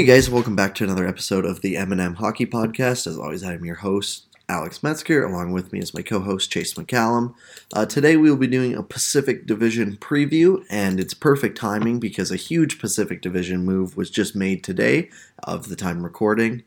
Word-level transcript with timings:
Hey 0.00 0.06
guys, 0.06 0.30
welcome 0.30 0.56
back 0.56 0.74
to 0.76 0.84
another 0.84 1.06
episode 1.06 1.44
of 1.44 1.60
the 1.60 1.76
M&M 1.76 2.14
Hockey 2.14 2.46
Podcast. 2.46 3.06
As 3.06 3.18
always, 3.18 3.44
I'm 3.44 3.66
your 3.66 3.74
host, 3.74 4.28
Alex 4.48 4.82
Metzger. 4.82 5.22
Along 5.26 5.52
with 5.52 5.74
me 5.74 5.78
is 5.78 5.92
my 5.92 6.00
co-host, 6.00 6.50
Chase 6.50 6.72
McCallum. 6.72 7.34
Uh, 7.74 7.84
today 7.84 8.16
we 8.16 8.30
will 8.30 8.38
be 8.38 8.46
doing 8.46 8.74
a 8.74 8.82
Pacific 8.82 9.44
Division 9.44 9.98
preview, 9.98 10.64
and 10.70 10.98
it's 10.98 11.12
perfect 11.12 11.58
timing 11.58 12.00
because 12.00 12.30
a 12.30 12.36
huge 12.36 12.78
Pacific 12.78 13.20
Division 13.20 13.62
move 13.66 13.94
was 13.94 14.08
just 14.08 14.34
made 14.34 14.64
today 14.64 15.10
of 15.42 15.68
the 15.68 15.76
time 15.76 16.02
recording 16.02 16.62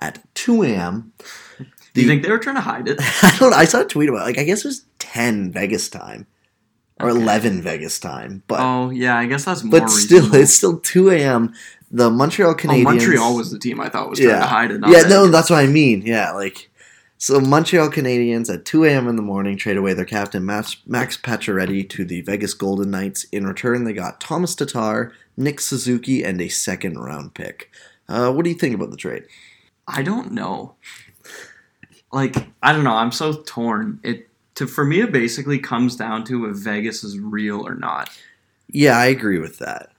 at 0.00 0.22
2 0.36 0.62
a.m. 0.62 1.12
Do 1.92 2.02
you 2.02 2.06
think 2.06 2.22
they 2.22 2.30
were 2.30 2.38
trying 2.38 2.54
to 2.54 2.60
hide 2.60 2.86
it? 2.86 2.98
I 3.24 3.36
don't 3.40 3.50
know. 3.50 3.56
I 3.56 3.64
saw 3.64 3.80
a 3.80 3.84
tweet 3.84 4.10
about 4.10 4.20
it. 4.22 4.26
Like, 4.26 4.38
I 4.38 4.44
guess 4.44 4.64
it 4.64 4.68
was 4.68 4.84
10 5.00 5.50
Vegas 5.50 5.88
time 5.88 6.28
or 7.00 7.10
Okay. 7.10 7.20
11 7.20 7.62
Vegas 7.62 7.98
time, 8.00 8.42
but 8.46 8.58
oh 8.58 8.88
yeah, 8.90 9.18
I 9.18 9.26
guess 9.26 9.44
that's 9.44 9.62
more. 9.62 9.80
but 9.80 9.90
still, 9.90 10.20
reasonable. 10.20 10.40
it's 10.40 10.54
still 10.54 10.78
2 10.78 11.10
a.m. 11.10 11.52
The 11.90 12.10
Montreal 12.10 12.50
Oh, 12.50 12.54
Canadiens. 12.54 12.84
Montreal 12.84 13.36
was 13.36 13.50
the 13.50 13.58
team 13.58 13.80
I 13.80 13.88
thought 13.88 14.10
was 14.10 14.18
trying 14.18 14.40
to 14.40 14.46
hide 14.46 14.70
it. 14.72 14.80
yeah, 14.88 15.02
no, 15.02 15.28
that's 15.28 15.50
what 15.50 15.60
I 15.60 15.66
mean. 15.66 16.02
Yeah, 16.02 16.32
like 16.32 16.68
so 17.18 17.40
Montreal 17.40 17.88
Canadiens 17.90 18.52
at 18.52 18.64
2 18.64 18.84
a.m. 18.84 19.08
in 19.08 19.16
the 19.16 19.22
morning 19.22 19.56
trade 19.56 19.76
away 19.76 19.94
their 19.94 20.04
captain 20.04 20.44
Max, 20.44 20.76
Max 20.86 21.16
Pacioretty 21.16 21.88
to 21.90 22.04
the 22.04 22.20
Vegas 22.22 22.54
Golden 22.54 22.90
Knights. 22.90 23.24
In 23.32 23.46
return, 23.46 23.84
they 23.84 23.92
got 23.92 24.20
Thomas 24.20 24.54
Tatar, 24.54 25.12
Nick 25.36 25.60
Suzuki, 25.60 26.24
and 26.24 26.40
a 26.40 26.48
second 26.48 26.98
round 26.98 27.34
pick. 27.34 27.70
Uh, 28.08 28.32
what 28.32 28.44
do 28.44 28.50
you 28.50 28.56
think 28.56 28.74
about 28.74 28.90
the 28.90 28.96
trade? 28.96 29.24
I 29.88 30.02
don't 30.02 30.32
know. 30.32 30.74
Like 32.12 32.36
I 32.62 32.72
don't 32.72 32.84
know. 32.84 32.94
I'm 32.94 33.12
so 33.12 33.42
torn. 33.42 34.00
It 34.02 34.28
to 34.56 34.66
for 34.66 34.84
me 34.84 35.00
it 35.02 35.12
basically 35.12 35.58
comes 35.58 35.96
down 35.96 36.24
to 36.24 36.46
if 36.46 36.56
Vegas 36.56 37.04
is 37.04 37.18
real 37.18 37.66
or 37.66 37.74
not. 37.74 38.10
Yeah, 38.68 38.96
I 38.96 39.06
agree 39.06 39.38
with 39.38 39.58
that. 39.58 39.90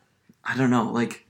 I 0.44 0.56
don't 0.58 0.69
know. 0.69 0.90
Like 0.92 1.25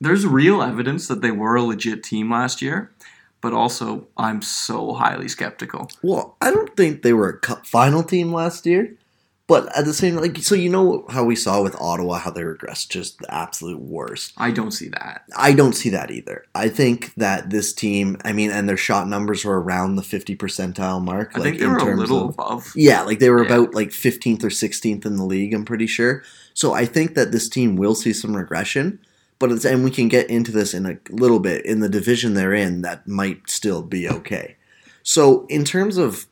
there's 0.00 0.26
real 0.26 0.62
evidence 0.62 1.08
that 1.08 1.22
they 1.22 1.30
were 1.30 1.56
a 1.56 1.62
legit 1.62 2.02
team 2.02 2.30
last 2.30 2.60
year, 2.62 2.92
but 3.40 3.52
also 3.52 4.08
I'm 4.16 4.42
so 4.42 4.92
highly 4.94 5.28
skeptical. 5.28 5.90
Well, 6.02 6.36
I 6.40 6.50
don't 6.50 6.76
think 6.76 7.02
they 7.02 7.12
were 7.12 7.28
a 7.28 7.38
cup 7.38 7.66
final 7.66 8.02
team 8.02 8.32
last 8.32 8.66
year, 8.66 8.94
but 9.46 9.74
at 9.78 9.84
the 9.84 9.94
same 9.94 10.16
like 10.16 10.36
so 10.38 10.54
you 10.56 10.68
know 10.68 11.04
how 11.08 11.22
we 11.24 11.36
saw 11.36 11.62
with 11.62 11.80
Ottawa 11.80 12.18
how 12.18 12.30
they 12.30 12.42
regressed 12.42 12.88
just 12.88 13.18
the 13.20 13.32
absolute 13.32 13.78
worst. 13.80 14.32
I 14.36 14.50
don't 14.50 14.72
see 14.72 14.88
that. 14.88 15.22
I 15.36 15.52
don't 15.52 15.74
see 15.74 15.90
that 15.90 16.10
either. 16.10 16.44
I 16.54 16.68
think 16.68 17.14
that 17.14 17.50
this 17.50 17.72
team, 17.72 18.16
I 18.24 18.32
mean, 18.32 18.50
and 18.50 18.68
their 18.68 18.76
shot 18.76 19.06
numbers 19.08 19.44
were 19.44 19.60
around 19.60 19.94
the 19.96 20.02
50 20.02 20.34
percentile 20.36 21.02
mark. 21.02 21.30
I 21.36 21.40
think 21.40 21.58
they 21.58 21.66
were 21.66 21.76
a 21.78 21.96
little 21.96 22.30
above. 22.30 22.72
Yeah, 22.74 23.02
like 23.02 23.20
they 23.20 23.30
were 23.30 23.44
Yeah. 23.44 23.54
about 23.54 23.74
like 23.74 23.90
15th 23.90 24.42
or 24.42 24.50
16th 24.50 25.06
in 25.06 25.16
the 25.16 25.24
league, 25.24 25.54
I'm 25.54 25.64
pretty 25.64 25.86
sure. 25.86 26.22
So 26.52 26.72
I 26.72 26.84
think 26.86 27.14
that 27.14 27.30
this 27.32 27.48
team 27.48 27.76
will 27.76 27.94
see 27.94 28.12
some 28.14 28.34
regression, 28.36 28.98
but 29.38 29.52
it's, 29.52 29.64
and 29.64 29.84
we 29.84 29.90
can 29.90 30.08
get 30.08 30.30
into 30.30 30.52
this 30.52 30.74
in 30.74 30.86
a 30.86 30.98
little 31.10 31.40
bit 31.40 31.64
in 31.66 31.80
the 31.80 31.88
division 31.88 32.34
they're 32.34 32.54
in 32.54 32.82
that 32.82 33.06
might 33.06 33.48
still 33.48 33.82
be 33.82 34.08
okay. 34.08 34.56
So 35.02 35.46
in 35.48 35.64
terms 35.64 35.98
of 35.98 36.26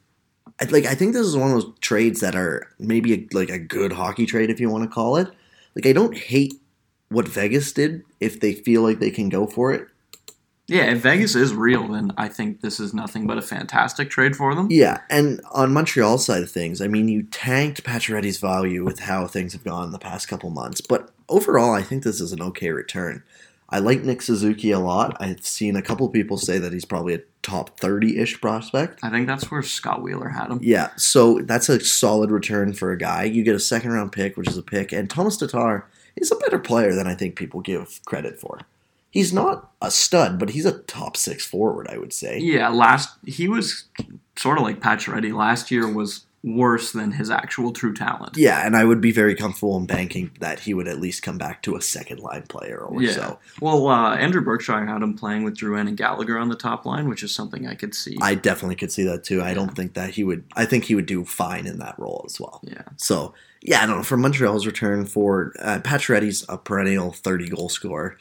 like 0.71 0.85
I 0.85 0.95
think 0.95 1.13
this 1.13 1.27
is 1.27 1.37
one 1.37 1.51
of 1.51 1.55
those 1.55 1.73
trades 1.81 2.21
that 2.21 2.35
are 2.35 2.69
maybe 2.79 3.13
a, 3.15 3.27
like 3.37 3.51
a 3.51 3.59
good 3.59 3.93
hockey 3.93 4.27
trade 4.27 4.51
if 4.51 4.61
you 4.61 4.71
want 4.71 4.85
to 4.85 4.91
call 4.91 5.17
it. 5.17 5.29
Like 5.75 5.87
I 5.87 5.93
don't 5.93 6.17
hate 6.17 6.55
what 7.09 7.29
Vegas 7.29 7.73
did 7.73 8.03
if 8.21 8.41
they 8.41 8.53
feel 8.53 8.83
like 8.83 8.99
they 8.99 9.11
can 9.11 9.29
go 9.29 9.47
for 9.47 9.73
it. 9.73 9.89
Yeah, 10.67 10.91
if 10.93 11.01
Vegas 11.01 11.35
is 11.35 11.53
real, 11.53 11.89
then 11.89 12.13
I 12.17 12.29
think 12.29 12.63
this 12.63 12.81
is 12.81 12.95
nothing 12.95 13.27
but 13.27 13.37
a 13.37 13.43
fantastic 13.43 14.09
trade 14.09 14.35
for 14.35 14.55
them. 14.55 14.69
Yeah, 14.71 15.03
and 15.11 15.43
on 15.53 15.75
Montreal's 15.75 16.25
side 16.25 16.43
of 16.43 16.51
things, 16.51 16.81
I 16.81 16.89
mean, 16.89 17.07
you 17.09 17.25
tanked 17.25 17.85
Pacioretty's 17.85 18.39
value 18.39 18.83
with 18.83 19.01
how 19.01 19.27
things 19.27 19.53
have 19.53 19.63
gone 19.63 19.85
in 19.85 19.91
the 19.91 19.99
past 19.99 20.27
couple 20.27 20.49
months, 20.49 20.81
but 20.81 21.14
overall, 21.29 21.73
I 21.73 21.83
think 21.83 22.03
this 22.03 22.21
is 22.21 22.33
an 22.33 22.43
okay 22.43 22.71
return. 22.71 23.23
I 23.71 23.79
like 23.79 24.03
Nick 24.03 24.23
Suzuki 24.23 24.71
a 24.71 24.79
lot. 24.79 25.17
I've 25.21 25.45
seen 25.45 25.75
a 25.75 25.83
couple 25.83 26.09
people 26.09 26.37
say 26.37 26.59
that 26.59 26.73
he's 26.73 26.85
probably 26.85 27.15
a 27.15 27.23
top 27.43 27.81
30 27.81 28.19
ish 28.19 28.41
prospect. 28.41 29.01
I 29.03 29.11
think 29.11 29.27
that's 29.27 29.51
where 29.51 29.63
Scott 29.63 30.03
Wheeler 30.03 30.29
had 30.29 30.51
him. 30.51 30.61
Yeah, 30.63 30.91
so 30.97 31.41
that's 31.41 31.69
a 31.69 31.81
solid 31.81 32.31
return 32.31 32.73
for 32.73 32.93
a 32.93 32.99
guy. 32.99 33.25
You 33.25 33.43
get 33.43 33.55
a 33.55 33.61
second 33.61 33.93
round 33.93 34.13
pick, 34.13 34.37
which 34.37 34.49
is 34.49 34.59
a 34.59 34.63
pick, 34.63 34.93
and 34.93 35.09
Thomas 35.09 35.37
Tatar 35.37 35.89
is 36.17 36.31
a 36.31 36.37
better 36.37 36.59
player 36.59 36.95
than 36.95 37.07
I 37.07 37.15
think 37.15 37.37
people 37.37 37.61
give 37.61 38.01
credit 38.05 38.39
for. 38.39 38.61
He's 39.11 39.33
not 39.33 39.71
a 39.81 39.91
stud, 39.91 40.39
but 40.39 40.51
he's 40.51 40.67
a 40.67 40.79
top 40.81 41.17
six 41.17 41.47
forward, 41.47 41.87
I 41.89 41.99
would 41.99 42.13
say. 42.13 42.39
Yeah, 42.39 42.69
last 42.69 43.17
he 43.27 43.49
was 43.49 43.85
sort 44.37 44.59
of 44.59 44.65
like 44.65 44.81
Patch 44.81 45.07
Pacioretty. 45.07 45.33
Last 45.33 45.71
year 45.71 45.91
was 45.91 46.27
worse 46.47 46.93
than 46.93 47.13
his 47.13 47.31
actual 47.31 47.73
true 47.73 47.95
talent. 47.95 48.37
Yeah, 48.37 48.67
and 48.67 48.77
I 48.77 48.85
would 48.85 49.01
be 49.01 49.13
very 49.13 49.35
comfortable 49.35 49.79
in 49.79 49.87
banking 49.87 50.31
that 50.41 50.61
he 50.61 50.75
would 50.75 50.87
at 50.87 51.01
least 51.01 51.23
come 51.23 51.39
back 51.39 51.63
to 51.63 51.75
a 51.75 51.81
second 51.81 52.21
line 52.21 52.43
player 52.43 52.77
or 52.81 53.03
Yeah. 53.03 53.13
so. 53.13 53.39
Well, 53.63 53.89
uh, 53.89 54.15
Andrew 54.17 54.43
Berkshire 54.43 54.85
had 54.85 55.01
him 55.03 55.15
playing 55.15 55.45
with 55.45 55.57
Drouin 55.57 55.89
and 55.89 55.97
Gallagher 55.97 56.39
on 56.39 56.51
the 56.51 56.55
top 56.55 56.85
line, 56.85 57.09
which 57.09 57.23
is 57.23 57.35
something 57.35 57.67
I 57.67 57.75
could 57.75 57.95
see. 57.95 58.19
I 58.21 58.35
definitely 58.35 58.77
could 58.77 58.93
see 58.93 59.05
that 59.05 59.25
too. 59.25 59.41
I 59.41 59.49
Yeah. 59.49 59.55
don't 59.55 59.75
think 59.75 59.95
that 59.95 60.11
he 60.11 60.23
would. 60.23 60.45
I 60.55 60.67
think 60.67 60.85
he 60.85 60.95
would 60.95 61.07
do 61.07 61.25
fine 61.25 61.67
in 61.67 61.79
that 61.79 61.99
role 61.99 62.23
as 62.29 62.39
well. 62.39 62.61
yeah, 62.63 62.83
So 62.99 63.33
yeah, 63.63 63.83
I 63.83 63.87
don't 63.87 63.97
know. 63.97 64.03
For 64.03 64.19
Montreal's 64.19 64.67
return 64.67 65.07
for 65.07 65.55
uh, 65.63 65.79
Pacioretty's 65.83 66.45
a 66.51 66.59
perennial 66.59 67.11
thirty 67.13 67.49
goal 67.49 67.71
scorer. 67.71 68.19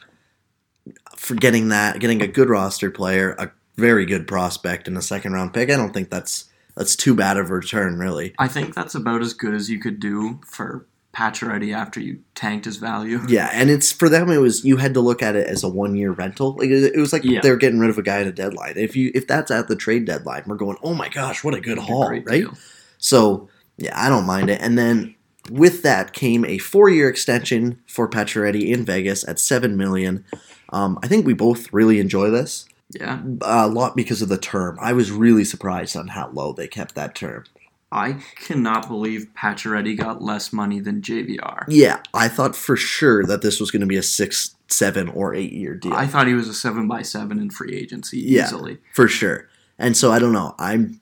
For 1.16 1.34
getting 1.34 1.68
that, 1.68 1.98
getting 2.00 2.22
a 2.22 2.26
good 2.26 2.48
roster 2.48 2.90
player, 2.90 3.34
a 3.38 3.50
very 3.76 4.06
good 4.06 4.26
prospect, 4.26 4.88
and 4.88 4.96
a 4.96 5.02
second 5.02 5.32
round 5.34 5.52
pick, 5.52 5.70
I 5.70 5.76
don't 5.76 5.92
think 5.92 6.08
that's 6.10 6.46
that's 6.76 6.96
too 6.96 7.14
bad 7.14 7.36
of 7.36 7.50
a 7.50 7.54
return, 7.54 7.98
really. 7.98 8.34
I 8.38 8.48
think 8.48 8.74
that's 8.74 8.94
about 8.94 9.20
as 9.22 9.32
good 9.32 9.54
as 9.54 9.70
you 9.70 9.78
could 9.78 10.00
do 10.00 10.40
for 10.46 10.86
Pacioretty 11.14 11.72
after 11.72 12.00
you 12.00 12.20
tanked 12.34 12.64
his 12.64 12.76
value. 12.78 13.20
Yeah, 13.28 13.48
and 13.52 13.70
it's 13.70 13.92
for 13.92 14.08
them. 14.08 14.30
It 14.30 14.38
was 14.38 14.64
you 14.64 14.78
had 14.78 14.94
to 14.94 15.00
look 15.00 15.22
at 15.22 15.36
it 15.36 15.46
as 15.46 15.62
a 15.62 15.68
one 15.68 15.94
year 15.94 16.10
rental. 16.10 16.56
Like 16.56 16.70
it 16.70 16.92
it 16.94 16.98
was 16.98 17.12
like 17.12 17.22
Yeah. 17.24 17.40
they're 17.40 17.56
getting 17.56 17.78
rid 17.78 17.90
of 17.90 17.98
a 17.98 18.02
guy 18.02 18.20
at 18.20 18.26
a 18.26 18.32
deadline. 18.32 18.74
If 18.76 18.96
you 18.96 19.12
if 19.14 19.26
that's 19.28 19.50
at 19.52 19.68
the 19.68 19.76
trade 19.76 20.04
deadline, 20.06 20.42
we're 20.46 20.56
going, 20.56 20.76
oh 20.82 20.94
my 20.94 21.08
gosh, 21.08 21.44
what 21.44 21.54
a 21.54 21.60
good 21.60 21.78
haul, 21.78 22.08
Great 22.08 22.26
right? 22.26 22.40
deal. 22.42 22.54
So 22.98 23.48
yeah, 23.76 23.92
I 23.94 24.08
don't 24.08 24.26
mind 24.26 24.50
it. 24.50 24.60
And 24.60 24.76
then 24.76 25.14
with 25.50 25.82
that 25.82 26.12
came 26.12 26.44
a 26.44 26.58
four 26.58 26.88
year 26.90 27.08
extension 27.08 27.80
for 27.86 28.08
Pacioretty 28.08 28.68
in 28.72 28.84
Vegas 28.84 29.26
at 29.28 29.38
seven 29.38 29.76
million. 29.76 30.24
Um, 30.70 30.98
I 31.02 31.06
think 31.06 31.24
we 31.24 31.34
both 31.34 31.72
really 31.72 32.00
enjoy 32.00 32.30
this 32.30 32.66
Yeah, 32.98 33.20
a 33.42 33.68
lot 33.68 33.96
because 33.96 34.22
of 34.22 34.28
the 34.28 34.38
term. 34.38 34.78
I 34.80 34.92
was 34.92 35.10
really 35.10 35.44
surprised 35.44 35.96
on 35.96 36.08
how 36.08 36.30
low 36.30 36.52
they 36.52 36.68
kept 36.68 36.94
that 36.94 37.14
term. 37.14 37.44
I 37.92 38.14
cannot 38.36 38.88
believe 38.88 39.28
Pacioretty 39.38 39.96
got 39.96 40.20
less 40.20 40.52
money 40.52 40.80
than 40.80 41.00
JVR. 41.00 41.64
Yeah, 41.68 42.00
I 42.12 42.26
thought 42.28 42.56
for 42.56 42.76
sure 42.76 43.24
that 43.24 43.42
this 43.42 43.60
was 43.60 43.70
going 43.70 43.80
to 43.82 43.86
be 43.86 43.96
a 43.96 44.02
six, 44.02 44.56
seven, 44.68 45.08
or 45.08 45.32
eight 45.34 45.52
year 45.52 45.74
deal. 45.76 45.92
I 45.92 46.06
thought 46.08 46.26
he 46.26 46.34
was 46.34 46.48
a 46.48 46.54
seven 46.54 46.88
by 46.88 47.02
seven 47.02 47.38
in 47.38 47.50
free 47.50 47.74
agency 47.76 48.18
Yeah. 48.20 48.46
easily. 48.46 48.78
for 48.92 49.06
sure. 49.06 49.48
And 49.78 49.96
so 49.96 50.10
I 50.10 50.18
don't 50.18 50.32
know. 50.32 50.54
I'm 50.58 51.00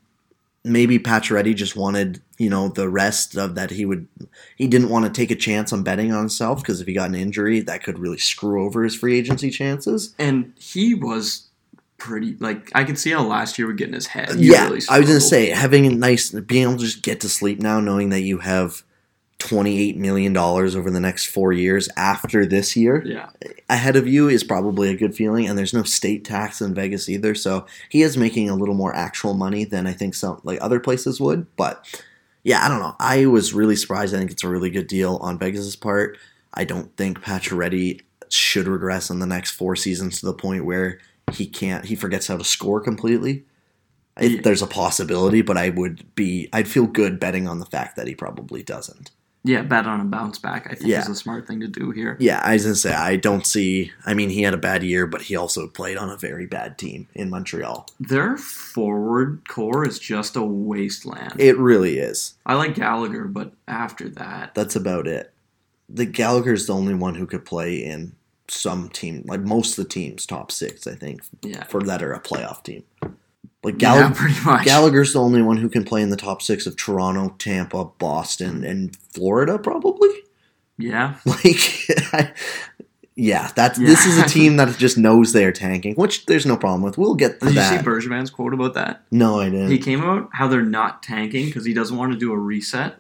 maybe 0.65 0.99
Pacioretty 0.99 1.55
just 1.55 1.77
wanted 1.77 2.21
you 2.39 2.49
know 2.51 2.69
the 2.69 2.89
rest 2.89 3.37
of 3.37 3.55
that 3.57 3.71
he 3.71 3.85
would 3.85 4.07
he 4.57 4.67
didn't 4.69 4.89
want 4.91 5.05
to 5.05 5.11
take 5.11 5.31
a 5.31 5.35
chance 5.37 5.73
on 5.73 5.83
betting 5.83 6.13
on 6.13 6.19
himself 6.21 6.61
because 6.63 6.81
if 6.81 6.87
he 6.87 6.93
got 6.93 7.09
an 7.09 7.15
injury 7.15 7.61
that 7.61 7.83
could 7.83 7.99
really 7.99 8.19
screw 8.19 8.65
over 8.65 8.83
his 8.85 8.95
free 8.95 9.19
agency 9.19 9.51
chances. 9.51 10.15
And 10.19 10.53
he 10.59 10.95
was 10.95 11.49
pretty 12.03 12.35
like 12.41 12.73
I 12.75 12.83
could 12.83 12.99
see 12.99 13.13
how 13.13 13.23
last 13.23 13.59
year 13.59 13.69
would 13.69 13.77
get 13.77 13.87
in 13.87 13.95
his 13.95 14.09
head. 14.09 14.35
He 14.35 14.51
yeah, 14.51 14.65
really 14.65 14.83
I 14.91 14.99
was 14.99 15.09
gonna 15.09 15.21
say 15.21 15.51
having 15.51 15.87
a 15.87 15.91
nice 15.91 16.31
being 16.31 16.65
able 16.65 16.77
to 16.79 16.85
just 16.85 17.03
get 17.03 17.21
to 17.21 17.29
sleep 17.29 17.61
now, 17.61 17.79
knowing 17.79 18.09
that 18.09 18.23
you 18.23 18.39
have 18.39 18.83
twenty 19.39 19.81
eight 19.81 19.97
million 19.97 20.33
dollars 20.33 20.75
over 20.75 20.91
the 20.91 20.99
next 20.99 21.27
four 21.27 21.53
years 21.53 21.89
after 21.97 22.45
this 22.45 22.77
year. 22.77 23.05
Yeah. 23.07 23.31
ahead 23.71 23.95
of 23.95 24.09
you 24.09 24.29
is 24.29 24.43
probably 24.43 24.91
a 24.91 24.97
good 24.97 25.15
feeling 25.15 25.47
and 25.47 25.57
there's 25.57 25.73
no 25.73 25.85
state 25.85 26.25
tax 26.25 26.61
in 26.61 26.75
Vegas 26.75 27.09
either 27.09 27.35
so 27.35 27.67
he 27.89 28.03
is 28.03 28.17
making 28.17 28.51
a 28.51 28.55
little 28.55 28.75
more 28.75 28.95
actual 28.95 29.35
money 29.35 29.65
than 29.65 29.87
I 29.87 29.93
think 29.93 30.15
some 30.15 30.41
like 30.45 30.59
other 30.61 30.79
places 30.79 31.21
would 31.21 31.47
but 31.57 32.03
yeah 32.45 32.65
I 32.65 32.69
don't 32.69 32.79
know 32.81 32.95
I 33.01 33.27
was 33.27 33.53
really 33.53 33.75
surprised 33.75 34.15
I 34.15 34.19
think 34.19 34.31
it's 34.31 34.45
a 34.45 34.49
really 34.49 34.71
good 34.71 34.87
deal 34.87 35.17
on 35.23 35.39
Vegas's 35.39 35.77
part 35.77 36.19
I 36.55 36.65
don't 36.65 36.97
think 36.97 37.21
Pacioretty 37.21 38.03
should 38.29 38.69
regress 38.69 39.11
in 39.11 39.19
the 39.19 39.27
next 39.27 39.53
four 39.53 39.75
seasons 39.75 40.21
to 40.21 40.27
the 40.27 40.35
point 40.35 40.65
where 40.65 41.01
he 41.33 41.47
can't 41.47 41.85
he 41.87 41.95
forgets 41.97 42.27
how 42.29 42.37
to 42.37 42.45
score 42.45 42.81
completely 42.81 43.45
if 44.21 44.33
Yeah. 44.33 44.41
there's 44.43 44.63
a 44.63 44.67
possibility 44.67 45.43
but 45.43 45.57
I 45.57 45.71
would 45.71 46.15
be 46.15 46.49
I'd 46.53 46.69
feel 46.69 46.87
good 46.87 47.19
betting 47.19 47.49
on 47.49 47.59
the 47.59 47.67
fact 47.67 47.97
that 47.97 48.07
he 48.07 48.15
probably 48.15 48.63
doesn't 48.63 49.11
Yeah, 49.45 49.63
bet 49.63 49.87
on 49.89 50.01
a 50.01 50.05
bounce 50.05 50.39
back, 50.39 50.69
I 50.71 50.75
think 50.77 50.87
Yeah. 50.91 51.01
is 51.01 51.09
a 51.09 51.17
smart 51.17 51.49
thing 51.49 51.59
to 51.61 51.67
do 51.67 51.91
here. 51.91 52.17
Yeah, 52.21 52.41
I 52.45 52.53
was 52.53 52.63
gonna 52.63 52.77
say 52.77 52.93
I 52.95 53.17
don't 53.17 53.45
see. 53.45 53.91
I 54.07 54.15
mean, 54.15 54.31
he 54.31 54.43
had 54.43 54.55
a 54.55 54.57
bad 54.71 54.85
year, 54.85 55.05
but 55.05 55.23
he 55.23 55.35
also 55.35 55.67
played 55.67 55.97
on 55.97 56.09
a 56.11 56.17
very 56.17 56.47
bad 56.47 56.79
team 56.79 57.09
in 57.15 57.29
Montreal. 57.29 57.89
Their 57.99 58.37
forward 58.37 59.41
core 59.49 59.85
is 59.85 59.99
just 59.99 60.37
a 60.37 60.43
wasteland. 60.45 61.35
It 61.41 61.59
really 61.59 61.99
is. 61.99 62.35
I 62.47 62.55
like 62.55 62.77
Gallagher, 62.77 63.25
but 63.25 63.53
after 63.67 64.09
that, 64.11 64.55
That's 64.55 64.77
about 64.77 65.09
it. 65.09 65.33
The 65.89 66.07
Gallagher's 66.07 66.67
the 66.67 66.75
only 66.75 66.95
one 66.95 67.17
who 67.17 67.27
could 67.27 67.45
play 67.45 67.75
in 67.85 68.13
some 68.53 68.89
team, 68.89 69.25
like 69.27 69.41
most 69.41 69.79
of 69.79 69.85
the 69.85 69.89
teams, 69.89 70.27
top 70.27 70.51
six, 70.53 70.87
I 70.87 70.95
think, 70.95 71.23
yeah. 71.43 71.65
for 71.65 71.83
that 71.83 72.03
are 72.03 72.13
a 72.13 72.21
playoff 72.21 72.63
team. 72.63 72.85
Like 73.65 73.75
yeah, 73.75 73.95
Gallagher, 73.95 74.15
pretty 74.15 74.41
much. 74.45 74.65
Gallagher's 74.65 75.13
the 75.13 75.21
only 75.21 75.43
one 75.43 75.57
who 75.57 75.69
can 75.69 75.85
play 75.85 76.03
in 76.03 76.11
the 76.11 76.17
top 76.17 76.43
six 76.43 76.67
of 76.67 76.77
Toronto, 76.77 77.35
Tampa, 77.39 77.85
Boston, 77.85 78.65
and 78.65 78.97
Florida, 78.97 79.59
probably. 79.59 80.11
yeah. 80.79 81.17
Like, 81.25 81.85
I, 82.13 82.33
Yeah, 83.15 83.51
that's 83.55 83.79
this 83.79 84.07
is 84.07 84.19
a 84.19 84.27
team 84.27 84.57
that 84.59 84.77
just 84.79 84.97
knows 84.97 85.33
they're 85.33 85.53
tanking, 85.53 85.95
which 85.97 86.25
there's 86.27 86.47
no 86.47 86.57
problem 86.57 86.83
with. 86.83 86.97
We'll 86.97 87.15
get 87.15 87.41
to 87.41 87.47
Did 87.47 87.55
you 87.57 87.63
see 87.63 87.77
that. 87.77 87.85
Bergevin's 87.85 88.31
quote 88.31 88.55
about 88.55 88.75
that? 88.75 89.03
no, 89.11 89.41
I 89.41 89.51
didn't. 89.51 89.71
He 89.71 89.79
came 89.79 90.03
out 90.03 90.31
how 90.33 90.49
they're 90.49 90.63
not 90.63 91.03
tanking 91.03 91.47
because 91.47 91.65
he 91.65 91.75
doesn't 91.75 91.97
want 91.97 92.13
to 92.13 92.19
do 92.19 92.33
a 92.33 92.39
reset. 92.39 92.97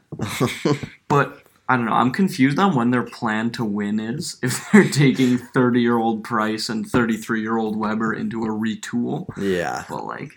But 1.08 1.41
I 1.72 1.76
don't 1.76 1.86
know. 1.86 1.94
I'm 1.94 2.10
confused 2.10 2.58
on 2.58 2.74
when 2.74 2.90
their 2.90 3.02
plan 3.02 3.50
to 3.52 3.64
win 3.64 3.98
is. 3.98 4.36
If 4.42 4.70
they're 4.70 4.90
taking 4.90 5.38
30 5.38 5.80
year 5.80 5.96
old 5.96 6.22
Price 6.22 6.68
and 6.68 6.86
33 6.86 7.40
year 7.40 7.56
old 7.56 7.76
Weber 7.76 8.12
into 8.12 8.44
a 8.44 8.48
retool. 8.48 9.26
yeah, 9.38 9.84
But 9.88 10.04
like, 10.04 10.28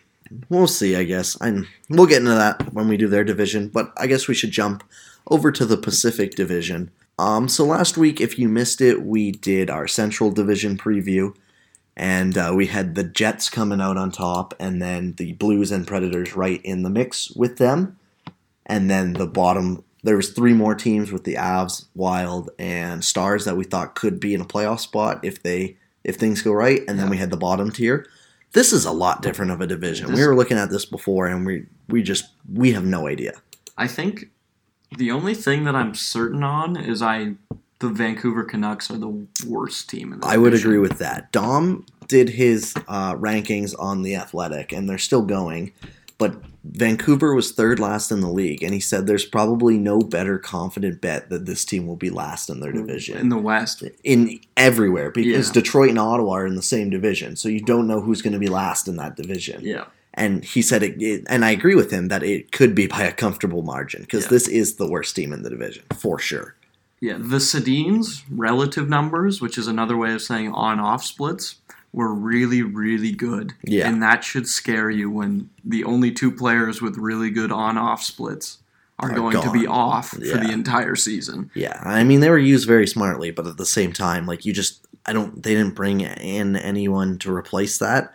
we'll 0.47 0.67
see. 0.67 0.95
I 0.95 1.03
guess. 1.03 1.35
And 1.41 1.67
we'll 1.89 2.05
get 2.07 2.19
into 2.21 2.35
that 2.35 2.73
when 2.73 2.87
we 2.87 2.95
do 2.95 3.09
their 3.09 3.25
division. 3.25 3.67
But 3.67 3.91
I 3.97 4.07
guess 4.07 4.29
we 4.29 4.33
should 4.33 4.51
jump 4.51 4.85
over 5.27 5.51
to 5.51 5.65
the 5.65 5.75
Pacific 5.75 6.35
Division. 6.35 6.89
Um, 7.19 7.49
so 7.49 7.65
last 7.65 7.97
week, 7.97 8.21
if 8.21 8.39
you 8.39 8.47
missed 8.47 8.79
it, 8.79 9.01
we 9.01 9.31
did 9.31 9.69
our 9.69 9.87
Central 9.87 10.31
Division 10.31 10.77
preview, 10.77 11.35
and 11.97 12.37
uh, 12.37 12.53
we 12.55 12.67
had 12.67 12.95
the 12.95 13.03
Jets 13.03 13.49
coming 13.49 13.81
out 13.81 13.97
on 13.97 14.09
top, 14.09 14.53
and 14.57 14.81
then 14.81 15.15
the 15.17 15.33
Blues 15.33 15.69
and 15.69 15.85
Predators 15.85 16.35
right 16.37 16.61
in 16.63 16.83
the 16.83 16.89
mix 16.89 17.29
with 17.31 17.57
them, 17.57 17.97
and 18.65 18.89
then 18.89 19.13
the 19.13 19.27
bottom. 19.27 19.83
There 20.05 20.15
was 20.15 20.29
three 20.29 20.53
more 20.53 20.75
teams 20.75 21.11
with 21.11 21.23
the 21.23 21.33
Avs, 21.33 21.85
Wild, 21.95 22.51
and 22.59 23.03
Stars 23.03 23.43
that 23.45 23.57
we 23.57 23.63
thought 23.63 23.95
could 23.95 24.19
be 24.19 24.35
in 24.35 24.41
a 24.41 24.45
playoff 24.45 24.79
spot 24.79 25.19
if 25.23 25.41
they 25.41 25.77
if 26.03 26.17
things 26.17 26.43
go 26.43 26.53
right, 26.53 26.81
and 26.87 26.99
then 26.99 27.07
Yeah. 27.07 27.11
we 27.11 27.17
had 27.17 27.31
the 27.31 27.37
bottom 27.37 27.71
tier. 27.71 28.05
This 28.53 28.71
is 28.71 28.85
a 28.85 28.91
lot 28.91 29.23
different 29.23 29.49
of 29.51 29.59
a 29.61 29.67
division. 29.67 30.13
we 30.13 30.25
were 30.25 30.35
looking 30.35 30.57
at 30.59 30.69
this 30.69 30.85
before, 30.85 31.25
and 31.25 31.43
we 31.45 31.65
we 31.89 32.03
just 32.03 32.25
we 32.53 32.71
have 32.73 32.85
no 32.85 33.07
idea. 33.07 33.33
I 33.77 33.87
think 33.87 34.29
the 34.95 35.09
only 35.11 35.33
thing 35.33 35.63
that 35.63 35.75
I'm 35.75 35.95
certain 35.95 36.43
on 36.43 36.77
is 36.77 37.01
I. 37.01 37.33
The 37.79 37.89
Vancouver 37.89 38.43
Canucks 38.45 38.89
are 38.89 38.97
the 38.97 39.27
worst 39.45 39.89
team 39.89 40.13
in 40.13 40.21
the 40.21 40.27
I 40.27 40.37
would 40.37 40.53
agree 40.53 40.77
with 40.77 40.97
that. 40.99 41.31
Dom 41.33 41.85
did 42.07 42.29
his 42.29 42.73
uh, 42.87 43.15
rankings 43.15 43.75
on 43.77 44.01
the 44.01 44.15
Athletic, 44.15 44.71
and 44.71 44.87
they're 44.89 44.97
still 44.97 45.23
going. 45.23 45.73
But 46.17 46.41
Vancouver 46.71 47.35
was 47.35 47.51
third 47.51 47.79
last 47.79 48.11
in 48.11 48.21
the 48.21 48.29
league, 48.29 48.63
and 48.63 48.73
he 48.73 48.79
said 48.79 49.05
there's 49.05 49.25
probably 49.25 49.77
no 49.77 49.99
better 49.99 50.37
confident 50.39 50.99
bet 51.01 51.29
that 51.29 51.45
this 51.45 51.63
team 51.65 51.85
will 51.87 51.95
be 51.95 52.09
last 52.09 52.49
in 52.49 52.59
their 52.59 52.71
mm, 52.73 52.77
division 52.87 53.17
in 53.17 53.29
the 53.29 53.37
West. 53.37 53.83
in 54.03 54.39
everywhere 54.57 55.11
because 55.11 55.47
Yeah. 55.47 55.53
Detroit 55.53 55.89
and 55.89 55.99
Ottawa 55.99 56.33
are 56.37 56.47
in 56.47 56.55
the 56.55 56.61
same 56.61 56.89
division, 56.89 57.35
so 57.35 57.49
you 57.49 57.61
don't 57.61 57.87
know 57.87 58.01
who's 58.01 58.21
going 58.21 58.33
to 58.33 58.39
be 58.39 58.47
last 58.47 58.87
in 58.87 58.95
that 58.97 59.15
division. 59.15 59.61
Yeah. 59.63 59.85
And 60.13 60.43
he 60.45 60.61
said 60.61 60.81
it, 60.81 61.01
it, 61.01 61.23
and 61.27 61.43
I 61.43 61.51
agree 61.51 61.75
with 61.75 61.91
him 61.91 62.07
that 62.07 62.23
it 62.23 62.51
could 62.53 62.73
be 62.73 62.87
by 62.87 63.03
a 63.03 63.11
comfortable 63.11 63.61
margin 63.61 64.01
because 64.01 64.23
Yeah. 64.23 64.29
this 64.29 64.47
is 64.47 64.75
the 64.75 64.89
worst 64.89 65.15
team 65.15 65.33
in 65.33 65.43
the 65.43 65.49
division 65.49 65.83
for 65.97 66.17
sure. 66.19 66.55
Yeah, 67.01 67.17
the 67.19 67.37
Sedins 67.37 68.23
relative 68.31 68.87
numbers, 68.87 69.41
which 69.41 69.57
is 69.57 69.67
another 69.67 69.97
way 69.97 70.13
of 70.13 70.21
saying 70.21 70.53
on-off 70.53 71.03
splits, 71.03 71.55
were 71.95 72.13
really, 72.13 72.61
really 72.61 73.11
good. 73.13 73.53
Yeah. 73.63 73.87
and 73.87 74.03
that 74.03 74.23
should 74.23 74.47
scare 74.47 74.89
you 74.89 75.09
when 75.09 75.49
the 75.63 75.83
only 75.85 76.11
two 76.11 76.29
players 76.31 76.81
with 76.81 76.97
really 76.97 77.29
good 77.29 77.51
on-off 77.51 78.03
splits 78.03 78.57
are, 78.99 79.11
Are 79.11 79.15
going 79.15 79.41
to 79.41 79.51
be 79.51 79.65
gone. 79.65 79.75
off 79.75 80.09
for 80.09 80.17
the 80.19 80.51
entire 80.51 80.95
season. 80.95 81.49
Yeah, 81.55 81.81
I 81.83 82.03
mean 82.03 82.19
they 82.19 82.29
were 82.29 82.37
used 82.37 82.67
very 82.67 82.85
smartly, 82.87 83.31
but 83.31 83.47
at 83.47 83.57
the 83.57 83.65
same 83.65 83.91
time, 83.93 84.25
like 84.25 84.45
you 84.45 84.53
just 84.53 84.85
I 85.05 85.13
don't 85.13 85.41
they 85.41 85.53
didn't 85.53 85.75
bring 85.75 86.01
in 86.01 86.55
anyone 86.57 87.17
to 87.19 87.33
replace 87.33 87.77
that. 87.79 88.13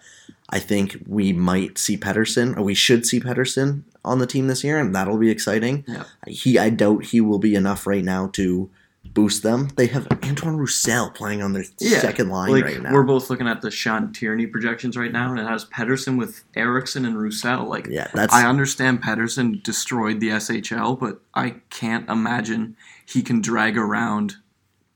I 0.50 0.58
think 0.58 0.96
we 1.06 1.32
might 1.32 1.78
see 1.78 1.96
Pettersson, 1.96 2.56
or 2.56 2.62
we 2.62 2.74
should 2.74 3.06
see 3.06 3.20
Pettersson 3.20 3.82
on 4.04 4.18
the 4.18 4.26
team 4.26 4.46
this 4.48 4.64
year, 4.64 4.78
and 4.78 4.94
that'll 4.94 5.18
be 5.18 5.30
exciting. 5.30 5.84
Yeah. 5.86 6.04
He 6.26 6.58
I 6.58 6.70
doubt 6.70 7.04
he 7.06 7.20
will 7.20 7.38
be 7.38 7.54
enough 7.54 7.86
right 7.86 8.04
now 8.04 8.28
to 8.34 8.68
boost 9.12 9.42
them. 9.42 9.68
They 9.76 9.86
have 9.88 10.06
Antoine 10.24 10.56
Roussel 10.56 11.10
playing 11.10 11.42
on 11.42 11.52
their 11.52 11.64
Yeah, 11.78 11.98
second 12.00 12.28
line 12.28 12.50
Like 12.52 12.64
right 12.64 12.82
now. 12.82 12.92
we're 12.92 13.02
both 13.02 13.28
looking 13.30 13.48
at 13.48 13.60
the 13.60 13.70
Sean 13.70 14.12
Tierney 14.12 14.46
projections 14.46 14.96
right 14.96 15.10
now, 15.12 15.30
and 15.30 15.38
it 15.40 15.46
has 15.46 15.64
Pettersson 15.66 16.16
with 16.18 16.44
Eriksson 16.54 17.04
and 17.04 17.18
Roussel. 17.18 17.68
Like 17.68 17.86
yeah, 17.88 18.08
that's 18.14 18.32
I 18.32 18.46
understand 18.48 19.02
Pettersson 19.02 19.62
destroyed 19.62 20.20
the 20.20 20.28
SHL, 20.30 20.98
but 20.98 21.20
I 21.34 21.56
can't 21.70 22.08
imagine 22.08 22.76
he 23.04 23.22
can 23.22 23.40
drag 23.40 23.76
around 23.76 24.36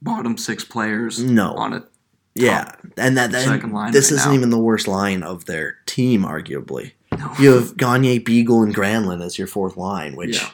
bottom 0.00 0.36
six 0.38 0.64
players 0.64 1.22
No. 1.22 1.54
on 1.54 1.72
it. 1.72 1.82
yeah, 2.34 2.70
and 2.96 3.16
that, 3.16 3.32
that 3.32 3.44
second 3.44 3.72
line 3.72 3.92
this 3.92 4.10
right 4.10 4.18
isn't 4.18 4.30
now. 4.30 4.36
even 4.36 4.50
the 4.50 4.58
worst 4.58 4.86
line 4.86 5.22
of 5.22 5.46
their 5.46 5.78
team, 5.86 6.22
arguably. 6.22 6.92
No. 7.18 7.32
You 7.38 7.52
have 7.52 7.76
Gagner, 7.76 8.18
Beagle, 8.20 8.62
and 8.62 8.74
Granlund 8.74 9.22
as 9.24 9.38
your 9.38 9.46
fourth 9.46 9.76
line, 9.76 10.14
which. 10.16 10.40
Yeah. 10.42 10.50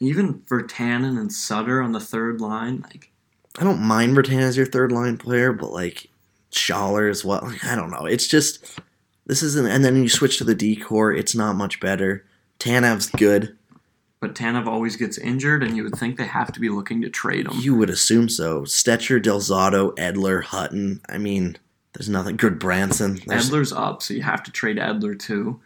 Even 0.00 0.40
Virtanen 0.40 1.18
and 1.18 1.32
Sutter 1.32 1.82
on 1.82 1.92
the 1.92 2.00
third 2.00 2.40
line, 2.40 2.80
like 2.82 3.10
I 3.58 3.64
don't 3.64 3.80
mind 3.82 4.16
Bertan 4.16 4.40
as 4.40 4.56
your 4.56 4.66
third 4.66 4.92
line 4.92 5.18
player, 5.18 5.52
but 5.52 5.70
like 5.72 6.08
Schaller 6.52 7.10
as 7.10 7.24
well. 7.24 7.52
I 7.62 7.74
don't 7.76 7.90
know. 7.90 8.06
It's 8.06 8.26
just 8.26 8.80
this 9.26 9.42
isn't. 9.42 9.66
And 9.66 9.84
then 9.84 9.96
you 10.02 10.08
switch 10.08 10.38
to 10.38 10.44
the 10.44 10.54
D 10.54 10.74
core. 10.76 11.12
It's 11.12 11.34
not 11.34 11.54
much 11.54 11.80
better. 11.80 12.24
Tanev's 12.58 13.08
good. 13.10 13.56
but 14.20 14.34
Tanev 14.34 14.66
always 14.66 14.96
gets 14.96 15.16
injured, 15.18 15.62
and 15.62 15.76
you 15.76 15.82
would 15.84 15.94
think 15.96 16.16
they 16.16 16.26
have 16.26 16.52
to 16.52 16.60
be 16.60 16.68
looking 16.68 17.00
to 17.02 17.08
trade 17.10 17.46
him. 17.46 17.58
You 17.58 17.74
would 17.74 17.88
assume 17.90 18.28
so. 18.28 18.62
Stecher, 18.62 19.20
Delzato, 19.22 19.94
Edler, 19.96 20.42
Hutton. 20.44 21.00
I 21.08 21.16
mean, 21.18 21.56
there's 21.94 22.08
nothing. 22.08 22.36
Gudbranson. 22.36 23.24
There's, 23.24 23.50
Edler's 23.50 23.72
up, 23.72 24.02
so 24.02 24.12
you 24.14 24.22
have 24.22 24.42
to 24.44 24.50
trade 24.50 24.76
Edler 24.76 25.18
too. 25.18 25.60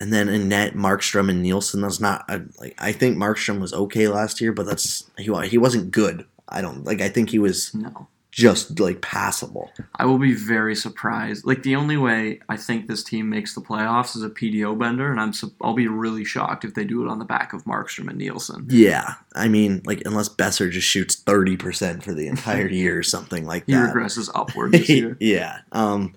And 0.00 0.12
then 0.12 0.28
Annette 0.28 0.74
Markstrom 0.74 1.28
and 1.28 1.42
Nilsson. 1.42 1.82
That's 1.82 2.00
not 2.00 2.24
a, 2.28 2.42
like 2.58 2.74
I 2.78 2.92
think 2.92 3.18
Markstrom 3.18 3.60
was 3.60 3.74
okay 3.74 4.08
last 4.08 4.40
year, 4.40 4.52
but 4.52 4.66
that's 4.66 5.10
he 5.18 5.30
he 5.46 5.58
wasn't 5.58 5.90
good. 5.90 6.24
I 6.48 6.62
don't 6.62 6.84
like. 6.84 7.00
I 7.00 7.08
think 7.08 7.30
he 7.30 7.38
was 7.38 7.74
No, 7.74 8.08
just 8.30 8.78
like 8.80 9.02
passable. 9.02 9.70
I 9.96 10.06
will 10.06 10.18
be 10.18 10.34
very 10.34 10.74
surprised. 10.74 11.44
Like 11.44 11.62
the 11.62 11.76
only 11.76 11.96
way 11.96 12.40
I 12.48 12.56
think 12.56 12.86
this 12.86 13.04
team 13.04 13.28
makes 13.28 13.54
the 13.54 13.60
playoffs 13.60 14.16
is 14.16 14.22
a 14.22 14.30
PDO 14.30 14.78
bender, 14.78 15.10
and 15.10 15.20
I'm 15.20 15.32
I'll 15.60 15.74
be 15.74 15.88
really 15.88 16.24
shocked 16.24 16.64
if 16.64 16.74
they 16.74 16.84
do 16.84 17.04
it 17.04 17.08
on 17.10 17.18
the 17.18 17.24
back 17.24 17.52
of 17.52 17.64
Markstrom 17.64 18.08
and 18.08 18.18
Nilsson. 18.18 18.66
Yeah, 18.70 19.14
I 19.34 19.48
mean, 19.48 19.82
like 19.84 20.02
unless 20.06 20.28
Boeser 20.28 20.70
just 20.70 20.88
shoots 20.88 21.14
thirty 21.14 21.56
percent 21.56 22.02
for 22.02 22.14
the 22.14 22.26
entire 22.26 22.68
year 22.70 22.98
or 22.98 23.02
something 23.02 23.44
like 23.44 23.66
that. 23.66 23.72
He 23.72 23.76
regresses 23.76 24.30
upward 24.34 24.72
this 24.72 24.88
year. 24.88 25.16
yeah, 25.20 25.58
um, 25.72 26.14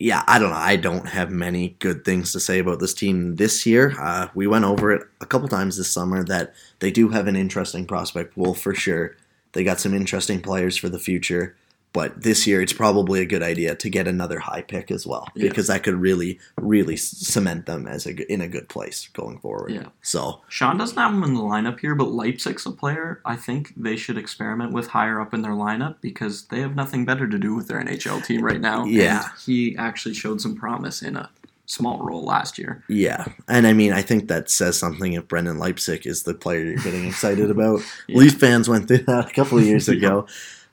yeah. 0.00 0.24
I 0.26 0.38
don't 0.38 0.50
know. 0.50 0.56
I 0.56 0.76
don't 0.76 1.06
have 1.06 1.30
many 1.30 1.76
good 1.78 2.04
things 2.04 2.32
to 2.32 2.40
say 2.40 2.58
about 2.58 2.80
this 2.80 2.94
team 2.94 3.36
this 3.36 3.66
year. 3.66 3.94
Uh, 4.00 4.28
we 4.34 4.46
went 4.46 4.64
over 4.64 4.92
it 4.92 5.06
a 5.20 5.26
couple 5.26 5.46
times 5.46 5.76
this 5.76 5.92
summer 5.92 6.24
that 6.24 6.54
they 6.78 6.90
do 6.90 7.10
have 7.10 7.26
an 7.26 7.36
interesting 7.36 7.86
prospect 7.86 8.34
pool 8.34 8.54
for 8.54 8.74
sure. 8.74 9.14
They 9.52 9.62
got 9.62 9.78
some 9.78 9.92
interesting 9.92 10.40
players 10.40 10.76
for 10.76 10.88
the 10.88 10.98
future. 10.98 11.54
But 11.92 12.22
this 12.22 12.46
year, 12.46 12.62
it's 12.62 12.72
probably 12.72 13.20
a 13.20 13.26
good 13.26 13.42
idea 13.42 13.74
to 13.74 13.90
get 13.90 14.06
another 14.06 14.38
high 14.38 14.62
pick 14.62 14.92
as 14.92 15.06
well, 15.08 15.26
Yeah. 15.34 15.48
because 15.48 15.66
that 15.66 15.82
could 15.82 15.96
really, 15.96 16.38
really 16.56 16.96
cement 16.96 17.66
them 17.66 17.88
as 17.88 18.06
a, 18.06 18.32
in 18.32 18.40
a 18.40 18.46
good 18.46 18.68
place 18.68 19.08
going 19.12 19.38
forward. 19.40 19.72
Yeah. 19.72 19.86
So 20.00 20.40
Sean 20.48 20.78
doesn't 20.78 20.96
have 20.96 21.12
him 21.12 21.24
in 21.24 21.34
the 21.34 21.40
lineup 21.40 21.80
here, 21.80 21.96
but 21.96 22.08
Leipsic's 22.12 22.64
a 22.64 22.70
player 22.70 23.20
I 23.24 23.34
think 23.34 23.72
they 23.76 23.96
should 23.96 24.16
experiment 24.18 24.72
with 24.72 24.86
higher 24.88 25.20
up 25.20 25.34
in 25.34 25.42
their 25.42 25.52
lineup 25.52 25.96
because 26.00 26.44
they 26.46 26.60
have 26.60 26.76
nothing 26.76 27.04
better 27.04 27.26
to 27.26 27.38
do 27.38 27.56
with 27.56 27.66
their 27.66 27.82
NHL 27.82 28.24
team 28.24 28.42
right 28.42 28.60
now. 28.60 28.84
Yeah. 28.84 29.24
And 29.24 29.32
he 29.44 29.76
actually 29.76 30.14
showed 30.14 30.40
some 30.40 30.54
promise 30.54 31.02
in 31.02 31.16
a 31.16 31.28
small 31.66 31.98
role 32.04 32.24
last 32.24 32.56
year. 32.58 32.84
Yeah, 32.88 33.26
and 33.48 33.66
I 33.66 33.72
mean, 33.72 33.92
I 33.92 34.02
think 34.02 34.28
that 34.28 34.48
says 34.50 34.76
something 34.78 35.12
if 35.12 35.26
Brendan 35.28 35.58
Leipsic 35.58 36.04
is 36.06 36.22
the 36.24 36.34
player 36.34 36.64
you're 36.64 36.76
getting 36.76 37.06
excited 37.06 37.50
about. 37.50 37.80
Yeah. 38.08 38.16
Leaf 38.18 38.34
fans 38.38 38.68
went 38.68 38.86
through 38.88 39.04
that 39.04 39.30
a 39.30 39.32
couple 39.32 39.58
of 39.58 39.64
years 39.64 39.88
ago, 39.96 40.26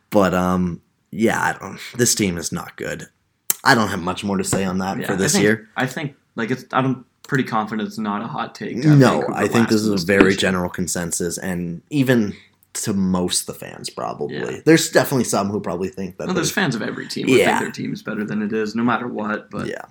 but 0.09 0.33
um, 0.33 0.81
yeah, 1.11 1.41
I 1.41 1.57
don't. 1.59 1.79
This 1.97 2.15
team 2.15 2.37
is 2.37 2.51
not 2.51 2.75
good. 2.75 3.07
I 3.63 3.75
don't 3.75 3.89
have 3.89 4.01
much 4.01 4.23
more 4.23 4.37
to 4.37 4.43
say 4.43 4.63
on 4.63 4.77
that 4.79 4.99
Yeah, 4.99 5.07
for 5.07 5.13
I 5.13 5.15
this 5.17 5.33
think- 5.33 5.43
year. 5.43 5.69
I 5.75 5.85
think 5.87 6.15
like 6.35 6.51
it's 6.51 6.65
I'm 6.71 7.05
pretty 7.27 7.43
confident 7.43 7.87
it's 7.87 7.97
not 7.97 8.21
a 8.21 8.27
hot 8.27 8.55
take. 8.55 8.77
No, 8.77 9.23
I 9.33 9.47
think 9.47 9.69
this 9.69 9.81
is 9.81 10.03
a 10.03 10.05
very 10.05 10.19
division. 10.19 10.39
general 10.39 10.69
consensus, 10.69 11.37
and 11.37 11.81
even 11.89 12.33
to 12.73 12.93
most 12.93 13.47
the 13.47 13.53
fans, 13.53 13.89
probably. 13.89 14.35
Yeah. 14.37 14.59
There's 14.63 14.89
definitely 14.91 15.23
some 15.23 15.49
who 15.49 15.59
probably 15.59 15.89
think 15.89 16.17
that. 16.17 16.27
Well, 16.27 16.35
there's 16.35 16.51
fans 16.51 16.75
of 16.75 16.81
every 16.83 17.07
team 17.07 17.27
who 17.27 17.33
Yeah. 17.33 17.57
think 17.57 17.59
their 17.59 17.71
team 17.71 17.91
is 17.91 18.03
better 18.03 18.23
than 18.23 18.41
it 18.43 18.53
is, 18.53 18.75
no 18.75 18.83
matter 18.83 19.07
what. 19.07 19.49
But 19.49 19.67
yeah. 19.67 19.85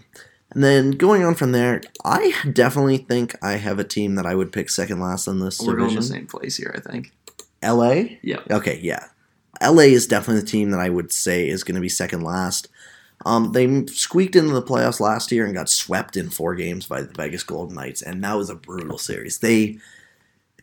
And 0.53 0.63
then 0.63 0.93
going 0.93 1.25
on 1.25 1.35
from 1.35 1.51
there, 1.51 1.81
I 2.05 2.33
definitely 2.53 2.99
think 2.99 3.35
I 3.43 3.55
have 3.55 3.81
a 3.81 3.85
team 3.85 4.15
that 4.15 4.25
I 4.25 4.37
would 4.37 4.53
pick 4.53 4.71
second 4.71 5.01
last 5.01 5.27
in 5.27 5.41
this 5.41 5.61
we're 5.61 5.75
going 5.75 5.97
the 5.97 6.03
same 6.03 6.27
place 6.29 6.57
here. 6.57 6.73
I 6.75 6.81
think. 6.81 7.13
L.A. 7.63 8.21
Yeah. 8.23 8.39
Okay, 8.51 8.79
yeah. 8.83 9.07
LA 9.63 9.83
is 9.83 10.07
definitely 10.07 10.43
the 10.43 10.47
team 10.47 10.71
that 10.71 10.81
I 10.81 10.89
would 10.89 11.13
say 11.13 11.49
is 11.49 11.65
going 11.65 11.75
to 11.75 11.81
be 11.81 11.89
second 11.89 12.23
last. 12.23 12.69
Um, 13.25 13.53
they 13.53 13.87
squeaked 13.87 14.37
into 14.37 14.53
the 14.53 14.63
playoffs 14.63 15.01
last 15.01 15.33
year 15.33 15.47
and 15.47 15.55
got 15.55 15.71
swept 15.71 16.17
in 16.17 16.31
four 16.31 16.55
games 16.55 16.87
by 16.87 17.03
the 17.03 17.13
Vegas 17.15 17.43
Golden 17.43 17.75
Knights, 17.75 18.03
and 18.03 18.23
that 18.23 18.35
was 18.35 18.51
a 18.51 18.55
brutal 18.55 18.99
series. 18.99 19.39
They 19.39 19.79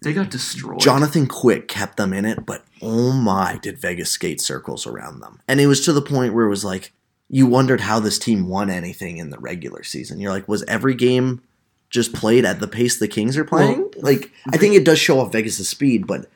They 0.01 0.13
got 0.13 0.29
destroyed. 0.29 0.79
Jonathan 0.79 1.27
Quick 1.27 1.67
kept 1.67 1.97
them 1.97 2.13
in 2.13 2.25
it, 2.25 2.45
but 2.45 2.63
oh 2.81 3.11
my, 3.11 3.59
did 3.61 3.79
Vegas 3.79 4.11
skate 4.11 4.39
circles 4.39 4.85
around 4.85 5.19
them? 5.19 5.39
And 5.47 5.59
it 5.59 5.67
was 5.67 5.83
to 5.85 5.93
the 5.93 6.01
point 6.01 6.33
where 6.33 6.45
it 6.45 6.49
was 6.49 6.63
like 6.63 6.93
you 7.29 7.47
wondered 7.47 7.81
how 7.81 7.99
this 7.99 8.19
team 8.19 8.47
won 8.47 8.69
anything 8.69 9.17
in 9.17 9.31
the 9.31 9.39
regular 9.39 9.83
season. 9.83 10.19
You're 10.19 10.31
like, 10.31 10.47
was 10.47 10.63
every 10.63 10.93
game 10.93 11.41
just 11.89 12.13
played 12.13 12.45
at 12.45 12.59
the 12.59 12.67
pace 12.67 12.99
the 12.99 13.07
Kings 13.07 13.37
are 13.37 13.45
playing? 13.45 13.79
Well, 13.79 13.91
like, 13.97 14.31
I 14.51 14.57
think 14.57 14.75
it 14.75 14.85
does 14.85 14.99
show 14.99 15.19
off 15.19 15.31
Vegas' 15.31 15.67
speed, 15.67 16.05
but 16.05 16.29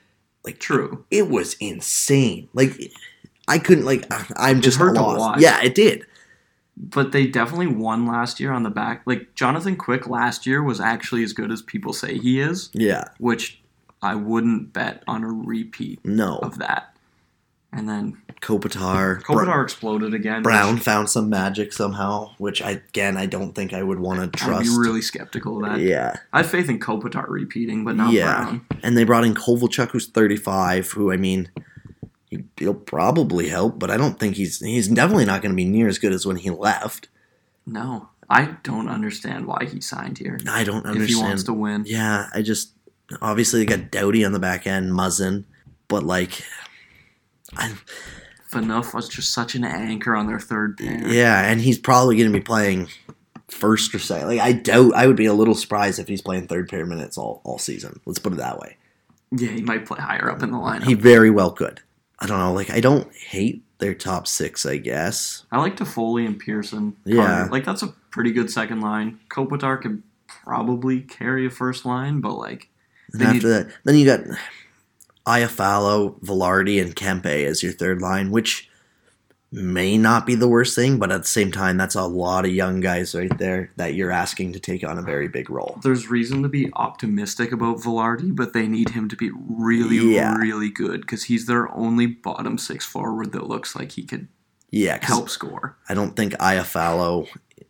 Like 0.48 0.60
true. 0.60 1.04
it 1.12 1.30
was 1.30 1.56
insane. 1.56 2.48
Like 2.54 2.72
I 3.50 3.60
couldn't 3.60 3.84
like. 3.86 4.06
I'm 4.40 4.62
just 4.62 4.78
hurt 4.78 4.96
to 4.96 5.02
lost. 5.02 5.20
watch. 5.20 5.40
Yeah, 5.42 5.62
it 5.62 5.76
did. 5.76 6.06
But 6.78 7.12
they 7.12 7.28
definitely 7.28 7.68
won 7.68 8.06
last 8.06 8.40
year 8.40 8.52
on 8.54 8.64
the 8.64 8.70
back. 8.70 9.02
Like 9.06 9.36
Jonathan 9.36 9.76
Quick 9.76 10.08
last 10.08 10.46
year 10.48 10.64
was 10.64 10.80
actually 10.80 11.24
as 11.24 11.34
good 11.34 11.52
as 11.52 11.62
people 11.62 11.92
say 11.92 12.18
he 12.18 12.40
is, 12.40 12.70
Yeah, 12.74 13.04
which 13.18 13.60
I 14.02 14.16
wouldn't 14.16 14.72
bet 14.74 15.04
on 15.08 15.24
a 15.24 15.28
repeat 15.28 16.00
no. 16.06 16.38
of 16.38 16.60
that. 16.60 16.96
And 17.74 17.88
then 17.88 18.18
Kopitar, 18.42 19.24
Br- 19.26 19.34
Kopitar 19.34 19.62
exploded 19.64 20.14
again. 20.14 20.42
Brown 20.42 20.76
which 20.76 20.84
found 20.84 21.10
some 21.10 21.30
magic 21.30 21.74
somehow, 21.74 22.32
which 22.38 22.62
I 22.62 22.72
again 22.72 23.18
I 23.18 23.26
don't 23.26 23.54
think 23.54 23.74
I 23.74 23.84
would 23.84 24.00
want 24.00 24.20
to 24.20 24.24
I'd 24.24 24.34
trust. 24.34 24.64
be 24.72 24.78
really 24.78 25.02
skeptical 25.02 25.64
of 25.64 25.72
that. 25.72 25.80
yeah, 25.82 26.16
I 26.34 26.38
have 26.38 26.50
faith 26.50 26.70
in 26.70 26.80
Kopitar 26.80 27.26
repeating, 27.28 27.84
but 27.84 27.96
not 27.96 28.14
Yeah. 28.14 28.44
Brown. 28.44 28.66
and 28.84 28.98
they 28.98 29.04
brought 29.04 29.26
in 29.26 29.34
Kovalchuk, 29.36 29.92
who's 29.92 30.08
35, 30.08 30.92
who 30.92 31.12
I 31.12 31.18
mean, 31.18 31.50
he- 32.30 32.46
he'll 32.58 32.74
probably 32.74 33.50
help, 33.50 33.78
but 33.80 33.92
I 33.92 33.98
don't 33.98 34.18
think 34.20 34.36
he's 34.38 34.60
he's 34.60 34.88
definitely 34.88 35.26
not 35.26 35.42
going 35.42 35.52
to 35.52 35.56
be 35.58 35.66
near 35.66 35.88
as 35.90 36.00
good 36.00 36.14
as 36.14 36.26
when 36.26 36.38
he 36.38 36.50
left. 36.50 37.10
No, 37.66 38.10
I 38.30 38.56
don't 38.64 38.88
understand 38.88 39.46
why 39.46 39.66
he 39.70 39.82
signed 39.82 40.20
here. 40.20 40.40
I 40.50 40.64
don't 40.64 40.86
If 40.86 41.08
he 41.10 41.16
wants 41.16 41.44
to 41.44 41.54
win, 41.54 41.84
Yeah, 41.86 42.30
I 42.34 42.42
just 42.44 42.72
obviously 43.22 43.60
they 43.60 43.66
got 43.66 43.92
Doughty 43.92 44.24
on 44.24 44.32
the 44.32 44.40
back 44.40 44.66
end, 44.66 44.92
Muzzin, 44.92 45.44
but 45.90 46.04
like, 46.04 46.44
I 47.56 47.76
Phaneuf 48.52 48.94
was 48.94 49.10
just 49.10 49.34
such 49.34 49.56
an 49.56 49.64
anchor 49.64 50.16
on 50.16 50.28
their 50.28 50.40
third 50.40 50.78
pair. 50.78 51.08
yeah, 51.08 51.50
and 51.50 51.60
he's 51.60 51.78
probably 51.78 52.16
going 52.16 52.32
to 52.32 52.38
be 52.38 52.44
playing 52.44 52.88
first 53.50 53.94
or 53.94 54.00
second. 54.00 54.28
Like 54.28 54.40
I 54.40 54.54
doubt 54.54 54.94
I 54.96 55.08
would 55.08 55.16
be 55.16 55.26
a 55.26 55.34
little 55.34 55.56
surprised 55.56 56.00
if 56.00 56.08
he's 56.08 56.22
playing 56.22 56.48
third 56.48 56.70
pair 56.70 56.86
minutes 56.86 57.18
all 57.18 57.42
all 57.44 57.60
season. 57.60 58.00
Let's 58.06 58.20
put 58.20 58.34
it 58.34 58.38
that 58.38 58.60
way. 58.60 58.78
Yeah, 59.32 59.50
he 59.50 59.62
might 59.62 59.86
play 59.86 60.00
higher 60.00 60.32
up 60.32 60.42
in 60.44 60.52
the 60.52 60.58
lineup. 60.58 60.86
He 60.86 60.94
very 60.94 61.30
well 61.30 61.52
could. 61.52 61.82
I 62.20 62.28
don't 62.28 62.40
know. 62.40 62.54
Like 62.54 62.70
I 62.70 62.80
don't 62.80 63.14
hate 63.14 63.64
their 63.80 63.94
top 63.94 64.28
six. 64.28 64.66
I 64.66 64.78
guess. 64.78 65.46
I 65.52 65.60
like 65.60 65.76
Toffoli 65.76 66.26
and 66.26 66.40
Pearson. 66.40 66.96
Yeah. 67.06 67.26
Carter. 67.26 67.52
Like 67.52 67.66
that's 67.66 67.84
a 67.84 67.88
pretty 68.12 68.32
good 68.32 68.50
second 68.50 68.82
line. 68.82 69.20
Kopitar 69.30 69.82
could 69.82 70.02
probably 70.28 71.02
carry 71.02 71.46
a 71.46 71.50
first 71.50 71.86
line, 71.86 72.22
but 72.22 72.34
like 72.36 72.70
And 73.14 73.22
after 73.24 73.50
that, 73.50 73.68
then 73.84 73.98
you 73.98 74.06
got 74.06 74.22
Iafallo, 75.28 76.20
Vilardi, 76.22 76.82
and 76.82 76.96
Kempe 76.96 77.46
as 77.46 77.62
your 77.62 77.74
third 77.74 78.02
line, 78.02 78.32
which 78.32 78.70
may 79.52 79.98
not 79.98 80.26
be 80.26 80.36
the 80.36 80.48
worst 80.48 80.76
thing, 80.76 80.98
but 81.00 81.12
at 81.12 81.22
the 81.22 81.28
same 81.28 81.52
time, 81.52 81.78
that's 81.78 81.96
a 81.96 82.04
lot 82.06 82.46
of 82.46 82.52
young 82.52 82.80
guys 82.82 83.16
right 83.16 83.38
there 83.38 83.72
that 83.78 83.94
you're 83.94 84.12
asking 84.12 84.52
to 84.54 84.60
take 84.60 84.84
on 84.84 84.98
a 84.98 85.02
very 85.02 85.28
big 85.30 85.50
role. 85.50 85.80
there's 85.84 86.10
reason 86.10 86.44
to 86.44 86.50
be 86.50 86.70
optimistic 86.74 87.52
about 87.54 87.78
Vilardi, 87.78 88.36
but 88.36 88.52
they 88.54 88.68
need 88.68 88.90
him 88.90 89.08
to 89.08 89.16
be 89.16 89.32
really, 89.50 89.98
Yeah. 90.16 90.36
really 90.36 90.70
good 90.70 91.02
because 91.02 91.24
he's 91.26 91.46
their 91.46 91.74
only 91.74 92.08
bottom 92.08 92.58
six 92.58 92.86
forward 92.86 93.32
that 93.34 93.48
looks 93.48 93.76
like 93.76 93.94
he 93.94 94.04
could 94.04 94.28
Yeah, 94.70 95.00
help 95.02 95.30
score. 95.30 95.78
I 95.88 95.94
don't 95.94 96.16
think 96.18 96.34
Iafallo 96.34 97.28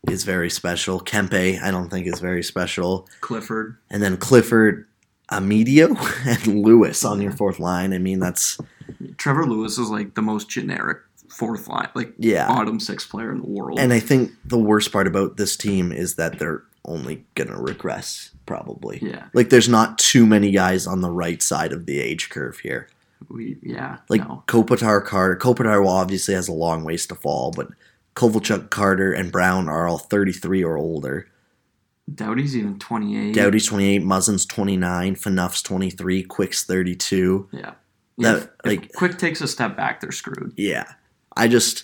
is 0.09 0.23
very 0.23 0.49
special. 0.49 0.99
Kempe, 0.99 1.61
I 1.61 1.69
don't 1.69 1.89
think 1.89 2.07
is 2.07 2.19
very 2.19 2.41
special. 2.43 3.07
Clifford, 3.21 3.77
And 3.91 4.01
then 4.01 4.17
Clifford, 4.17 4.87
Amadio, 5.31 5.96
and 6.25 6.63
Lewis 6.63 7.03
on 7.03 7.22
your 7.22 7.31
fourth 7.31 7.60
line. 7.60 7.93
I 7.93 7.98
mean, 7.98 8.19
that's 8.19 8.57
Trevor 9.17 9.46
Lewis 9.46 9.77
is 9.77 9.89
like 9.89 10.15
the 10.15 10.22
most 10.22 10.50
generic 10.50 11.00
fourth 11.29 11.67
line, 11.67 11.89
like 11.93 12.13
yeah. 12.17 12.48
bottom 12.48 12.79
six 12.79 13.05
player 13.05 13.31
in 13.31 13.41
the 13.41 13.48
world. 13.48 13.79
And 13.79 13.93
I 13.93 14.00
think 14.00 14.31
the 14.46 14.57
worst 14.57 14.91
part 14.91 15.07
about 15.07 15.38
this 15.38 15.55
team 15.55 15.91
is 15.91 16.15
that 16.15 16.39
they're 16.39 16.63
only 16.86 17.25
gonna 17.36 17.60
regress, 17.62 18.31
probably. 18.46 19.00
yeah, 19.01 19.25
Like, 19.34 19.50
there's 19.50 19.69
not 19.69 19.98
too 19.98 20.25
many 20.25 20.51
guys 20.51 20.88
on 20.88 21.01
the 21.01 21.12
right 21.12 21.41
side 21.41 21.74
of 21.74 21.86
the 21.86 22.00
age 22.00 22.29
curve 22.29 22.60
here. 22.60 22.88
we 23.29 23.57
yeah 23.62 23.98
Like 24.10 24.22
no. 24.22 24.43
Kopitar, 24.48 25.03
Carter. 25.03 25.36
Kopitar 25.36 25.81
will 25.81 25.89
obviously 25.89 26.34
has 26.34 26.48
a 26.48 26.53
long 26.53 26.84
ways 26.84 27.05
to 27.07 27.15
fall, 27.15 27.51
but 27.51 27.67
Kovalchuk, 28.15 28.72
Carter, 28.72 29.12
and 29.13 29.31
Brown 29.31 29.69
are 29.69 29.88
all 29.88 30.00
33 30.00 30.63
or 30.63 30.77
older. 30.77 31.27
Doughty's 32.13 32.55
even 32.55 32.79
twenty 32.79 33.17
eight. 33.17 33.33
Doughty's 33.35 33.65
28, 33.67 34.01
Muzzin's 34.03 34.45
29, 34.45 35.15
Phaneuf's 35.15 35.61
23, 35.61 36.23
Quick's 36.23 36.63
32. 36.63 37.49
Yeah. 37.51 37.73
That, 38.19 38.51
if, 38.65 38.71
if 38.83 38.93
Quick 38.93 39.17
takes 39.17 39.41
a 39.41 39.47
step 39.47 39.75
back, 39.75 39.99
they're 40.01 40.11
screwed. 40.11 40.53
Yeah. 40.55 40.85
I 41.35 41.47
just, 41.47 41.83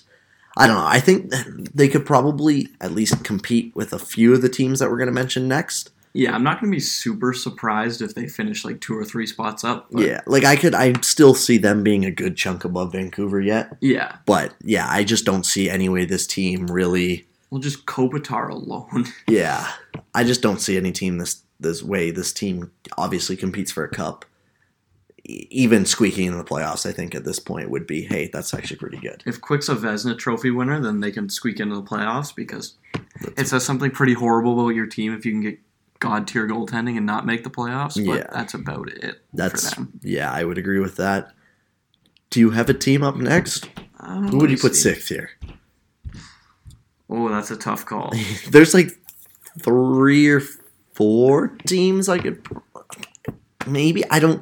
I 0.57 0.65
don't 0.65 0.77
know. 0.77 0.85
I 0.87 0.99
think 0.99 1.31
they 1.75 1.87
could 1.87 2.05
probably 2.05 2.69
at 2.81 2.91
least 2.93 3.23
compete 3.23 3.75
with 3.75 3.91
a 3.93 3.99
few 3.99 4.33
of 4.33 4.41
the 4.41 4.49
teams 4.49 4.79
that 4.79 4.89
we're 4.89 4.97
going 4.97 5.07
to 5.07 5.13
mention 5.13 5.47
next. 5.47 5.91
Yeah, 6.15 6.33
I'm 6.33 6.43
not 6.43 6.61
going 6.61 6.71
to 6.71 6.75
be 6.75 6.79
super 6.79 7.33
surprised 7.33 8.01
if 8.01 8.13
they 8.15 8.27
finish 8.27 8.63
like 8.63 8.79
two 8.81 8.95
or 8.97 9.03
three 9.03 9.25
spots 9.27 9.63
up. 9.63 9.87
but- 9.91 10.05
Yeah. 10.05 10.21
Like, 10.25 10.43
I 10.45 10.55
could, 10.55 10.73
I 10.73 10.93
still 11.01 11.33
see 11.35 11.57
them 11.57 11.83
being 11.83 12.05
a 12.05 12.11
good 12.11 12.37
chunk 12.37 12.63
above 12.63 12.93
Vancouver 12.93 13.41
yet. 13.41 13.75
Yeah. 13.81 14.17
But 14.25 14.53
yeah, 14.63 14.87
I 14.89 15.03
just 15.03 15.25
don't 15.25 15.45
see 15.45 15.69
any 15.69 15.89
way 15.89 16.05
this 16.05 16.25
team 16.27 16.67
really. 16.67 17.27
Well, 17.53 17.61
just 17.61 17.85
Kopitar 17.85 18.49
alone. 18.49 19.05
Yeah. 19.27 19.71
I 20.15 20.23
just 20.23 20.41
don't 20.41 20.59
see 20.59 20.75
any 20.75 20.91
team 20.91 21.19
this 21.19 21.43
this 21.59 21.83
way. 21.83 22.09
This 22.09 22.33
team 22.33 22.71
obviously 22.97 23.35
competes 23.37 23.71
for 23.71 23.83
a 23.83 23.89
cup. 23.89 24.25
E- 25.23 25.45
Even 25.51 25.85
squeaking 25.85 26.25
in 26.29 26.35
the 26.37 26.43
playoffs, 26.43 26.87
I 26.87 26.91
think 26.91 27.13
at 27.13 27.25
this 27.25 27.37
point 27.39 27.69
would 27.69 27.85
be, 27.85 28.01
hey, 28.05 28.27
that's 28.33 28.55
actually 28.55 28.77
pretty 28.77 28.97
good. 28.97 29.21
if 29.27 29.39
Quick's 29.39 29.69
a 29.69 29.75
Vezina 29.75 30.17
Trophy 30.17 30.49
winner, 30.49 30.79
then 30.81 30.99
they 30.99 31.11
can 31.11 31.29
squeak 31.29 31.59
into 31.59 31.75
the 31.75 31.83
playoffs 31.83 32.35
because 32.35 32.73
it 33.37 33.47
says 33.47 33.63
something 33.63 33.91
pretty 33.91 34.13
horrible 34.15 34.59
about 34.59 34.69
your 34.75 34.87
team 34.87 35.13
if 35.13 35.23
you 35.23 35.31
can 35.31 35.41
get 35.41 35.59
god 35.99 36.27
tier 36.27 36.47
goaltending 36.47 36.97
and 36.97 37.05
not 37.05 37.23
make 37.27 37.43
the 37.43 37.51
playoffs. 37.51 38.03
But 38.03 38.17
Yeah. 38.17 38.27
that's 38.33 38.55
about 38.55 38.89
it 38.89 39.21
That's 39.31 39.69
for 39.69 39.75
them. 39.81 39.99
yeah, 40.01 40.31
I 40.31 40.43
would 40.43 40.57
agree 40.57 40.79
with 40.79 40.95
that. 40.95 41.31
Do 42.31 42.39
you 42.39 42.49
have 42.49 42.67
a 42.67 42.73
team 42.73 43.03
up 43.03 43.15
next? 43.15 43.69
Uh, 43.99 44.21
Who 44.21 44.37
would 44.39 44.49
you 44.49 44.57
put 44.57 44.73
see. 44.75 44.81
sixth 44.89 45.09
here? 45.09 45.29
Oh, 47.15 47.29
that's 47.29 47.51
a 47.51 47.55
tough 47.55 47.85
call. 47.85 48.11
There's 48.49 48.73
like 48.73 48.89
three 49.59 50.27
or 50.29 50.41
four 50.93 51.49
teams 51.67 52.09
I 52.09 52.17
could 52.17 52.43
maybe 53.67 54.03
I 54.09 54.19
don't. 54.19 54.41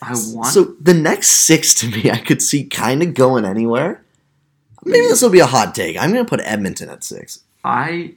I 0.00 0.12
want. 0.12 0.52
So 0.52 0.76
the 0.80 0.94
next 0.94 1.28
six 1.30 1.74
to 1.76 1.88
me, 1.88 2.10
I 2.10 2.18
could 2.18 2.40
see 2.40 2.64
kind 2.64 3.02
of 3.02 3.14
going 3.14 3.44
anywhere. 3.44 4.04
Maybe 4.84 5.06
this 5.06 5.22
will 5.22 5.30
be 5.30 5.40
a 5.40 5.46
hot 5.46 5.74
take. 5.74 5.96
I'm 5.96 6.12
going 6.12 6.24
to 6.24 6.28
put 6.28 6.40
Edmonton 6.44 6.90
at 6.90 7.02
six. 7.02 7.40
I 7.64 8.16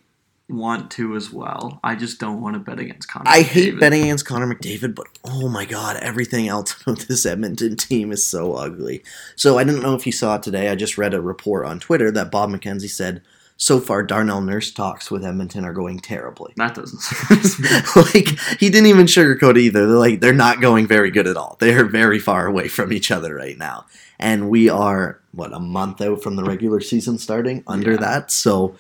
want 0.49 0.91
to 0.91 1.15
as 1.15 1.31
well. 1.31 1.79
I 1.83 1.95
just 1.95 2.19
don't 2.19 2.41
want 2.41 2.55
to 2.55 2.59
bet 2.59 2.79
against 2.79 3.07
Connor. 3.09 3.29
I 3.29 3.41
hate 3.41 3.75
McDavid. 3.75 3.79
betting 3.79 4.03
against 4.03 4.25
Connor 4.25 4.53
McDavid, 4.53 4.93
but 4.93 5.07
oh 5.23 5.47
my 5.49 5.65
god, 5.65 5.97
everything 5.97 6.47
else 6.47 6.79
about 6.81 6.99
this 7.07 7.25
Edmonton 7.25 7.77
team 7.77 8.11
is 8.11 8.25
so 8.25 8.53
ugly. 8.53 9.03
So 9.35 9.57
I 9.57 9.63
didn't 9.63 9.81
know 9.81 9.95
if 9.95 10.05
you 10.05 10.11
saw 10.11 10.35
it 10.35 10.43
today. 10.43 10.69
I 10.69 10.75
just 10.75 10.97
read 10.97 11.13
a 11.13 11.21
report 11.21 11.65
on 11.65 11.79
Twitter 11.79 12.11
that 12.11 12.31
Bob 12.31 12.49
McKenzie 12.49 12.89
said 12.89 13.21
so 13.59 13.79
far 13.79 14.03
Darnell 14.03 14.41
Nurse 14.41 14.71
talks 14.71 15.09
with 15.09 15.25
Edmonton 15.25 15.65
are 15.65 15.73
going 15.73 15.99
terribly. 15.99 16.53
That 16.57 16.75
doesn't 16.75 16.99
surprise 17.01 17.59
me. 17.59 17.69
like 18.13 18.39
he 18.59 18.69
didn't 18.69 18.85
even 18.87 19.07
sugarcoat 19.07 19.57
either. 19.57 19.87
They're 19.87 19.97
like 19.97 20.19
they're 20.21 20.33
not 20.33 20.61
going 20.61 20.87
very 20.87 21.09
good 21.11 21.27
at 21.27 21.37
all. 21.37 21.57
They're 21.59 21.85
very 21.85 22.19
far 22.19 22.45
away 22.45 22.67
from 22.67 22.93
each 22.93 23.09
other 23.11 23.33
right 23.35 23.57
now. 23.57 23.85
And 24.19 24.49
we 24.49 24.69
are 24.69 25.19
what 25.31 25.53
a 25.53 25.59
month 25.59 26.01
out 26.01 26.21
from 26.23 26.35
the 26.35 26.43
regular 26.43 26.79
season 26.81 27.17
starting 27.17 27.63
under 27.67 27.91
Yeah. 27.91 27.97
that. 27.97 28.31
So 28.31 28.75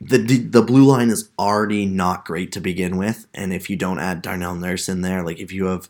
the 0.00 0.18
the 0.18 0.62
blue 0.62 0.84
line 0.84 1.08
is 1.10 1.30
already 1.38 1.86
not 1.86 2.24
great 2.24 2.52
to 2.52 2.60
begin 2.60 2.96
with. 2.96 3.26
And 3.34 3.52
if 3.52 3.70
you 3.70 3.76
don't 3.76 3.98
add 3.98 4.22
Darnell 4.22 4.54
Nurse 4.54 4.88
in 4.88 5.00
there, 5.02 5.22
like 5.22 5.38
if 5.40 5.52
you 5.52 5.66
have 5.66 5.88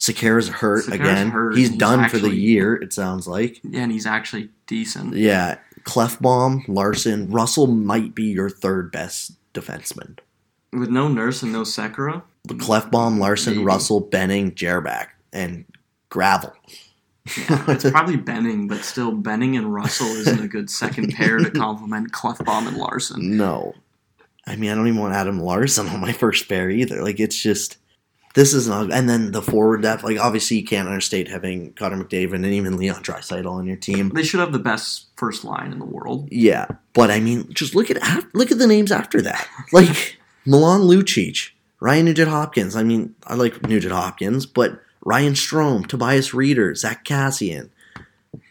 Sekera's 0.00 0.48
hurt 0.48 0.84
Sekera's 0.84 0.94
again, 0.94 1.30
hurt, 1.30 1.56
he's 1.56 1.68
he's 1.70 1.78
done 1.78 2.08
for 2.08 2.18
the 2.18 2.34
year. 2.34 2.74
It 2.74 2.92
sounds 2.92 3.28
like. 3.28 3.60
Yeah, 3.62 3.82
and 3.82 3.92
he's 3.92 4.06
actually 4.06 4.48
decent. 4.66 5.14
Yeah, 5.14 5.58
Klefbom, 5.84 6.64
Larsson, 6.68 7.30
Russell 7.30 7.66
might 7.66 8.14
be 8.14 8.24
your 8.24 8.50
third 8.50 8.92
best 8.92 9.32
defenseman. 9.54 10.18
With 10.72 10.88
no 10.88 11.08
nurse 11.08 11.42
and 11.42 11.52
no 11.52 11.64
The 11.64 12.54
Klefbom, 12.54 13.18
Larsson, 13.18 13.54
Maybe. 13.54 13.64
Russell, 13.64 14.00
Benning, 14.00 14.52
Jerback, 14.52 15.08
and 15.32 15.64
Gravel. 16.08 16.52
yeah, 17.48 17.64
it's 17.68 17.88
probably 17.90 18.16
Benning, 18.16 18.66
but 18.68 18.84
still, 18.84 19.12
Benning 19.12 19.56
and 19.56 19.72
Russell 19.72 20.08
isn't 20.08 20.40
a 20.42 20.48
good 20.48 20.70
second 20.70 21.12
pair 21.12 21.38
to 21.38 21.50
complement 21.54 22.12
Klefbom 22.12 22.68
and 22.68 22.76
Larsson. 22.76 23.36
No. 23.36 23.74
I 24.46 24.56
mean, 24.56 24.70
I 24.70 24.74
don't 24.74 24.88
even 24.88 24.98
want 25.00 25.14
Adam 25.14 25.40
Larsson 25.40 25.86
on 25.88 26.00
my 26.00 26.12
first 26.12 26.48
pair 26.48 26.68
either. 26.70 27.02
Like, 27.02 27.20
it's 27.20 27.40
just. 27.40 27.76
This 28.34 28.54
is 28.54 28.66
not. 28.66 28.92
And 28.92 29.08
then 29.08 29.32
the 29.32 29.42
forward 29.42 29.82
depth. 29.82 30.04
Like, 30.04 30.18
obviously, 30.18 30.58
you 30.58 30.64
can't 30.64 30.88
understate 30.88 31.28
having 31.28 31.72
Connor 31.74 32.02
McDavid 32.02 32.34
and 32.34 32.46
even 32.46 32.76
Leon 32.78 33.02
Draisaitl 33.02 33.50
on 33.50 33.66
your 33.66 33.76
team. 33.76 34.08
They 34.10 34.22
should 34.22 34.40
have 34.40 34.52
the 34.52 34.58
best 34.58 35.08
first 35.16 35.44
line 35.44 35.72
in 35.72 35.78
the 35.78 35.84
world. 35.84 36.28
Yeah, 36.30 36.66
but 36.94 37.10
I 37.10 37.20
mean, 37.20 37.52
just 37.52 37.74
look 37.74 37.90
at 37.90 37.98
look 38.34 38.50
at 38.50 38.58
the 38.58 38.66
names 38.66 38.90
after 38.90 39.20
that. 39.22 39.48
Like 39.72 40.18
Milan 40.46 40.80
Lucic, 40.80 41.50
Ryan 41.80 42.06
Nugent 42.06 42.30
Hopkins. 42.30 42.74
I 42.74 42.82
mean, 42.82 43.14
I 43.26 43.34
like 43.34 43.66
Nugent 43.66 43.92
Hopkins, 43.92 44.46
but 44.46 44.80
Ryan 45.04 45.34
Strome, 45.34 45.86
Tobias 45.86 46.30
Rieder, 46.30 46.76
Zach 46.76 47.04
Kassian. 47.04 47.70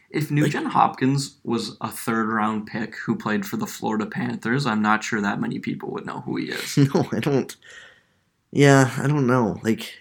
If 0.09 0.29
Nugent 0.29 0.67
Hopkins 0.67 1.37
was 1.45 1.77
a 1.79 1.87
third 1.89 2.27
round 2.27 2.67
pick 2.67 2.97
who 2.97 3.15
played 3.15 3.45
for 3.45 3.55
the 3.55 3.65
Florida 3.65 4.05
Panthers, 4.05 4.65
I'm 4.65 4.81
not 4.81 5.03
sure 5.03 5.21
that 5.21 5.39
many 5.39 5.59
people 5.59 5.89
would 5.91 6.05
know 6.05 6.19
who 6.21 6.35
he 6.35 6.49
is. 6.49 6.77
No, 6.93 7.07
I 7.13 7.19
don't. 7.19 7.55
Yeah, 8.51 8.91
I 8.97 9.07
don't 9.07 9.27
know. 9.27 9.59
Like, 9.63 9.93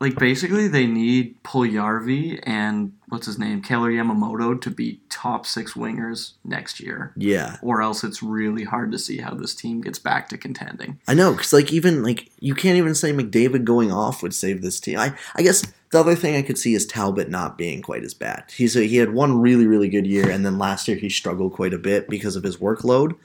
like 0.00 0.16
basically 0.16 0.68
they 0.68 0.86
need 0.86 1.42
Puljärvi 1.42 2.40
and 2.44 2.92
what's 3.08 3.26
his 3.26 3.38
name, 3.38 3.62
Kailer 3.62 3.90
Yamamoto 3.90 4.60
to 4.60 4.70
be 4.70 5.00
top 5.08 5.44
six 5.44 5.74
wingers 5.74 6.32
next 6.44 6.80
year. 6.80 7.12
Yeah, 7.16 7.56
Or 7.62 7.82
else 7.82 8.04
it's 8.04 8.22
really 8.22 8.64
hard 8.64 8.92
to 8.92 8.98
see 8.98 9.18
how 9.18 9.34
this 9.34 9.54
team 9.54 9.80
gets 9.80 9.98
back 9.98 10.28
to 10.28 10.38
contending. 10.38 11.00
I 11.08 11.14
know 11.14 11.32
because 11.32 11.52
like 11.52 11.72
even 11.72 12.02
like 12.02 12.30
you 12.40 12.54
can't 12.54 12.78
even 12.78 12.94
say 12.94 13.12
McDavid 13.12 13.64
going 13.64 13.90
off 13.90 14.22
would 14.22 14.34
save 14.34 14.62
this 14.62 14.80
team. 14.80 14.98
I 14.98 15.14
I 15.34 15.42
guess 15.42 15.66
the 15.90 16.00
other 16.00 16.14
thing 16.14 16.36
I 16.36 16.42
could 16.42 16.58
see 16.58 16.74
is 16.74 16.86
Talbot 16.86 17.28
not 17.28 17.58
being 17.58 17.82
quite 17.82 18.04
as 18.04 18.14
bad. 18.14 18.44
He's 18.56 18.76
a, 18.76 18.84
he 18.84 18.96
had 18.96 19.12
one 19.12 19.40
really 19.40 19.66
really 19.66 19.88
good 19.88 20.06
year, 20.06 20.30
and 20.30 20.46
then 20.46 20.58
last 20.58 20.86
year 20.86 20.96
he 20.96 21.08
struggled 21.08 21.54
quite 21.54 21.74
a 21.74 21.78
bit 21.78 22.08
because 22.08 22.36
of 22.36 22.44
his 22.44 22.58
workload. 22.58 23.16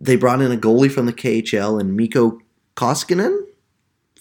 They 0.00 0.16
brought 0.16 0.42
in 0.42 0.50
a 0.50 0.56
goalie 0.56 0.90
from 0.90 1.06
the 1.06 1.12
KHL 1.12 1.80
and 1.80 1.96
Mikko 1.96 2.40
Koskinen 2.76 3.46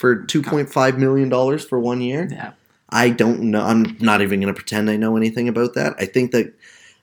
for 0.04 0.18
two 0.18 0.42
point 0.42 0.70
five 0.70 1.00
million 1.00 1.30
dollars 1.30 1.64
for 1.64 1.80
one 1.80 2.02
year. 2.02 2.28
Yeah. 2.30 2.52
I 2.90 3.10
don't 3.10 3.40
know. 3.40 3.62
I'm 3.62 3.96
not 4.02 4.22
even 4.22 4.42
going 4.42 4.54
to 4.54 4.58
pretend 4.58 4.90
I 4.90 4.98
know 4.98 5.16
anything 5.16 5.48
about 5.48 5.76
that. 5.76 5.96
I 5.98 6.04
think 6.04 6.32
that 6.32 6.54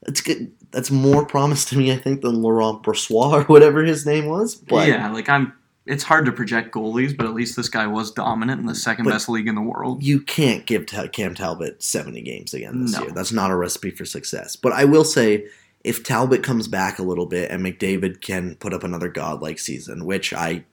it's 0.02 0.21
good. 0.21 0.52
That's 0.71 0.90
more 0.90 1.25
promise 1.25 1.64
to 1.71 1.78
me, 1.78 1.90
I 1.92 1.97
think, 1.97 2.21
than 2.21 2.42
Laurent 2.42 2.83
Brossoit 2.83 3.33
or 3.33 3.45
whatever 3.45 3.83
his 3.83 4.04
name 4.04 4.26
was. 4.26 4.54
But 4.54 4.87
yeah, 4.87 5.11
like 5.11 5.30
I'm 5.30 5.54
it's 5.87 6.04
hard 6.04 6.26
to 6.26 6.33
project 6.33 6.75
goalies, 6.75 7.16
but 7.16 7.25
at 7.25 7.33
least 7.33 7.57
this 7.57 7.71
guy 7.71 7.87
was 7.87 8.11
dominant 8.11 8.61
in 8.61 8.66
the 8.66 8.75
second 8.75 9.07
best 9.07 9.30
league 9.30 9.49
in 9.49 9.54
the 9.54 9.62
world. 9.62 10.02
you 10.02 10.21
can't 10.21 10.66
give 10.66 10.85
Cam 10.85 11.35
Talbot 11.35 11.83
70 11.83 12.21
games 12.21 12.52
again 12.52 12.83
this 12.83 12.92
No. 12.92 13.04
year. 13.04 13.12
That's 13.12 13.33
not 13.33 13.50
a 13.50 13.57
recipe 13.57 13.92
for 13.92 14.04
success. 14.04 14.57
But 14.57 14.73
I 14.73 14.85
will 14.85 15.04
say, 15.04 15.47
if 15.85 16.04
Talbot 16.04 16.42
comes 16.42 16.69
back 16.69 16.99
a 16.99 17.02
little 17.02 17.25
bit 17.25 17.50
and 17.50 17.64
McDavid 17.64 18.21
can 18.21 18.57
put 18.57 18.75
up 18.75 18.85
another 18.85 19.09
godlike 19.09 19.59
season, 19.59 20.04
which 20.04 20.35
I 20.35 20.64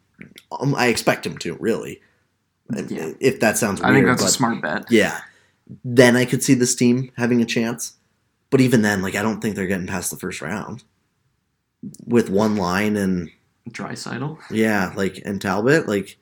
um, 0.51 0.75
I 0.75 0.87
expect 0.87 1.25
him 1.25 1.37
to, 1.39 1.53
really. 1.55 2.01
Yeah. 2.87 3.11
If 3.19 3.39
that 3.39 3.57
sounds 3.57 3.81
weird. 3.81 3.91
I 3.91 3.95
think 3.95 4.07
that's 4.07 4.23
a 4.23 4.29
smart 4.29 4.61
bet. 4.61 4.85
Yeah. 4.91 5.19
Then 5.83 6.15
I 6.15 6.25
could 6.25 6.43
see 6.43 6.53
this 6.53 6.75
team 6.75 7.11
having 7.17 7.41
a 7.41 7.45
chance. 7.45 7.93
But 8.49 8.61
even 8.61 8.81
then, 8.81 9.01
like 9.01 9.15
I 9.15 9.21
don't 9.21 9.41
think 9.41 9.55
they're 9.55 9.67
getting 9.67 9.87
past 9.87 10.11
the 10.11 10.17
first 10.17 10.41
round. 10.41 10.83
With 12.05 12.29
one 12.29 12.55
line 12.55 12.95
and 12.97 13.29
Draisaitl. 13.69 14.39
yeah, 14.49 14.93
like 14.95 15.21
and 15.25 15.41
Talbot, 15.41 15.87
like 15.87 16.17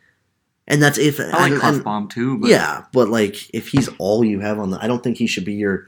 and 0.67 0.81
that's 0.81 0.97
if 0.97 1.19
I 1.19 1.23
like 1.29 1.51
and- 1.51 1.61
Klefbom 1.61 2.09
too, 2.09 2.39
but 2.39 2.49
yeah, 2.49 2.85
but 2.91 3.09
like 3.09 3.53
if 3.53 3.69
he's 3.69 3.87
all 3.99 4.23
you 4.25 4.39
have 4.39 4.59
on 4.59 4.71
the, 4.71 4.83
I 4.83 4.87
don't 4.87 5.03
think 5.03 5.17
he 5.17 5.27
should 5.27 5.45
be 5.45 5.53
your 5.53 5.87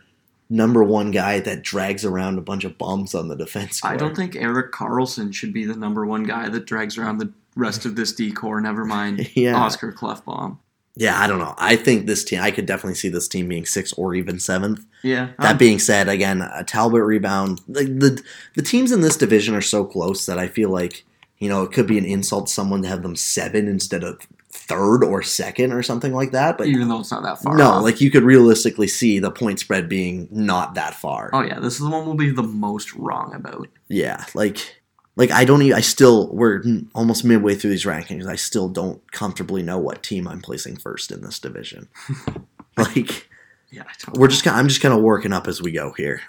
number 0.50 0.84
one 0.84 1.12
guy 1.12 1.40
that 1.42 1.64
drags 1.64 2.06
around 2.06 2.38
a 2.38 2.42
bunch 2.42 2.64
of 2.64 2.78
bums 2.78 3.14
on 3.14 3.28
the 3.28 3.36
defense. 3.36 3.84
I 3.84 3.98
don't 3.98 4.16
think 4.16 4.36
Erik 4.36 4.72
Karlsson 4.72 5.34
should 5.34 5.52
be 5.52 5.66
the 5.66 5.76
number 5.76 6.06
one 6.06 6.24
guy 6.24 6.48
that 6.48 6.66
drags 6.66 6.98
around 6.98 7.18
the 7.18 7.32
rest 7.58 7.86
of 7.86 7.96
this 7.96 8.14
D 8.14 8.32
core. 8.32 8.62
Never 8.62 8.86
mind 8.86 9.30
Yeah, 9.36 9.56
Oscar 9.58 9.92
Klefbom. 9.92 10.58
yeah, 10.96 11.20
I 11.20 11.28
don't 11.28 11.40
know. 11.40 11.56
I 11.58 11.76
think 11.76 12.06
this 12.06 12.24
team. 12.24 12.42
I 12.42 12.52
could 12.52 12.66
definitely 12.66 12.96
see 12.96 13.10
this 13.10 13.28
team 13.28 13.48
being 13.50 13.66
sixth 13.66 13.94
or 13.98 14.16
even 14.16 14.40
seventh. 14.40 14.86
Yeah, 15.04 15.30
That 15.40 15.60
being 15.60 15.80
said, 15.80 16.10
again, 16.10 16.42
a 16.42 16.64
Talbot 16.64 17.04
rebound. 17.04 17.62
Like 17.68 17.88
the 17.88 18.22
the 18.56 18.62
teams 18.64 18.92
in 18.92 19.02
this 19.02 19.18
division 19.18 19.54
are 19.56 19.62
so 19.62 19.84
close 19.86 20.26
that 20.26 20.40
I 20.40 20.48
feel 20.48 20.70
like 20.70 21.04
you 21.40 21.50
know 21.50 21.64
it 21.64 21.72
could 21.72 21.88
be 21.88 21.98
an 21.98 22.06
insult 22.06 22.48
to 22.48 22.54
someone 22.54 22.82
to 22.84 22.88
have 22.88 23.04
them 23.04 23.16
seven 23.16 23.68
instead 23.68 24.04
of 24.04 24.20
third 24.50 25.04
or 25.04 25.22
second 25.22 25.72
or 25.72 25.84
something 25.84 26.14
like 26.14 26.32
that. 26.32 26.58
But 26.58 26.68
even 26.68 26.88
though 26.88 27.02
it's 27.02 27.12
not 27.12 27.22
that 27.24 27.40
far. 27.42 27.56
no, 27.58 27.70
off. 27.74 27.84
like 27.84 28.02
you 28.02 28.10
could 28.10 28.24
realistically 28.24 28.88
see 28.88 29.20
the 29.20 29.30
point 29.32 29.60
spread 29.60 29.88
being 29.88 30.28
not 30.32 30.74
that 30.76 30.96
far. 30.96 31.30
oh 31.34 31.42
yeah, 31.42 31.60
this 31.60 31.74
is 31.76 31.82
the 31.82 31.90
one 31.90 32.06
we'll 32.06 32.16
be 32.16 32.32
the 32.32 32.42
most 32.44 32.94
wrong 32.96 33.34
about. 33.36 33.68
Yeah, 33.88 34.26
like 34.34 34.77
like 35.18 35.32
I 35.32 35.44
don't. 35.44 35.62
even 35.64 35.78
I 35.78 35.82
still 35.82 36.30
we're 36.34 36.64
almost 36.96 37.26
midway 37.26 37.56
through 37.56 37.72
these 37.72 37.84
rankings. 37.86 38.26
I 38.28 38.36
still 38.38 38.70
don't 38.70 39.02
comfortably 39.12 39.62
know 39.64 39.78
what 39.78 40.02
team 40.04 40.28
I'm 40.28 40.42
placing 40.42 40.78
first 40.78 41.12
in 41.12 41.22
this 41.22 41.40
division. 41.40 41.90
like 42.78 43.28
Yeah, 43.72 43.84
I 43.84 43.92
don't 44.06 44.18
we're 44.18 44.30
just. 44.30 44.48
I'm 44.48 44.68
just 44.70 44.82
kind 44.82 44.94
of 44.94 45.02
working 45.02 45.34
up 45.34 45.48
as 45.48 45.62
we 45.62 45.72
go 45.74 45.92
here. 45.98 46.22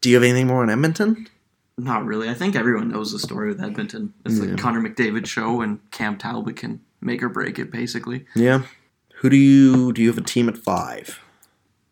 Do 0.00 0.10
you 0.10 0.16
have 0.16 0.22
anything 0.24 0.46
more 0.48 0.62
on 0.62 0.68
Edmonton? 0.70 1.28
Not 1.78 2.04
really. 2.04 2.28
I 2.28 2.34
think 2.34 2.56
everyone 2.56 2.88
knows 2.90 3.12
the 3.12 3.18
story 3.20 3.48
with 3.48 3.62
Edmonton. 3.62 4.12
It's 4.26 4.38
Yeah. 4.38 4.46
the 4.46 4.56
Connor 4.56 4.80
McDavid 4.82 5.26
show, 5.26 5.60
and 5.60 5.78
Cam 5.92 6.18
Talbot 6.18 6.56
can 6.56 6.80
make 7.00 7.22
or 7.22 7.28
break 7.28 7.58
it. 7.58 7.70
Basically, 7.70 8.26
Yeah. 8.34 8.62
Who 9.20 9.30
do 9.30 9.36
you 9.36 9.92
do? 9.92 10.02
You 10.02 10.08
have 10.08 10.18
a 10.18 10.22
team 10.22 10.48
at 10.48 10.58
five. 10.58 11.20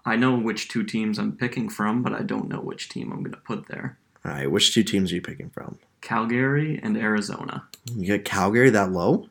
I 0.04 0.14
know 0.16 0.36
which 0.36 0.68
two 0.68 0.84
teams 0.84 1.18
I'm 1.18 1.32
picking 1.36 1.68
from, 1.68 2.02
but 2.02 2.12
I 2.12 2.22
don't 2.22 2.48
know 2.48 2.60
which 2.60 2.88
team 2.88 3.10
I'm 3.12 3.22
going 3.24 3.32
to 3.32 3.38
put 3.40 3.66
there. 3.66 3.98
All 4.24 4.30
right. 4.32 4.48
Which 4.50 4.72
two 4.72 4.84
teams 4.84 5.10
are 5.10 5.16
you 5.16 5.20
picking 5.20 5.50
from? 5.50 5.78
Calgary 6.06 6.78
and 6.84 6.96
Arizona. 6.96 7.64
You 7.96 8.16
got 8.16 8.24
Calgary 8.24 8.70
that 8.70 8.92
low. 8.92 9.28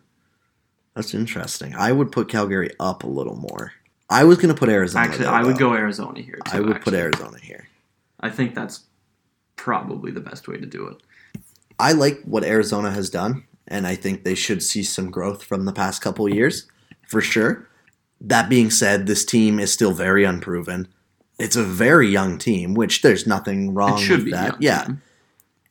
That's 0.94 1.14
interesting. 1.14 1.74
I 1.74 1.94
would 1.94 2.12
put 2.12 2.28
Calgary 2.28 2.70
up 2.82 3.04
a 3.04 3.08
little 3.08 3.38
more. 3.38 3.72
I 4.10 4.26
was 4.26 4.40
going 4.40 4.54
to 4.54 4.60
put 4.60 4.68
Arizona. 4.68 5.06
Actually, 5.06 5.28
I 5.28 5.42
would 5.42 5.56
though. 5.56 5.70
go 5.70 5.74
Arizona 5.74 6.22
here. 6.22 6.38
Too, 6.46 6.58
I 6.58 6.60
would 6.60 6.82
put. 6.82 6.94
Arizona 6.94 7.40
here. 7.40 7.70
I 8.20 8.30
think 8.30 8.56
that's 8.56 8.82
probably 9.56 10.12
the 10.12 10.20
best 10.20 10.50
way 10.50 10.58
to 10.58 10.66
do 10.66 10.86
it. 10.88 10.98
I 11.80 11.94
like 11.94 12.22
what 12.24 12.44
Arizona 12.44 12.92
has 12.92 13.10
done, 13.10 13.46
and 13.70 13.88
I 13.88 13.96
think 13.96 14.26
they 14.26 14.36
should 14.36 14.62
see 14.62 14.84
some 14.84 15.10
growth 15.10 15.44
from 15.44 15.64
the 15.64 15.74
past 15.74 16.02
couple 16.02 16.28
years, 16.28 16.68
for 17.08 17.22
sure. 17.22 17.70
That 18.20 18.50
being 18.50 18.70
said, 18.70 19.08
this 19.08 19.24
team 19.24 19.60
is 19.62 19.72
still 19.72 19.94
very 19.94 20.26
unproven. 20.26 20.90
It's 21.40 21.56
a 21.56 21.64
very 21.64 22.10
young 22.10 22.38
team, 22.38 22.74
which 22.74 23.02
there's 23.02 23.26
nothing 23.26 23.74
wrong 23.74 24.02
with 24.10 24.30
that. 24.32 24.62
yeah, 24.62 24.84
team. 24.84 25.02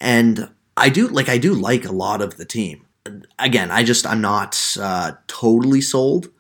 and 0.00 0.48
I 0.76 0.88
do 0.88 1.08
like 1.08 1.28
I 1.28 1.38
do 1.38 1.54
like 1.54 1.84
a 1.84 1.92
lot 1.92 2.20
of 2.20 2.36
the 2.36 2.44
team. 2.44 2.86
Again, 3.38 3.70
I 3.70 3.84
just 3.84 4.06
I'm 4.06 4.20
not 4.20 4.58
uh, 4.80 5.12
totally 5.26 5.80
sold 5.80 6.30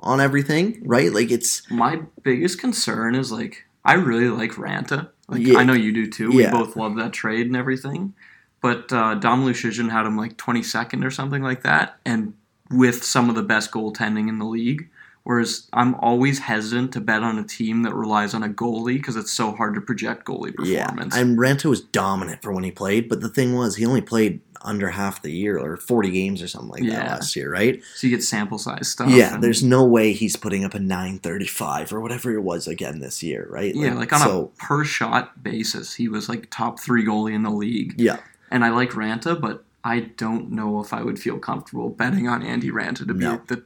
on 0.00 0.20
everything. 0.20 0.82
Right? 0.84 1.12
Like 1.12 1.30
it's 1.30 1.68
My 1.70 2.00
biggest 2.22 2.58
concern 2.60 3.14
is 3.14 3.30
like 3.32 3.64
I 3.84 3.94
really 3.94 4.28
like 4.28 4.52
Raanta. 4.52 5.08
Like 5.28 5.42
Yeah. 5.42 5.58
I 5.58 5.64
know 5.64 5.72
you 5.74 5.92
do 5.92 6.10
too. 6.10 6.30
We 6.30 6.42
Yeah. 6.42 6.50
both 6.50 6.76
love 6.76 6.96
that 6.96 7.12
trade 7.12 7.46
and 7.46 7.56
everything. 7.56 8.14
But 8.62 8.92
uh, 8.92 9.14
Dom 9.14 9.44
Lucian 9.44 9.90
had 9.90 10.06
him 10.06 10.16
like 10.16 10.36
22nd 10.36 11.04
or 11.04 11.10
something 11.10 11.42
like 11.42 11.62
that, 11.62 11.98
and 12.04 12.34
with 12.70 13.04
some 13.04 13.28
of 13.28 13.36
the 13.36 13.42
best 13.42 13.70
goaltending 13.70 14.28
in 14.28 14.38
the 14.38 14.44
league. 14.46 14.88
Whereas 15.26 15.66
I'm 15.72 15.96
always 15.96 16.38
hesitant 16.38 16.92
to 16.92 17.00
bet 17.00 17.24
on 17.24 17.36
a 17.36 17.42
team 17.42 17.82
that 17.82 17.92
relies 17.94 18.32
on 18.32 18.44
a 18.44 18.48
goalie 18.48 18.94
because 18.94 19.16
it's 19.16 19.32
so 19.32 19.50
hard 19.50 19.74
to 19.74 19.80
project 19.80 20.24
goalie 20.24 20.54
performance. 20.54 21.16
yeah. 21.16 21.20
And 21.20 21.36
Raanta 21.36 21.64
was 21.64 21.80
dominant 21.80 22.42
for 22.42 22.52
when 22.52 22.62
he 22.62 22.70
played, 22.70 23.08
but 23.08 23.20
the 23.20 23.28
thing 23.28 23.56
was 23.56 23.74
he 23.74 23.84
only 23.84 24.02
played 24.02 24.40
under 24.62 24.90
half 24.90 25.22
the 25.22 25.30
year 25.32 25.58
or 25.58 25.76
40 25.76 26.10
games 26.12 26.42
or 26.42 26.46
something 26.48 26.70
like 26.70 26.82
that 26.92 27.06
last 27.08 27.34
year, 27.34 27.50
right? 27.52 27.82
so 27.96 28.06
you 28.06 28.16
get 28.16 28.22
sample 28.22 28.58
size 28.58 28.88
stuff. 28.88 29.10
Yeah, 29.10 29.34
and- 29.34 29.42
there's 29.42 29.64
no 29.64 29.84
way 29.84 30.12
he's 30.12 30.36
putting 30.36 30.64
up 30.64 30.74
a 30.74 30.78
935 30.80 31.92
or 31.92 32.00
whatever 32.00 32.32
it 32.32 32.40
was 32.42 32.68
again 32.68 33.00
this 33.00 33.22
year, 33.22 33.46
right? 33.50 33.74
yeah, 33.74 33.94
like 33.94 34.12
on 34.12 34.20
so, 34.20 34.52
a 34.60 34.64
per 34.64 34.84
shot 34.84 35.42
basis, 35.42 35.94
he 35.94 36.08
was 36.08 36.28
like 36.28 36.48
top 36.50 36.78
three 36.80 37.04
goalie 37.04 37.34
in 37.34 37.42
the 37.42 37.50
league. 37.50 37.94
yeah, 37.98 38.18
And 38.50 38.64
I 38.64 38.70
like 38.70 38.90
Raanta, 38.90 39.40
but 39.40 39.64
I 39.84 40.00
don't 40.00 40.50
know 40.52 40.80
if 40.80 40.92
I 40.92 41.02
would 41.02 41.18
feel 41.18 41.38
comfortable 41.38 41.90
betting 41.90 42.26
on 42.28 42.42
Antti 42.42 42.70
Raanta 42.72 43.06
to 43.06 43.14
be 43.14 43.24
No. 43.24 43.40
the 43.48 43.62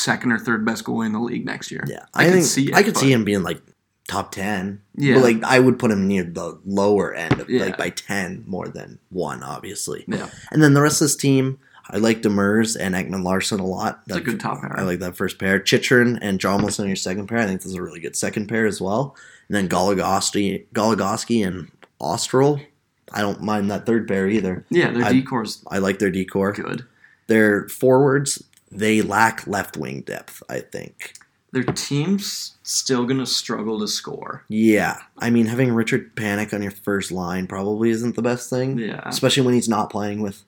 second 0.00 0.32
or 0.32 0.38
third 0.38 0.64
best 0.64 0.84
goalie 0.84 1.06
in 1.06 1.12
the 1.12 1.20
league 1.20 1.44
next 1.44 1.70
year. 1.70 1.84
yeah. 1.86 2.06
I 2.14 2.22
I, 2.22 2.24
could 2.24 2.32
think 2.34 2.44
see 2.46 2.68
it, 2.68 2.74
I 2.74 2.82
could 2.82 2.94
but- 2.94 3.00
see 3.00 3.12
him 3.12 3.24
being 3.24 3.42
like 3.42 3.60
top 4.08 4.32
10. 4.32 4.80
Yeah. 4.96 5.14
But 5.14 5.22
like 5.22 5.44
I 5.44 5.60
would 5.60 5.78
put 5.78 5.90
him 5.90 6.08
near 6.08 6.24
the 6.24 6.58
lower 6.64 7.14
end, 7.14 7.40
of, 7.40 7.48
Yeah. 7.48 7.64
like 7.66 7.76
by 7.78 7.90
10 7.90 8.44
more 8.46 8.66
than 8.68 8.98
one, 9.10 9.42
obviously. 9.42 10.04
Yeah. 10.08 10.28
And 10.50 10.62
then 10.62 10.74
the 10.74 10.82
rest 10.82 11.00
of 11.00 11.04
this 11.06 11.16
team, 11.16 11.58
I 11.92 11.98
like 11.98 12.22
Demers 12.22 12.76
and 12.78 12.94
Ekman 12.94 13.22
Larsson 13.24 13.60
a 13.60 13.66
lot. 13.66 14.02
It's 14.06 14.16
a 14.16 14.20
good 14.20 14.40
top 14.40 14.60
pair. 14.60 14.78
I 14.78 14.82
like 14.82 14.98
that 15.00 15.16
first 15.16 15.38
pair. 15.38 15.58
Chychrun 15.60 16.18
and 16.22 16.38
Hjalmarsson 16.40 16.86
your 16.86 16.96
second 16.96 17.26
pair. 17.28 17.38
I 17.38 17.46
think 17.46 17.60
this 17.62 17.70
is 17.70 17.74
a 17.76 17.82
really 17.82 18.00
good 18.00 18.16
second 18.16 18.46
pair 18.48 18.66
as 18.66 18.80
well. 18.80 19.16
And 19.48 19.56
then 19.56 19.68
Goligoski, 19.68 20.66
Goligoski 20.74 21.46
and 21.46 21.70
Austral. 22.00 22.60
I 23.12 23.20
don't 23.22 23.42
mind 23.42 23.70
that 23.70 23.86
third 23.86 24.06
pair 24.06 24.28
either. 24.28 24.64
Yeah, 24.70 24.92
their 24.92 25.04
I- 25.04 25.12
D 25.12 25.22
core's 25.22 25.64
I 25.70 25.78
like 25.78 25.98
their 25.98 26.10
D 26.10 26.24
core. 26.24 26.52
good. 26.52 26.84
Their 27.26 27.68
forwards, 27.68 28.42
they 28.70 29.02
lack 29.02 29.46
left 29.46 29.76
wing 29.76 30.02
depth, 30.02 30.42
I 30.48 30.60
think. 30.60 31.14
Their 31.52 31.64
team's 31.64 32.56
still 32.62 33.04
gonna 33.04 33.26
struggle 33.26 33.80
to 33.80 33.88
score. 33.88 34.44
Yeah. 34.48 34.98
I 35.18 35.30
mean, 35.30 35.46
having 35.46 35.72
Richard 35.72 36.14
Panik 36.14 36.54
on 36.54 36.62
your 36.62 36.70
first 36.70 37.10
line 37.10 37.48
probably 37.48 37.90
isn't 37.90 38.14
the 38.14 38.22
best 38.22 38.48
thing. 38.48 38.78
Yeah. 38.78 39.02
Especially 39.04 39.42
when 39.42 39.54
he's 39.54 39.68
not 39.68 39.90
playing 39.90 40.22
with 40.22 40.44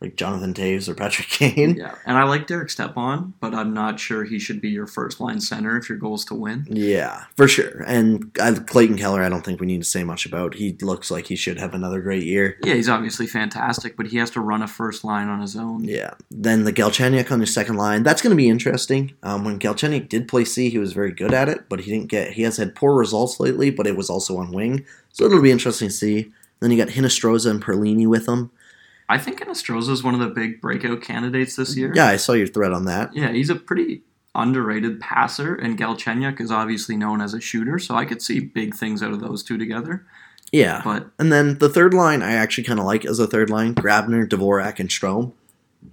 like 0.00 0.16
Jonathan 0.16 0.52
Toews 0.52 0.88
or 0.88 0.94
Patrick 0.94 1.28
Kane. 1.28 1.76
Yeah. 1.76 1.94
And 2.04 2.18
I 2.18 2.24
like 2.24 2.46
Derek 2.46 2.68
Stepan, 2.68 3.32
but 3.40 3.54
I'm 3.54 3.72
not 3.72 3.98
sure 3.98 4.24
he 4.24 4.38
should 4.38 4.60
be 4.60 4.68
your 4.68 4.86
first 4.86 5.18
line 5.18 5.40
center 5.40 5.78
if 5.78 5.88
your 5.88 5.96
goal 5.96 6.14
is 6.14 6.24
to 6.26 6.34
win. 6.34 6.66
Yeah, 6.68 7.24
for 7.36 7.48
sure. 7.48 7.82
And 7.86 8.34
Clayton 8.34 8.98
Keller, 8.98 9.22
I 9.22 9.28
don't 9.28 9.44
think 9.44 9.60
we 9.60 9.66
need 9.66 9.82
to 9.82 9.88
say 9.88 10.04
much 10.04 10.26
about. 10.26 10.54
He 10.54 10.76
looks 10.82 11.10
like 11.10 11.26
he 11.26 11.36
should 11.36 11.58
have 11.58 11.72
another 11.72 12.00
great 12.02 12.24
year. 12.24 12.58
Yeah, 12.62 12.74
he's 12.74 12.88
obviously 12.88 13.26
fantastic, 13.26 13.96
but 13.96 14.06
he 14.06 14.18
has 14.18 14.30
to 14.30 14.40
run 14.40 14.62
a 14.62 14.68
first 14.68 15.04
line 15.04 15.28
on 15.28 15.40
his 15.40 15.56
own. 15.56 15.84
Yeah. 15.84 16.14
Then 16.30 16.64
the 16.64 16.72
Galchenyuk 16.72 17.32
on 17.32 17.38
your 17.38 17.46
second 17.46 17.76
line. 17.76 18.02
That's 18.02 18.20
going 18.20 18.32
to 18.32 18.36
be 18.36 18.48
interesting. 18.48 19.14
Um, 19.22 19.44
when 19.44 19.58
Galchenyuk 19.58 20.08
did 20.08 20.28
play 20.28 20.44
C, 20.44 20.68
he 20.68 20.78
was 20.78 20.92
very 20.92 21.12
good 21.12 21.32
at 21.32 21.48
it, 21.48 21.68
but 21.68 21.80
he 21.80 21.90
didn't 21.90 22.08
get. 22.08 22.32
He 22.32 22.42
has 22.42 22.58
had 22.58 22.74
poor 22.74 22.94
results 22.94 23.40
lately, 23.40 23.70
but 23.70 23.86
it 23.86 23.96
was 23.96 24.10
also 24.10 24.36
on 24.36 24.52
wing, 24.52 24.84
so 25.12 25.24
it'll 25.24 25.40
be 25.40 25.50
interesting 25.50 25.88
to 25.88 25.94
see. 25.94 26.32
Then 26.60 26.70
you 26.70 26.76
got 26.76 26.94
Hinostroza 26.94 27.50
and 27.50 27.62
Perlini 27.62 28.06
with 28.06 28.28
him. 28.28 28.50
I 29.08 29.18
think 29.18 29.40
Hinostroza 29.40 29.90
is 29.90 30.02
one 30.02 30.14
of 30.14 30.20
the 30.20 30.28
big 30.28 30.60
breakout 30.60 31.02
candidates 31.02 31.56
this 31.56 31.76
year. 31.76 31.92
Yeah, 31.94 32.06
I 32.06 32.16
saw 32.16 32.32
your 32.32 32.46
thread 32.46 32.72
on 32.72 32.86
that. 32.86 33.14
Yeah, 33.14 33.32
he's 33.32 33.50
a 33.50 33.56
pretty 33.56 34.02
underrated 34.34 35.00
passer, 35.00 35.54
and 35.54 35.78
Galchenyuk 35.78 36.40
is 36.40 36.50
obviously 36.50 36.96
known 36.96 37.20
as 37.20 37.34
a 37.34 37.40
shooter, 37.40 37.78
so 37.78 37.94
I 37.94 38.04
could 38.04 38.22
see 38.22 38.40
big 38.40 38.74
things 38.74 39.02
out 39.02 39.12
of 39.12 39.20
those 39.20 39.42
two 39.42 39.58
together. 39.58 40.06
Yeah. 40.52 40.82
But 40.84 41.10
And 41.18 41.32
then 41.32 41.58
the 41.58 41.68
third 41.68 41.94
line, 41.94 42.22
I 42.22 42.34
actually 42.34 42.64
kind 42.64 42.78
of 42.78 42.86
like 42.86 43.04
as 43.04 43.18
a 43.18 43.26
third 43.26 43.50
line 43.50 43.74
Grabner, 43.74 44.28
Dvorak, 44.28 44.78
and 44.80 44.88
Strome. 44.88 45.32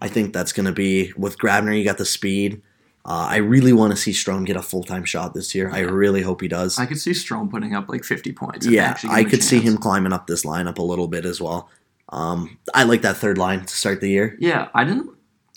I 0.02 0.08
think 0.08 0.34
that's 0.34 0.54
going 0.54 0.68
to 0.68 0.72
be 0.72 1.12
with 1.18 1.38
Grabner, 1.38 1.78
you 1.78 1.84
got 1.84 1.98
the 1.98 2.06
speed. 2.06 2.62
Uh, 3.04 3.26
I 3.30 3.38
really 3.38 3.74
want 3.74 3.92
to 3.92 3.98
see 3.98 4.12
Strome 4.12 4.46
get 4.46 4.56
a 4.56 4.62
full 4.62 4.84
time 4.84 5.04
shot 5.04 5.34
this 5.34 5.56
year. 5.56 5.72
I 5.72 5.80
really 5.80 6.22
hope 6.22 6.42
he 6.42 6.48
does. 6.48 6.78
I 6.78 6.86
could 6.86 7.00
see 7.00 7.12
Strome 7.12 7.50
putting 7.50 7.74
up 7.74 7.90
like 7.90 8.04
50 8.04 8.32
points. 8.34 8.68
yeah, 8.68 8.96
I 9.10 9.24
could 9.24 9.44
see 9.44 9.60
him 9.60 9.78
climbing 9.78 10.14
up 10.14 10.28
this 10.28 10.46
lineup 10.46 10.78
a 10.78 10.84
little 10.84 11.08
bit 11.08 11.26
as 11.26 11.42
well. 11.42 11.70
Um, 12.12 12.58
I 12.74 12.84
like 12.84 13.02
that 13.04 13.18
third 13.18 13.38
line 13.38 13.66
to 13.66 13.74
start 13.76 14.02
the 14.02 14.10
year. 14.10 14.36
Yeah, 14.40 14.70
I 14.74 14.84
didn't. 14.84 15.10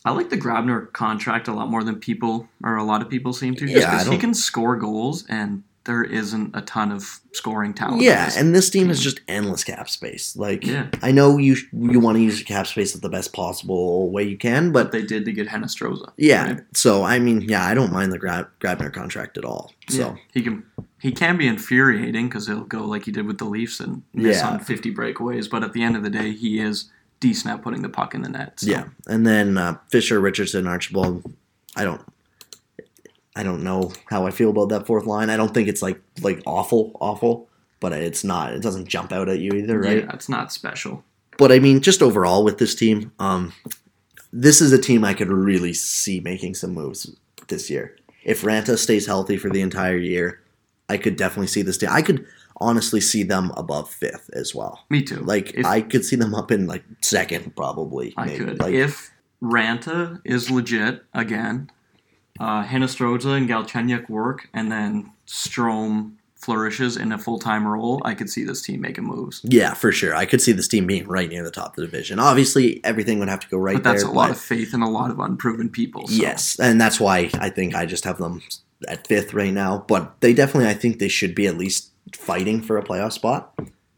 I 0.05 0.11
like 0.13 0.29
the 0.31 0.37
Grabner 0.37 0.93
contract 0.93 1.49
a 1.49 1.53
lot 1.53 1.69
more 1.71 1.83
than 1.83 1.97
people 1.97 2.49
or 2.63 2.77
a 2.77 2.85
lot 2.85 3.01
of 3.03 3.09
people 3.09 3.33
seem 3.33 3.55
to. 3.57 3.67
Yeah, 3.67 3.91
because 3.91 4.07
he 4.09 4.19
can 4.19 4.35
score 4.35 4.77
goals 4.77 5.25
and 5.29 5.63
there 5.85 6.03
isn't 6.05 6.55
a 6.57 6.63
ton 6.63 6.91
of 6.93 7.21
scoring 7.33 7.75
talent. 7.75 8.01
Yeah, 8.03 8.31
and 8.37 8.55
this 8.55 8.71
team 8.71 8.89
is 8.91 9.01
just 9.03 9.21
endless 9.29 9.65
cap 9.65 9.89
space. 9.91 10.35
Like, 10.37 10.67
Yeah. 10.67 10.87
I 11.03 11.11
know 11.11 11.37
you 11.39 11.57
you 11.73 12.01
want 12.01 12.17
to 12.17 12.23
use 12.23 12.39
your 12.39 12.47
cap 12.47 12.67
space 12.67 12.95
at 12.95 13.03
the 13.03 13.09
best 13.11 13.33
possible 13.33 14.11
way 14.11 14.23
you 14.25 14.37
can, 14.39 14.73
But 14.73 14.85
but 14.85 14.93
they 14.93 15.03
did 15.03 15.25
to 15.27 15.33
get 15.33 15.49
Hinostroza. 15.49 16.13
yeah. 16.17 16.47
right? 16.53 16.61
So 16.75 17.03
I 17.03 17.19
mean, 17.19 17.43
yeah, 17.43 17.65
I 17.67 17.75
don't 17.75 17.93
mind 17.93 18.13
the 18.13 18.19
Grab- 18.19 18.49
Grabner 18.61 18.93
contract 18.93 19.37
at 19.39 19.45
all. 19.45 19.73
So 19.89 19.99
Yeah, 19.99 20.15
he 20.33 20.43
can 20.43 20.65
he 21.05 21.13
can 21.13 21.37
be 21.37 21.47
infuriating 21.47 22.29
because 22.31 22.47
he'll 22.47 22.65
go 22.65 22.83
like 22.87 23.05
he 23.05 23.13
did 23.13 23.27
with 23.27 23.37
the 23.37 23.45
Leafs 23.45 23.79
and 23.79 24.03
miss 24.15 24.39
Yeah. 24.39 24.49
on 24.49 24.59
50 24.59 24.91
breakaways. 24.95 25.51
But 25.51 25.63
at 25.63 25.75
the 25.75 25.83
end 25.83 25.97
of 25.97 26.03
the 26.03 26.09
day, 26.09 26.33
he 26.33 26.59
is 26.59 26.91
decent 27.21 27.53
at 27.53 27.63
putting 27.63 27.83
the 27.83 27.91
puck 27.91 28.15
in 28.15 28.23
the 28.23 28.31
net. 28.31 28.59
So. 28.61 28.71
Yeah, 28.71 28.85
and 29.07 29.27
then 29.27 29.59
uh, 29.59 29.77
Fischer, 29.91 30.19
Richardson, 30.19 30.67
Archibald. 30.67 31.31
I 31.77 31.85
don't, 31.85 32.01
I 33.37 33.43
don't 33.43 33.63
know 33.63 33.93
how 34.07 34.27
I 34.27 34.31
feel 34.31 34.49
about 34.49 34.71
that 34.71 34.87
fourth 34.87 35.05
line. 35.05 35.29
I 35.29 35.37
don't 35.37 35.53
think 35.53 35.69
it's 35.69 35.83
like 35.83 36.01
like 36.23 36.41
awful, 36.47 36.93
awful, 37.01 37.49
but 37.81 37.93
it's 37.93 38.25
not. 38.25 38.55
It 38.55 38.63
doesn't 38.63 38.89
jump 38.89 39.13
out 39.13 39.29
at 39.29 39.41
you 39.41 39.53
either, 39.53 39.79
right? 39.79 40.05
Yeah, 40.05 40.11
it's 40.15 40.31
not 40.31 40.53
special. 40.55 41.05
But 41.37 41.53
I 41.53 41.59
mean, 41.59 41.83
just 41.83 42.01
overall 42.01 42.45
with 42.45 42.57
this 42.57 42.75
team, 42.75 43.13
um, 43.19 43.53
this 44.33 44.63
is 44.63 44.73
a 44.73 44.79
team 44.79 45.05
I 45.05 45.13
could 45.13 45.29
really 45.29 45.75
see 45.75 46.21
making 46.21 46.55
some 46.55 46.73
moves 46.73 47.15
this 47.49 47.69
year. 47.69 47.95
If 48.25 48.41
Raanta 48.41 48.79
stays 48.79 49.07
healthy 49.07 49.37
for 49.37 49.51
the 49.51 49.61
entire 49.61 49.99
year, 49.99 50.41
I 50.89 50.97
could 50.99 51.17
definitely 51.17 51.47
see 51.47 51.63
this 51.63 51.79
team. 51.79 51.89
I 51.93 52.03
could 52.03 52.27
honestly 52.59 53.01
see 53.01 53.23
them 53.23 53.53
above 53.57 53.91
fifth 53.91 54.31
as 54.35 54.55
well. 54.55 54.85
Me 54.91 55.03
too. 55.03 55.21
Like 55.21 55.55
if 55.55 55.65
I 55.67 55.81
could 55.81 56.05
see 56.05 56.17
them 56.17 56.35
up 56.35 56.51
in 56.51 56.67
like 56.67 56.85
second, 57.03 57.57
probably. 57.57 58.15
I 58.17 58.27
maybe. 58.27 58.45
could, 58.45 58.61
Like, 58.61 58.75
if 58.75 59.11
Raanta 59.43 60.21
is 60.25 60.51
legit 60.51 61.03
again, 61.15 61.71
uh, 62.41 62.65
Hinostroza 62.65 63.37
and 63.37 63.49
Galchenyuk 63.49 64.09
work, 64.09 64.49
and 64.53 64.71
then 64.71 65.11
Strome 65.27 66.13
flourishes 66.37 66.97
in 66.99 67.11
a 67.13 67.19
full 67.19 67.39
time 67.39 67.67
role, 67.67 68.03
I 68.05 68.15
could 68.15 68.29
see 68.29 68.45
this 68.45 68.61
team 68.61 68.83
making 68.83 69.05
moves. 69.05 69.41
Yeah, 69.45 69.73
for 69.75 69.91
sure. 69.93 70.15
I 70.15 70.27
could 70.27 70.43
see 70.43 70.53
this 70.53 70.69
team 70.69 70.87
being 70.87 71.07
right 71.07 71.29
near 71.31 71.43
the 71.43 71.51
top 71.51 71.71
of 71.71 71.77
the 71.77 71.83
division. 71.87 72.19
Obviously, 72.19 72.85
everything 72.85 73.19
would 73.19 73.29
have 73.29 73.41
to 73.41 73.49
go 73.49 73.57
right 73.57 73.77
But 73.77 73.85
that's 73.85 74.03
there. 74.03 74.13
a 74.13 74.15
lot 74.15 74.31
of 74.31 74.39
faith 74.39 74.75
in 74.75 74.83
a 74.83 74.91
lot 74.91 75.11
of 75.11 75.19
unproven 75.19 75.71
people. 75.71 76.07
So. 76.07 76.15
yes, 76.15 76.59
and 76.61 76.79
that's 76.81 77.01
why 77.01 77.31
I 77.35 77.49
think 77.49 77.75
I 77.75 77.87
just 77.87 78.05
have 78.05 78.19
them 78.19 78.43
at 78.89 79.07
fifth 79.07 79.35
right 79.35 79.53
now. 79.53 79.85
But 79.89 80.21
they 80.21 80.33
definitely, 80.35 80.69
I 80.71 80.75
think 80.75 80.99
they 80.99 81.09
should 81.09 81.35
be 81.35 81.47
at 81.47 81.57
least 81.57 81.91
fighting 82.15 82.61
for 82.63 82.79
a 82.79 82.83
playoff 82.83 83.13
spot. 83.13 83.53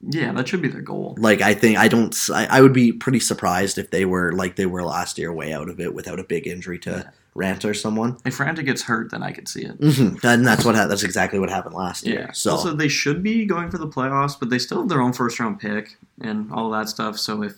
Yeah, 0.09 0.33
that 0.33 0.47
should 0.47 0.63
be 0.63 0.69
their 0.69 0.83
goal. 0.83 1.17
Like 1.19 1.41
I 1.41 1.55
think 1.55 1.79
I 1.79 1.89
don't. 1.89 2.15
I, 2.33 2.47
I 2.47 2.61
would 2.61 2.73
be 2.75 2.93
pretty 2.93 3.19
surprised 3.21 3.79
if 3.79 3.91
they 3.91 4.05
were 4.05 4.33
like 4.33 4.57
they 4.57 4.67
were 4.67 4.85
last 4.85 5.19
year, 5.19 5.33
way 5.33 5.53
out 5.53 5.69
of 5.69 5.81
it 5.81 5.95
without 5.95 6.21
a 6.21 6.25
big 6.25 6.47
injury 6.47 6.79
to 6.81 6.91
Yeah. 6.91 7.11
Rant 7.35 7.65
or 7.67 7.75
someone. 7.75 8.17
If 8.25 8.39
Raanta 8.39 8.65
gets 8.65 8.83
hurt, 8.83 9.11
then 9.11 9.23
I 9.23 9.33
could 9.33 9.47
see 9.49 9.63
it. 9.63 9.73
hmm 9.73 10.17
And 10.23 10.47
that's 10.47 10.65
what 10.65 10.75
ha- 10.75 10.87
that's 10.87 11.03
exactly 11.03 11.39
what 11.39 11.51
happened 11.51 11.75
last 11.75 12.07
year. 12.07 12.31
So 12.33 12.53
also, 12.53 12.73
they 12.75 12.89
should 12.89 13.23
be 13.23 13.45
going 13.47 13.71
for 13.71 13.77
the 13.79 13.89
playoffs, 13.89 14.39
but 14.39 14.49
they 14.49 14.59
still 14.59 14.79
have 14.81 14.89
their 14.89 15.03
own 15.03 15.13
first 15.13 15.39
round 15.41 15.59
pick 15.61 15.97
and 16.21 16.51
all 16.53 16.71
that 16.71 16.89
stuff. 16.89 17.19
So 17.19 17.43
if 17.43 17.55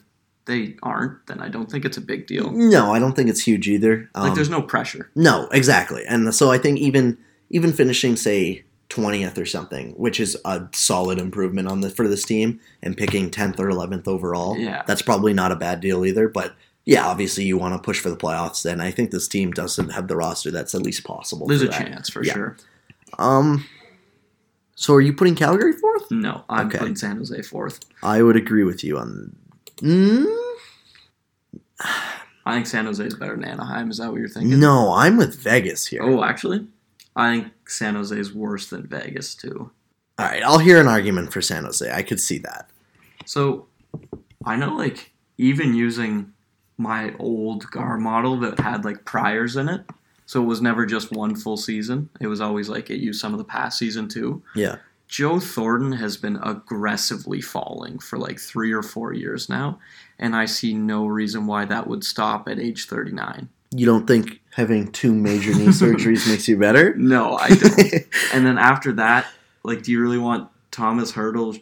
they 0.48 0.76
aren't, 0.82 1.24
then 1.28 1.38
I 1.40 1.48
don't 1.48 1.70
think 1.70 1.84
it's 1.84 1.96
a 1.96 2.00
big 2.00 2.26
deal. 2.26 2.50
no, 2.50 2.92
I 2.92 2.98
don't 2.98 3.14
think 3.14 3.30
it's 3.30 3.46
huge 3.46 3.68
either. 3.68 4.10
Like, 4.16 4.30
Um, 4.30 4.34
there's 4.34 4.50
no 4.50 4.62
pressure. 4.62 5.08
No, 5.14 5.48
exactly. 5.52 6.04
And 6.08 6.34
so 6.34 6.50
I 6.50 6.58
think 6.58 6.78
even 6.80 7.16
even 7.50 7.72
finishing 7.72 8.16
say 8.16 8.64
20th 8.90 9.38
or 9.38 9.46
something, 9.46 9.92
which 9.92 10.18
is 10.18 10.36
a 10.44 10.66
solid 10.72 11.18
improvement 11.18 11.68
on 11.68 11.80
the 11.82 11.90
for 11.90 12.08
this 12.08 12.24
team 12.24 12.58
and 12.82 12.96
picking 12.96 13.30
10th 13.30 13.58
or 13.60 13.68
11th 13.68 14.08
overall. 14.08 14.56
Yeah. 14.58 14.82
That's 14.86 15.02
probably 15.02 15.32
not 15.32 15.52
a 15.52 15.56
bad 15.56 15.80
deal 15.80 16.04
either, 16.04 16.28
but 16.28 16.54
yeah, 16.84 17.06
obviously 17.06 17.44
you 17.44 17.56
want 17.58 17.74
to 17.74 17.78
push 17.84 18.00
for 18.00 18.08
the 18.10 18.16
playoffs 18.16 18.64
and 18.70 18.80
I 18.82 18.90
think 18.90 19.10
this 19.10 19.28
team 19.28 19.50
doesn't 19.52 19.90
have 19.90 20.08
the 20.08 20.16
roster 20.16 20.50
that's 20.50 20.74
at 20.74 20.82
least 20.82 21.04
possible. 21.04 21.46
There's 21.46 21.62
a 21.62 21.66
that. 21.68 21.78
chance 21.86 22.08
for 22.08 22.24
Yeah. 22.24 22.32
sure. 22.34 22.56
Um 23.18 23.64
so 24.74 24.94
are 24.94 25.00
you 25.00 25.12
putting 25.12 25.34
Calgary 25.34 25.72
fourth? 25.72 26.10
No, 26.10 26.44
I'm 26.48 26.68
Okay. 26.68 26.78
putting 26.78 26.96
San 26.96 27.16
Jose 27.18 27.42
fourth. 27.42 27.80
I 28.02 28.22
would 28.22 28.36
agree 28.36 28.64
with 28.64 28.82
you 28.84 28.96
on 28.98 29.34
mm, 29.80 30.26
I 31.80 32.54
think 32.54 32.66
San 32.66 32.86
Jose 32.86 33.04
is 33.04 33.14
better 33.14 33.36
than 33.36 33.44
Anaheim. 33.44 33.90
Is 33.90 33.98
that 33.98 34.10
what 34.10 34.18
you're 34.18 34.28
thinking? 34.28 34.58
No, 34.58 34.92
I'm 34.92 35.16
with 35.16 35.38
Vegas 35.38 35.86
here. 35.86 36.02
Oh, 36.02 36.24
actually, 36.24 36.66
I 37.14 37.32
think 37.40 37.52
San 37.68 37.94
Jose 37.94 38.16
is 38.16 38.32
worse 38.32 38.68
than 38.68 38.86
Vegas 38.86 39.34
too. 39.34 39.70
All 40.18 40.26
right, 40.26 40.42
I'll 40.42 40.58
hear 40.58 40.80
an 40.80 40.88
argument 40.88 41.32
for 41.32 41.40
San 41.40 41.64
Jose. 41.64 41.90
I 41.92 42.02
could 42.02 42.20
see 42.20 42.38
that. 42.38 42.68
So 43.24 43.66
I 44.44 44.56
know, 44.56 44.74
like, 44.74 45.12
even 45.36 45.74
using 45.74 46.32
my 46.76 47.14
old 47.18 47.70
GAR 47.70 47.98
model 47.98 48.38
that 48.40 48.58
had 48.58 48.84
like 48.84 49.04
priors 49.04 49.56
in 49.56 49.68
it, 49.68 49.82
so 50.26 50.42
it 50.42 50.46
was 50.46 50.60
never 50.60 50.86
just 50.86 51.12
one 51.12 51.34
full 51.34 51.56
season. 51.56 52.08
It 52.20 52.26
was 52.26 52.40
always 52.40 52.68
like 52.68 52.90
it 52.90 53.00
used 53.00 53.20
some 53.20 53.32
of 53.32 53.38
the 53.38 53.44
past 53.44 53.78
season 53.78 54.08
too. 54.08 54.42
Yeah. 54.54 54.76
Joe 55.08 55.40
Thornton 55.40 55.92
has 55.92 56.18
been 56.18 56.38
aggressively 56.42 57.40
falling 57.40 57.98
for 57.98 58.18
like 58.18 58.38
three 58.38 58.72
or 58.72 58.82
four 58.82 59.14
years 59.14 59.48
now, 59.48 59.78
and 60.18 60.36
I 60.36 60.44
see 60.44 60.74
no 60.74 61.06
reason 61.06 61.46
why 61.46 61.64
that 61.64 61.86
would 61.86 62.04
stop 62.04 62.46
at 62.46 62.58
age 62.58 62.86
39. 62.86 63.48
You 63.70 63.86
don't 63.86 64.06
think 64.06 64.40
having 64.54 64.92
two 64.92 65.14
major 65.14 65.54
knee 65.54 65.66
surgeries 65.68 66.28
makes 66.28 66.46
you 66.46 66.58
better? 66.58 66.94
No, 66.94 67.36
I 67.36 67.48
don't. 67.48 67.78
and 68.34 68.46
then 68.46 68.58
after 68.58 68.92
that, 68.92 69.26
like, 69.62 69.82
do 69.82 69.92
you 69.92 70.00
really 70.00 70.18
want 70.18 70.50
Thomas 70.70 71.12
Hertl? 71.12 71.60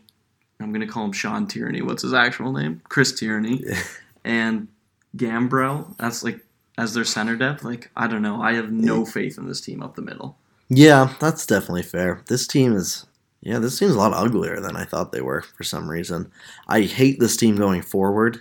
I'm 0.59 0.73
gonna 0.73 0.87
call 0.89 1.05
him 1.05 1.13
Sean 1.13 1.47
Tierney. 1.47 1.83
What's 1.83 2.03
his 2.03 2.15
actual 2.15 2.53
name? 2.53 2.83
Chris 2.89 3.13
Tierney. 3.13 3.65
and 4.25 4.69
Gambrell. 5.17 5.97
That's 5.99 6.25
like 6.25 6.41
as 6.77 6.95
their 6.95 7.05
center 7.05 7.37
depth. 7.37 7.63
Like 7.63 7.91
I 7.97 8.09
don't 8.09 8.23
know. 8.23 8.43
I 8.43 8.55
have 8.55 8.73
no 8.73 9.05
faith 9.05 9.39
in 9.39 9.47
this 9.47 9.61
team 9.61 9.83
up 9.83 9.95
the 9.95 10.03
middle. 10.03 10.37
yeah, 10.69 11.15
that's 11.21 11.47
definitely 11.47 11.83
fair. 11.83 12.23
This 12.27 12.47
team 12.47 12.75
is 12.75 13.06
yeah, 13.47 13.61
this 13.61 13.79
team's 13.79 13.95
a 13.95 13.99
lot 13.99 14.13
uglier 14.13 14.59
than 14.59 14.75
I 14.75 14.85
thought 14.85 15.13
they 15.13 15.21
were 15.21 15.41
for 15.41 15.63
some 15.63 15.89
reason. 15.89 16.33
I 16.67 16.81
hate 16.81 17.21
this 17.21 17.37
team 17.37 17.55
going 17.55 17.81
forward. 17.81 18.41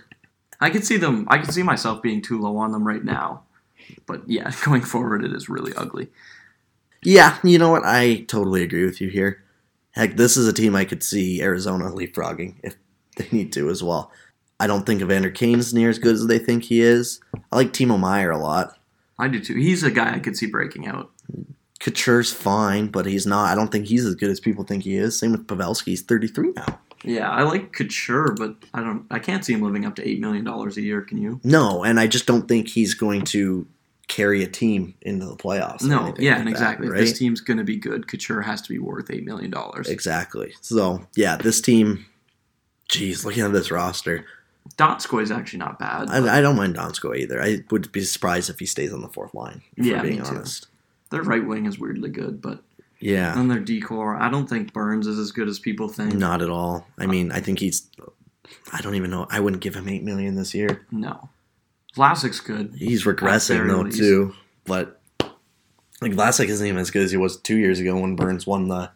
I 0.60 0.68
could 0.68 0.84
see 0.84 0.96
them. 0.96 1.28
I 1.30 1.38
could 1.38 1.54
see 1.54 1.62
myself 1.62 2.02
being 2.02 2.20
too 2.20 2.40
low 2.40 2.56
on 2.56 2.72
them 2.72 2.84
right 2.84 3.04
now. 3.04 3.44
But 4.06 4.28
yeah, 4.28 4.50
going 4.64 4.82
forward, 4.82 5.24
it 5.24 5.32
is 5.32 5.48
really 5.48 5.72
ugly. 5.76 6.08
Yeah, 7.04 7.38
you 7.44 7.56
know 7.56 7.70
what? 7.70 7.84
I 7.84 8.22
totally 8.22 8.64
agree 8.64 8.84
with 8.84 9.00
you 9.00 9.08
here. 9.08 9.44
Heck, 9.92 10.16
this 10.16 10.36
is 10.36 10.48
a 10.48 10.52
team 10.52 10.74
I 10.74 10.84
could 10.84 11.04
see 11.04 11.40
Arizona 11.40 11.84
leapfrogging 11.84 12.56
if 12.64 12.74
they 13.16 13.28
need 13.30 13.52
to 13.52 13.70
as 13.70 13.84
well. 13.84 14.10
I 14.58 14.66
don't 14.66 14.84
think 14.84 15.02
Evander 15.02 15.30
Kane's 15.30 15.72
near 15.72 15.88
as 15.88 16.00
good 16.00 16.16
as 16.16 16.26
they 16.26 16.40
think 16.40 16.64
he 16.64 16.80
is. 16.80 17.20
I 17.52 17.56
like 17.56 17.72
Timo 17.72 17.96
Meier 17.96 18.32
a 18.32 18.38
lot. 18.38 18.76
I 19.20 19.28
do 19.28 19.38
too. 19.38 19.54
He's 19.54 19.84
a 19.84 19.90
guy 19.92 20.14
I 20.14 20.18
could 20.18 20.36
see 20.36 20.46
breaking 20.46 20.88
out. 20.88 21.12
Couture's 21.86 22.32
fine, 22.32 22.88
but 22.88 23.06
he's 23.06 23.26
not. 23.28 23.48
I 23.48 23.54
don't 23.54 23.70
think 23.70 23.86
he's 23.86 24.04
as 24.04 24.16
good 24.16 24.28
as 24.28 24.40
people 24.40 24.64
think 24.64 24.82
he 24.82 24.96
is. 24.96 25.16
Same 25.16 25.30
with 25.30 25.46
Pavelski. 25.46 25.84
He's 25.84 26.02
33 26.02 26.50
now. 26.56 26.80
Yeah, 27.04 27.30
I 27.30 27.44
like 27.44 27.72
Couture, 27.72 28.34
but 28.36 28.56
I 28.74 28.80
don't. 28.80 29.06
I 29.08 29.20
can't 29.20 29.44
see 29.44 29.52
him 29.52 29.62
living 29.62 29.84
up 29.84 29.94
to 29.96 30.08
eight 30.08 30.18
million 30.18 30.44
dollars 30.44 30.76
a 30.76 30.82
year. 30.82 31.02
Can 31.02 31.18
you? 31.18 31.40
No, 31.44 31.84
and 31.84 32.00
I 32.00 32.08
just 32.08 32.26
don't 32.26 32.48
think 32.48 32.66
he's 32.66 32.94
going 32.94 33.22
to 33.26 33.68
carry 34.08 34.42
a 34.42 34.48
team 34.48 34.94
into 35.02 35.26
the 35.26 35.36
playoffs. 35.36 35.84
No. 35.84 36.12
Yeah, 36.18 36.32
like 36.32 36.38
and 36.40 36.46
that, 36.48 36.50
exactly. 36.50 36.88
right? 36.88 37.00
If 37.00 37.10
this 37.10 37.18
team's 37.20 37.40
gonna 37.40 37.62
be 37.62 37.76
good, 37.76 38.08
Couture 38.08 38.42
has 38.42 38.60
to 38.62 38.68
be 38.68 38.80
worth 38.80 39.08
eight 39.08 39.24
million 39.24 39.52
dollars. 39.52 39.88
Exactly. 39.88 40.54
So 40.62 41.06
yeah, 41.14 41.36
this 41.36 41.60
team. 41.60 42.06
Geez, 42.88 43.24
looking 43.24 43.44
at 43.44 43.52
this 43.52 43.70
roster, 43.70 44.24
Donskoy 44.76 45.22
is 45.22 45.30
actually 45.30 45.60
not 45.60 45.78
bad. 45.78 46.10
I, 46.10 46.38
I 46.38 46.40
don't 46.40 46.56
mind 46.56 46.74
Donsko 46.74 47.16
either. 47.16 47.40
I 47.40 47.62
would 47.70 47.92
be 47.92 48.02
surprised 48.02 48.50
if 48.50 48.58
he 48.58 48.66
stays 48.66 48.92
on 48.92 49.02
the 49.02 49.08
fourth 49.08 49.34
line. 49.34 49.62
If 49.76 49.86
Yeah, 49.86 49.96
we're 49.98 50.02
being 50.02 50.22
me 50.22 50.24
too. 50.24 50.44
Their 51.10 51.22
right 51.22 51.46
wing 51.46 51.66
is 51.66 51.78
weirdly 51.78 52.10
good, 52.10 52.40
but 52.42 52.62
Yeah, 53.00 53.38
and 53.38 53.50
their 53.50 53.60
D 53.60 53.80
core. 53.80 54.16
I 54.16 54.30
don't 54.30 54.48
think 54.48 54.72
Burns 54.72 55.06
is 55.06 55.18
as 55.18 55.32
good 55.32 55.48
as 55.48 55.58
people 55.58 55.88
think. 55.88 56.14
not 56.14 56.42
at 56.42 56.50
all. 56.50 56.86
I 56.98 57.04
uh, 57.04 57.08
mean, 57.08 57.32
I 57.32 57.40
think 57.40 57.58
he's. 57.60 57.88
I 58.72 58.80
don't 58.80 58.94
even 58.94 59.10
know. 59.10 59.26
I 59.30 59.40
wouldn't 59.40 59.62
give 59.62 59.74
him 59.74 59.88
eight 59.88 60.02
million 60.04 60.34
this 60.36 60.54
year. 60.54 60.86
No. 60.90 61.28
Vlasic's 61.96 62.40
good. 62.40 62.74
He's 62.76 63.04
regressing 63.04 63.66
though 63.68 63.80
least. 63.80 63.98
too, 63.98 64.34
but 64.64 65.00
like 66.00 66.12
Vlasic 66.12 66.48
isn't 66.48 66.66
even 66.66 66.78
as 66.78 66.90
good 66.90 67.02
as 67.02 67.10
he 67.10 67.16
was 67.16 67.38
two 67.38 67.56
years 67.56 67.80
ago 67.80 67.98
when 67.98 68.16
Burns 68.16 68.46
won 68.46 68.68
the 68.68 68.90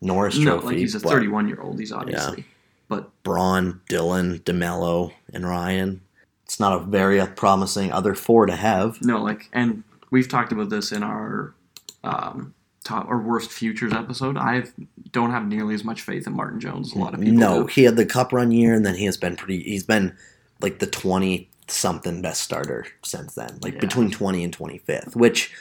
Norris 0.00 0.36
No, 0.38 0.52
Trophy. 0.52 0.66
like 0.66 0.76
he's 0.76 0.94
a 0.94 1.00
31 1.00 1.48
year 1.48 1.60
old. 1.60 1.78
He's 1.78 1.92
obviously. 1.92 2.44
But 2.88 3.10
Braun, 3.22 3.80
Dylan, 3.90 4.40
Demelo, 4.42 5.12
and 5.32 5.46
Ryan. 5.46 6.02
It's 6.44 6.58
not 6.58 6.72
a 6.72 6.84
very 6.84 7.24
promising 7.26 7.92
other 7.92 8.14
four 8.14 8.46
to 8.46 8.56
have. 8.56 9.02
no, 9.02 9.22
like, 9.22 9.48
and 9.52 9.84
we've 10.10 10.28
talked 10.28 10.52
about 10.52 10.70
this 10.70 10.92
in 10.92 11.02
our 11.02 11.54
um, 12.04 12.54
top 12.84 13.08
or 13.08 13.18
worst 13.18 13.50
futures 13.50 13.92
episode. 13.92 14.36
I 14.36 14.64
don't 15.12 15.30
have 15.30 15.46
nearly 15.46 15.74
as 15.74 15.84
much 15.84 16.02
faith 16.02 16.26
in 16.26 16.32
Martin 16.34 16.60
Jones 16.60 16.94
a 16.94 16.98
lot 16.98 17.14
of 17.14 17.20
people. 17.20 17.36
No, 17.38 17.62
do. 17.62 17.66
he 17.66 17.84
had 17.84 17.96
the 17.96 18.06
cup 18.06 18.32
run 18.32 18.50
year, 18.50 18.74
and 18.74 18.84
then 18.84 18.94
he 18.94 19.04
has 19.04 19.16
been 19.16 19.36
pretty. 19.36 19.62
He's 19.62 19.84
been 19.84 20.16
like 20.60 20.78
the 20.78 20.86
twenty 20.86 21.48
something 21.66 22.22
best 22.22 22.40
starter 22.42 22.86
since 23.02 23.34
then, 23.34 23.58
like 23.62 23.74
Yeah. 23.74 23.80
between 23.80 24.10
twenty 24.10 24.42
and 24.42 24.52
twenty 24.52 24.78
fifth. 24.78 25.14
Which 25.16 25.52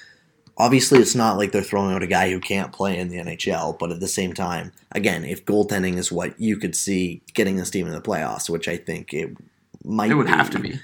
obviously 0.58 1.00
it's 1.00 1.16
not 1.16 1.38
like 1.38 1.52
they're 1.52 1.62
throwing 1.62 1.94
out 1.94 2.02
a 2.04 2.08
guy 2.08 2.32
who 2.32 2.40
can't 2.40 2.72
play 2.72 2.98
in 2.98 3.10
the 3.10 3.18
NHL, 3.18 3.78
but 3.78 3.92
at 3.92 4.00
the 4.00 4.08
same 4.08 4.34
time, 4.34 4.72
again, 4.92 5.24
if 5.24 5.46
goaltending 5.46 5.98
is 5.98 6.12
what 6.12 6.40
you 6.40 6.58
could 6.58 6.76
see 6.76 7.22
getting 7.34 7.58
this 7.58 7.70
team 7.70 7.88
in 7.88 7.94
the 7.94 8.02
playoffs, 8.02 8.50
which 8.50 8.68
I 8.68 8.78
think 8.78 9.14
it 9.14 9.36
might, 9.84 10.10
it 10.10 10.16
would 10.16 10.26
be, 10.28 10.32
have 10.32 10.50
to 10.52 10.60
be. 10.60 10.80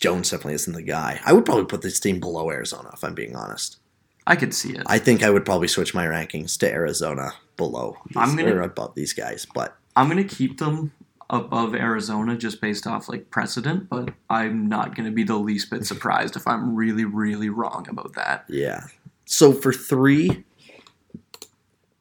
Jones 0.00 0.30
definitely 0.30 0.54
isn't 0.54 0.72
the 0.72 0.82
guy. 0.82 1.20
I 1.24 1.32
would 1.32 1.44
probably 1.44 1.66
put 1.66 1.82
this 1.82 2.00
team 2.00 2.20
below 2.20 2.50
Arizona 2.50 2.90
if 2.94 3.04
I'm 3.04 3.14
being 3.14 3.36
honest. 3.36 3.78
I 4.26 4.34
could 4.36 4.54
see 4.54 4.72
it. 4.72 4.82
I 4.86 4.98
think 4.98 5.22
I 5.22 5.30
would 5.30 5.44
probably 5.44 5.68
switch 5.68 5.94
my 5.94 6.06
rankings 6.06 6.58
to 6.58 6.70
Arizona 6.70 7.32
below 7.56 7.96
these, 8.06 8.16
I'm 8.16 8.36
gonna- 8.36 8.54
or 8.54 8.62
above 8.62 8.94
these 8.94 9.12
guys, 9.12 9.46
but 9.54 9.76
I'm 9.96 10.08
gonna 10.08 10.24
keep 10.24 10.58
them 10.58 10.92
above 11.28 11.74
Arizona 11.74 12.36
just 12.36 12.60
based 12.60 12.86
off 12.86 13.08
like 13.08 13.30
precedent, 13.30 13.88
but 13.88 14.12
I'm 14.28 14.68
not 14.68 14.94
gonna 14.96 15.10
be 15.10 15.22
the 15.24 15.36
least 15.36 15.70
bit 15.70 15.86
surprised 15.86 16.34
if 16.36 16.46
I'm 16.46 16.74
really, 16.74 17.04
really 17.04 17.48
wrong 17.50 17.86
about 17.88 18.14
that. 18.14 18.44
yeah. 18.48 18.86
So 19.26 19.52
for 19.52 19.72
three, 19.72 20.44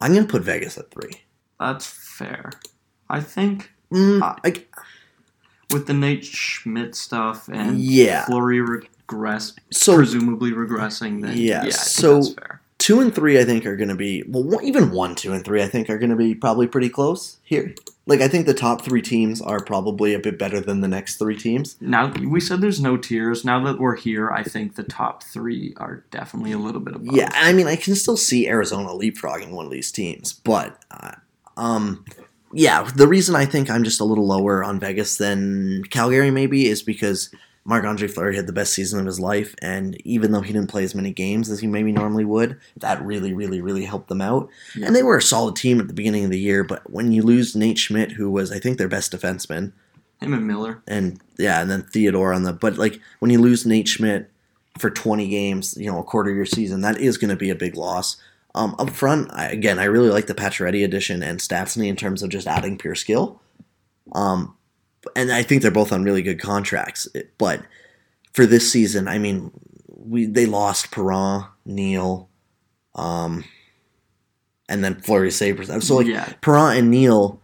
I'm 0.01 0.13
gonna 0.13 0.25
put 0.25 0.41
Vegas 0.43 0.77
at 0.77 0.89
three. 0.91 1.11
That's 1.59 1.85
fair. 1.85 2.51
I 3.09 3.21
think 3.21 3.71
Mm, 3.91 4.21
I, 4.21 4.65
with 5.71 5.87
the 5.87 5.93
Nate 5.93 6.25
Schmidt 6.25 6.95
stuff 6.95 7.47
and 7.51 7.79
Yeah. 7.79 8.25
Fleury 8.25 8.61
regress, 8.61 9.53
so 9.71 9.95
presumably 9.95 10.51
regressing, 10.51 11.21
then 11.21 11.37
Yeah, 11.37 11.65
yeah, 11.65 11.71
so- 11.71 12.23
two 12.77 13.01
and 13.01 13.13
three, 13.13 13.37
I 13.39 13.43
think, 13.43 13.65
are 13.65 13.75
gonna 13.75 13.95
be 13.95 14.23
well. 14.27 14.59
Even 14.63 14.91
one, 14.91 15.13
two, 15.15 15.33
and 15.33 15.43
three, 15.43 15.61
I 15.61 15.67
think, 15.67 15.89
are 15.89 15.97
gonna 15.97 16.15
be 16.15 16.33
probably 16.33 16.65
pretty 16.65 16.89
close 16.89 17.37
here. 17.43 17.73
Like 18.07 18.21
I 18.21 18.27
think 18.27 18.47
the 18.47 18.55
top 18.55 18.83
three 18.83 19.03
teams 19.03 19.39
are 19.41 19.59
probably 19.63 20.15
a 20.15 20.19
bit 20.19 20.39
better 20.39 20.59
than 20.59 20.81
the 20.81 20.87
next 20.87 21.17
three 21.17 21.37
teams. 21.37 21.75
Now 21.79 22.11
we 22.11 22.39
said 22.39 22.61
there's 22.61 22.81
no 22.81 22.97
tiers. 22.97 23.45
Now 23.45 23.63
that 23.65 23.79
we're 23.79 23.97
here, 23.97 24.31
I 24.31 24.41
think 24.41 24.75
the 24.75 24.83
top 24.83 25.23
three 25.23 25.73
are 25.77 26.03
definitely 26.09 26.51
a 26.51 26.57
little 26.57 26.81
bit 26.81 26.95
above. 26.95 27.13
Yeah, 27.15 27.29
I 27.35 27.53
mean, 27.53 27.67
I 27.67 27.75
can 27.75 27.93
still 27.95 28.17
see 28.17 28.47
Arizona 28.47 28.89
leapfrogging 28.89 29.51
one 29.51 29.65
of 29.65 29.71
these 29.71 29.91
teams, 29.91 30.33
but 30.33 30.81
uh, 30.89 31.11
um, 31.57 32.03
yeah, 32.53 32.89
the 32.95 33.07
reason 33.07 33.35
I 33.35 33.45
think 33.45 33.69
I'm 33.69 33.83
just 33.83 34.01
a 34.01 34.05
little 34.05 34.25
lower 34.25 34.63
on 34.63 34.79
Vegas 34.79 35.17
than 35.17 35.83
Calgary 35.89 36.31
maybe 36.31 36.67
is 36.67 36.81
because 36.81 37.29
Marc 37.65 37.85
Andre 37.85 38.07
Fleury 38.07 38.35
had 38.35 38.47
the 38.47 38.53
best 38.53 38.73
season 38.73 38.99
of 38.99 39.05
his 39.05 39.19
life, 39.19 39.53
and 39.61 39.99
even 40.05 40.31
though 40.31 40.41
he 40.41 40.53
didn't 40.53 40.71
play 40.71 40.83
as 40.83 40.95
many 40.95 41.11
games 41.11 41.49
as 41.49 41.59
he 41.59 41.67
maybe 41.67 41.91
normally 41.91 42.25
would, 42.25 42.59
that 42.77 43.01
really, 43.03 43.33
really, 43.33 43.61
really 43.61 43.85
helped 43.85 44.09
them 44.09 44.21
out. 44.21 44.49
Yeah. 44.75 44.87
And 44.87 44.95
they 44.95 45.03
were 45.03 45.17
a 45.17 45.21
solid 45.21 45.55
team 45.55 45.79
at 45.79 45.87
the 45.87 45.93
beginning 45.93 46.25
of 46.25 46.31
the 46.31 46.39
year, 46.39 46.63
but 46.63 46.89
when 46.89 47.11
you 47.11 47.21
lose 47.21 47.55
Nate 47.55 47.77
Schmidt, 47.77 48.13
who 48.13 48.31
was 48.31 48.51
I 48.51 48.59
think 48.59 48.77
their 48.77 48.87
best 48.87 49.11
defenseman, 49.11 49.71
him 50.19 50.33
and 50.33 50.47
Miller. 50.47 50.81
and 50.87 51.21
yeah, 51.37 51.61
and 51.61 51.69
then 51.69 51.83
Theodore 51.83 52.33
on 52.33 52.43
the. 52.43 52.53
But 52.53 52.77
like 52.77 52.99
when 53.19 53.31
you 53.31 53.39
lose 53.39 53.65
Nate 53.65 53.87
Schmidt 53.87 54.29
for 54.77 54.89
20 54.89 55.27
games, 55.27 55.77
you 55.77 55.91
know, 55.91 55.99
a 55.99 56.03
quarter 56.03 56.31
of 56.31 56.35
your 56.35 56.45
season, 56.45 56.81
that 56.81 56.99
is 56.99 57.17
going 57.17 57.29
to 57.29 57.35
be 57.35 57.49
a 57.49 57.55
big 57.55 57.75
loss. 57.75 58.17
Um, 58.59 58.75
up 58.77 58.89
front, 58.89 59.29
I, 59.31 59.47
again, 59.47 59.79
I 59.79 59.85
really 59.85 60.09
like 60.09 60.27
the 60.27 60.35
Pacioretty 60.35 60.83
addition 60.83 61.23
and 61.23 61.39
Stastny 61.39 61.87
in 61.87 61.95
terms 61.95 62.21
of 62.21 62.29
just 62.29 62.45
adding 62.45 62.77
pure 62.77 62.93
skill. 62.93 63.41
Um, 64.11 64.57
and 65.15 65.31
I 65.31 65.43
think 65.43 65.61
they're 65.61 65.71
both 65.71 65.93
on 65.93 66.03
really 66.03 66.21
good 66.21 66.41
contracts. 66.41 67.07
But 67.37 67.61
for 68.33 68.45
this 68.45 68.69
season, 68.69 69.07
I 69.07 69.17
mean, 69.17 69.51
we 69.87 70.25
they 70.25 70.45
lost 70.45 70.91
Perron, 70.91 71.45
Neal, 71.65 72.29
um, 72.95 73.45
and 74.67 74.83
then 74.83 74.99
Fleury 74.99 75.31
Sabres. 75.31 75.71
So 75.87 75.97
like 75.97 76.07
yeah, 76.07 76.33
Perron 76.41 76.77
and 76.77 76.91
Neal, 76.91 77.41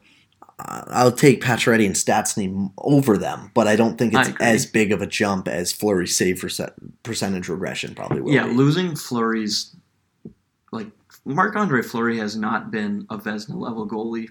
uh, 0.60 0.84
I'll 0.88 1.12
take 1.14 1.42
Pacioretty 1.42 1.86
and 1.86 1.96
Stastny 1.96 2.72
over 2.78 3.18
them, 3.18 3.52
but 3.54 3.68
I 3.68 3.78
don't 3.78 3.98
think 3.98 4.14
it's 4.14 4.32
as 4.42 4.66
big 4.66 4.92
of 4.92 5.02
a 5.02 5.08
jump 5.08 5.48
as 5.48 5.72
Fleury's 5.72 6.16
save 6.16 6.42
percent, 6.42 6.74
percentage 7.04 7.48
regression 7.48 7.96
probably 7.96 8.20
will 8.20 8.34
yeah. 8.34 8.48
be. 8.48 8.54
Losing 8.54 8.98
Fleury's 8.98 9.74
like 10.72 10.88
Marc 11.26 11.56
Andre 11.56 11.82
Fleury 11.82 12.18
has 12.20 12.36
not 12.38 12.72
been 12.72 13.06
a 13.10 13.18
Vezina 13.18 13.56
level 13.60 13.88
goalie 13.88 14.30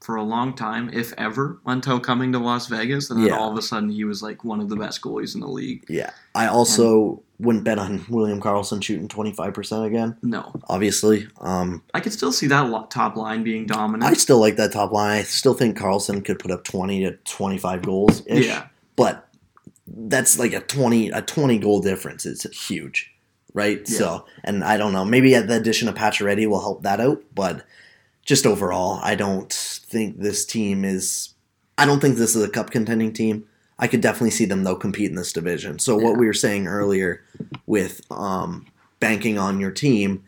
for 0.00 0.16
a 0.16 0.22
long 0.24 0.52
time, 0.54 0.90
if 0.92 1.12
ever, 1.16 1.60
until 1.64 2.00
coming 2.00 2.32
to 2.32 2.38
Las 2.40 2.66
Vegas, 2.66 3.08
and 3.08 3.20
then 3.20 3.28
Yeah. 3.28 3.38
all 3.38 3.52
of 3.52 3.56
a 3.56 3.62
sudden 3.62 3.88
he 3.88 4.02
was 4.02 4.20
like 4.20 4.42
one 4.42 4.58
of 4.60 4.68
the 4.68 4.74
best 4.74 5.00
goalies 5.00 5.36
in 5.36 5.40
the 5.40 5.46
league. 5.46 5.84
Yeah, 5.88 6.10
I 6.34 6.48
also 6.48 7.22
wouldn't 7.38 7.64
bet 7.64 7.78
on 7.78 8.04
William 8.08 8.40
Karlsson 8.40 8.82
shooting 8.82 9.06
twenty 9.06 9.32
five 9.32 9.54
percent 9.54 9.84
again. 9.84 10.16
No, 10.22 10.52
Obviously, 10.68 11.28
um, 11.40 11.82
I 11.94 12.00
could 12.00 12.12
still 12.12 12.32
see 12.32 12.48
that 12.48 12.90
top 12.90 13.14
line 13.14 13.44
being 13.44 13.64
dominant. 13.66 14.10
I 14.10 14.14
still 14.14 14.40
like 14.40 14.56
that 14.56 14.72
top 14.72 14.90
line. 14.90 15.18
I 15.18 15.22
still 15.22 15.54
think 15.54 15.78
Karlsson 15.78 16.24
could 16.24 16.40
put 16.40 16.50
up 16.50 16.64
twenty 16.64 17.04
to 17.04 17.12
twenty 17.24 17.58
five 17.58 17.82
goals 17.82 18.22
ish. 18.26 18.46
yeah, 18.46 18.66
but 18.96 19.28
that's 19.94 20.38
like 20.38 20.52
a 20.52 20.60
20 20.60 21.10
a 21.10 21.20
20 21.20 21.58
goal 21.58 21.80
difference 21.80 22.24
it's 22.24 22.44
huge 22.68 23.11
right? 23.54 23.82
Yeah. 23.86 23.98
so 23.98 24.26
and 24.44 24.64
i 24.64 24.76
don't 24.76 24.92
know 24.92 25.04
maybe 25.04 25.34
the 25.34 25.56
addition 25.56 25.88
of 25.88 25.94
Pacioretty 25.94 26.46
will 26.48 26.60
help 26.60 26.82
that 26.82 27.00
out 27.00 27.22
but 27.34 27.64
just 28.24 28.46
overall 28.46 29.00
i 29.02 29.14
don't 29.14 29.52
think 29.52 30.18
this 30.18 30.44
team 30.44 30.84
is 30.84 31.34
i 31.78 31.84
don't 31.86 32.00
think 32.00 32.16
this 32.16 32.34
is 32.36 32.42
a 32.42 32.48
cup 32.48 32.70
contending 32.70 33.12
team. 33.12 33.46
I 33.78 33.88
could 33.88 34.00
definitely 34.00 34.30
see 34.30 34.44
them 34.44 34.62
though 34.62 34.76
compete 34.76 35.10
in 35.10 35.16
this 35.16 35.32
division. 35.32 35.80
So 35.80 35.96
what 35.96 36.16
we 36.16 36.26
were 36.26 36.34
saying 36.34 36.68
earlier 36.68 37.24
with 37.66 38.00
um 38.12 38.66
banking 39.00 39.38
on 39.38 39.58
your 39.58 39.72
team 39.72 40.22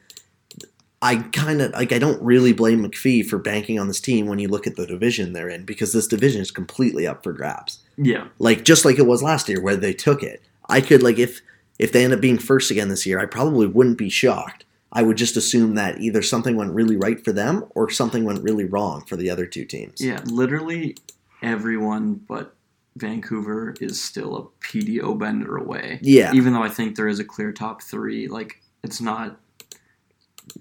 I 1.05 1.17
kind 1.17 1.61
of 1.61 1.71
like 1.73 1.93
I 1.93 1.99
don't 1.99 2.21
really 2.23 2.55
blame 2.55 2.83
McPhee 2.83 3.27
for 3.27 3.37
banking 3.37 3.79
on 3.79 3.89
this 3.89 4.01
team 4.01 4.27
when 4.27 4.39
you 4.39 4.49
look 4.49 4.67
at 4.67 4.77
the 4.77 4.87
division 4.87 5.35
they're 5.35 5.51
in 5.51 5.67
because 5.67 5.93
this 5.93 6.07
division 6.07 6.41
is 6.41 6.51
completely 6.51 7.07
up 7.07 7.23
for 7.23 7.35
grabs. 7.35 7.81
Yeah, 7.99 8.29
like 8.39 8.65
just 8.65 8.87
like 8.87 8.99
it 8.99 9.07
was 9.07 9.23
last 9.23 9.47
year 9.49 9.61
where 9.61 9.77
they 9.77 9.93
took 9.93 10.23
it. 10.23 10.43
I 10.69 10.81
could 10.81 11.03
like 11.03 11.19
if 11.19 11.43
if 11.79 11.93
they 11.93 12.05
end 12.05 12.13
up 12.13 12.21
being 12.21 12.39
first 12.39 12.71
again 12.71 12.89
this 12.89 13.07
year, 13.07 13.19
I 13.21 13.27
probably 13.27 13.67
wouldn't 13.67 13.99
be 13.99 14.09
shocked. 14.09 14.65
I 14.93 15.03
would 15.03 15.17
just 15.17 15.37
assume 15.37 15.75
that 15.75 16.01
either 16.01 16.23
something 16.23 16.57
went 16.57 16.73
really 16.73 16.97
right 16.97 17.23
for 17.25 17.33
them 17.33 17.65
or 17.75 17.91
something 17.91 18.25
went 18.25 18.43
really 18.43 18.65
wrong 18.65 19.05
for 19.05 19.17
the 19.17 19.29
other 19.29 19.45
two 19.47 19.65
teams. 19.65 20.01
yeah. 20.01 20.21
Literally 20.25 20.97
everyone 21.43 22.15
but 22.15 22.55
Vancouver 22.97 23.75
is 23.81 24.01
still 24.01 24.37
a 24.37 24.65
PDO 24.65 25.19
bender 25.19 25.57
away. 25.57 25.99
Yeah. 26.01 26.33
even 26.33 26.53
though 26.53 26.63
I 26.63 26.69
think 26.69 26.97
there 26.97 27.09
is 27.09 27.19
a 27.19 27.25
clear 27.25 27.53
top 27.53 27.83
three, 27.83 28.29
like 28.29 28.61
it's 28.83 29.01
not. 29.01 29.41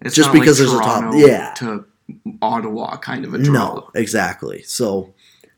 It's 0.01 0.15
Just 0.15 0.29
not 0.29 0.33
like 0.33 0.41
because 0.41 0.57
there's 0.57 0.73
a 0.73 0.79
top- 0.79 1.13
yeah. 1.15 1.53
to 1.57 1.85
Ottawa 2.41 2.97
kind 2.97 3.25
of 3.25 3.33
a 3.33 3.37
draw. 3.37 3.53
No, 3.53 3.89
exactly. 3.93 4.63
So, 4.63 5.13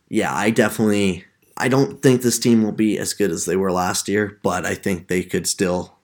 yeah, 0.10 0.34
I 0.34 0.50
definitely 0.50 1.24
I 1.58 1.70
don't 1.70 2.02
think 2.02 2.22
this 2.22 2.39
team 2.39 2.63
will 2.63 2.72
be 2.74 2.98
as 3.00 3.13
good 3.13 3.32
as 3.32 3.46
they 3.46 3.56
were 3.56 3.72
last 3.72 4.08
year, 4.08 4.39
but 4.44 4.65
I 4.65 4.76
think 4.76 5.08
they 5.08 5.24
could 5.24 5.48
still 5.48 5.96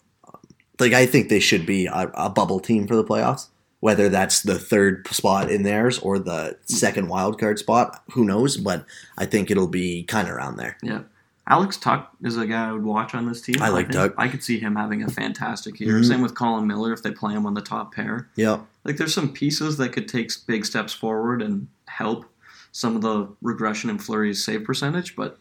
like 0.79 0.93
I 0.93 1.05
think 1.05 1.29
they 1.29 1.39
should 1.39 1.65
be 1.65 1.85
a, 1.85 2.11
a 2.13 2.29
bubble 2.29 2.59
team 2.59 2.87
for 2.87 2.95
the 2.95 3.03
playoffs. 3.03 3.47
Whether 3.81 4.09
that's 4.09 4.43
the 4.43 4.59
third 4.59 5.07
spot 5.07 5.49
in 5.49 5.63
theirs 5.63 5.97
or 5.99 6.19
the 6.19 6.55
second 6.65 7.07
wild 7.07 7.39
card 7.39 7.57
spot, 7.57 8.03
who 8.11 8.23
knows? 8.23 8.57
But 8.57 8.85
I 9.17 9.25
think 9.25 9.49
it'll 9.49 9.67
be 9.67 10.03
kind 10.03 10.27
of 10.27 10.35
around 10.35 10.57
there. 10.57 10.77
Yeah. 10.83 11.01
Alex 11.47 11.77
Tuch 11.77 12.07
is 12.23 12.37
a 12.37 12.45
guy 12.45 12.69
I 12.69 12.71
would 12.71 12.83
watch 12.83 13.15
on 13.15 13.27
this 13.27 13.41
team. 13.41 13.55
I 13.59 13.69
like 13.69 13.87
think 13.87 13.95
Tuch. 13.95 14.13
I 14.17 14.27
could 14.27 14.43
see 14.43 14.59
him 14.59 14.75
having 14.75 15.01
a 15.01 15.09
fantastic 15.09 15.79
year. 15.79 15.95
Mhm. 15.95 16.05
Same 16.07 16.21
with 16.21 16.35
Colin 16.35 16.67
Miller 16.67 16.93
if 16.93 17.01
they 17.01 17.11
play 17.11 17.33
him 17.33 17.47
on 17.47 17.55
the 17.55 17.61
top 17.61 17.93
pair. 17.93 18.29
Yeah. 18.35 18.59
Like 18.85 18.97
there's 18.97 19.15
some 19.15 19.33
pieces 19.33 19.77
that 19.77 19.89
could 19.89 20.07
take 20.07 20.31
big 20.45 20.63
steps 20.63 20.93
forward 20.93 21.41
and 21.41 21.67
help 21.87 22.25
some 22.71 22.95
of 22.95 23.01
the 23.01 23.27
regression 23.41 23.89
in 23.89 23.97
Fleury's 23.97 24.43
save 24.45 24.63
percentage, 24.63 25.15
but 25.15 25.39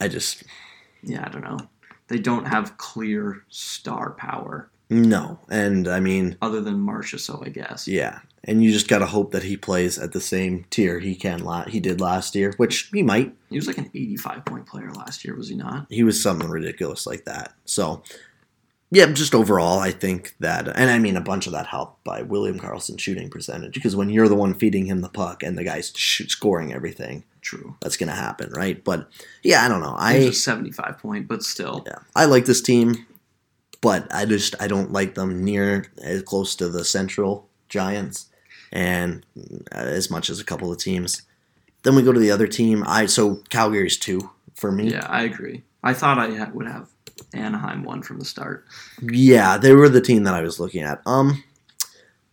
I 0.00 0.08
just 0.08 0.44
yeah, 1.02 1.24
I 1.26 1.30
don't 1.30 1.44
know. 1.44 1.58
They 2.08 2.18
don't 2.18 2.46
have 2.46 2.78
clear 2.78 3.44
star 3.48 4.12
power 4.12 4.70
no, 4.90 5.38
and 5.50 5.86
I 5.86 6.00
mean, 6.00 6.38
other 6.40 6.62
than 6.62 6.80
Marcia, 6.80 7.18
so 7.18 7.42
I 7.44 7.50
guess. 7.50 7.86
yeah, 7.86 8.20
and 8.44 8.64
you 8.64 8.72
just 8.72 8.88
gotta 8.88 9.04
hope 9.04 9.32
that 9.32 9.42
he 9.42 9.56
plays 9.56 9.98
at 9.98 10.12
the 10.12 10.20
same 10.20 10.64
tier 10.70 10.98
he 10.98 11.14
can 11.14 11.44
la- 11.44 11.66
he 11.66 11.78
did 11.78 12.00
last 12.00 12.34
year, 12.34 12.54
which 12.56 12.88
he 12.92 13.02
might. 13.02 13.34
He 13.50 13.56
was 13.56 13.66
like 13.66 13.76
an 13.76 13.90
85 13.94 14.44
point 14.46 14.66
player 14.66 14.90
last 14.92 15.24
year, 15.26 15.36
was 15.36 15.48
he 15.50 15.56
not? 15.56 15.86
he 15.90 16.02
was 16.02 16.20
something 16.22 16.48
ridiculous 16.48 17.06
like 17.06 17.26
that. 17.26 17.52
So, 17.66 18.02
yeah, 18.90 19.06
just 19.06 19.34
overall, 19.34 19.78
I 19.80 19.90
think 19.90 20.34
that, 20.40 20.66
and 20.68 20.90
I 20.90 20.98
mean, 20.98 21.16
a 21.16 21.20
bunch 21.20 21.46
of 21.46 21.52
that 21.52 21.66
helped 21.66 22.02
by 22.04 22.22
William 22.22 22.58
Karlsson's 22.58 23.02
shooting 23.02 23.28
percentage 23.28 23.74
because 23.74 23.94
when 23.94 24.08
you're 24.08 24.28
the 24.28 24.34
one 24.34 24.54
feeding 24.54 24.86
him 24.86 25.02
the 25.02 25.10
puck 25.10 25.42
and 25.42 25.58
the 25.58 25.64
guy's 25.64 25.92
sh- 25.94 26.26
scoring 26.28 26.72
everything, 26.72 27.24
True. 27.42 27.76
that's 27.80 27.98
gonna 27.98 28.12
happen, 28.12 28.50
right? 28.52 28.82
But 28.82 29.10
yeah, 29.42 29.64
I 29.64 29.68
don't 29.68 29.80
know. 29.80 29.92
Was 29.92 30.02
I 30.02 30.12
a 30.14 30.32
75 30.32 30.98
point, 30.98 31.28
but 31.28 31.42
still. 31.42 31.84
yeah, 31.86 31.98
I 32.16 32.24
like 32.24 32.46
this 32.46 32.62
team, 32.62 33.06
but 33.82 34.06
I 34.12 34.24
just 34.24 34.54
I 34.60 34.66
don't 34.66 34.90
like 34.92 35.14
them 35.14 35.44
near 35.44 35.86
as 36.02 36.22
close 36.22 36.56
to 36.56 36.68
the 36.68 36.84
Central 36.84 37.46
Giants 37.68 38.26
and 38.72 39.24
uh, 39.36 39.78
as 39.78 40.10
much 40.10 40.30
as 40.30 40.40
a 40.40 40.44
couple 40.44 40.72
of 40.72 40.78
teams. 40.78 41.22
Then 41.82 41.94
we 41.94 42.02
go 42.02 42.12
to 42.12 42.20
the 42.20 42.30
other 42.30 42.46
team. 42.46 42.84
I 42.86 43.04
so 43.06 43.36
Calgary's 43.50 43.98
two 43.98 44.30
for 44.54 44.72
me. 44.72 44.90
Yeah, 44.90 45.06
I 45.08 45.22
agree. 45.22 45.62
I 45.82 45.94
thought 45.94 46.18
I 46.18 46.50
would 46.50 46.66
have 46.66 46.88
Anaheim 47.32 47.84
won 47.84 48.02
from 48.02 48.18
the 48.18 48.24
start. 48.24 48.64
Yeah, 49.02 49.58
they 49.58 49.74
were 49.74 49.88
the 49.88 50.00
team 50.00 50.24
that 50.24 50.34
I 50.34 50.42
was 50.42 50.58
looking 50.58 50.82
at. 50.82 51.00
Um, 51.06 51.42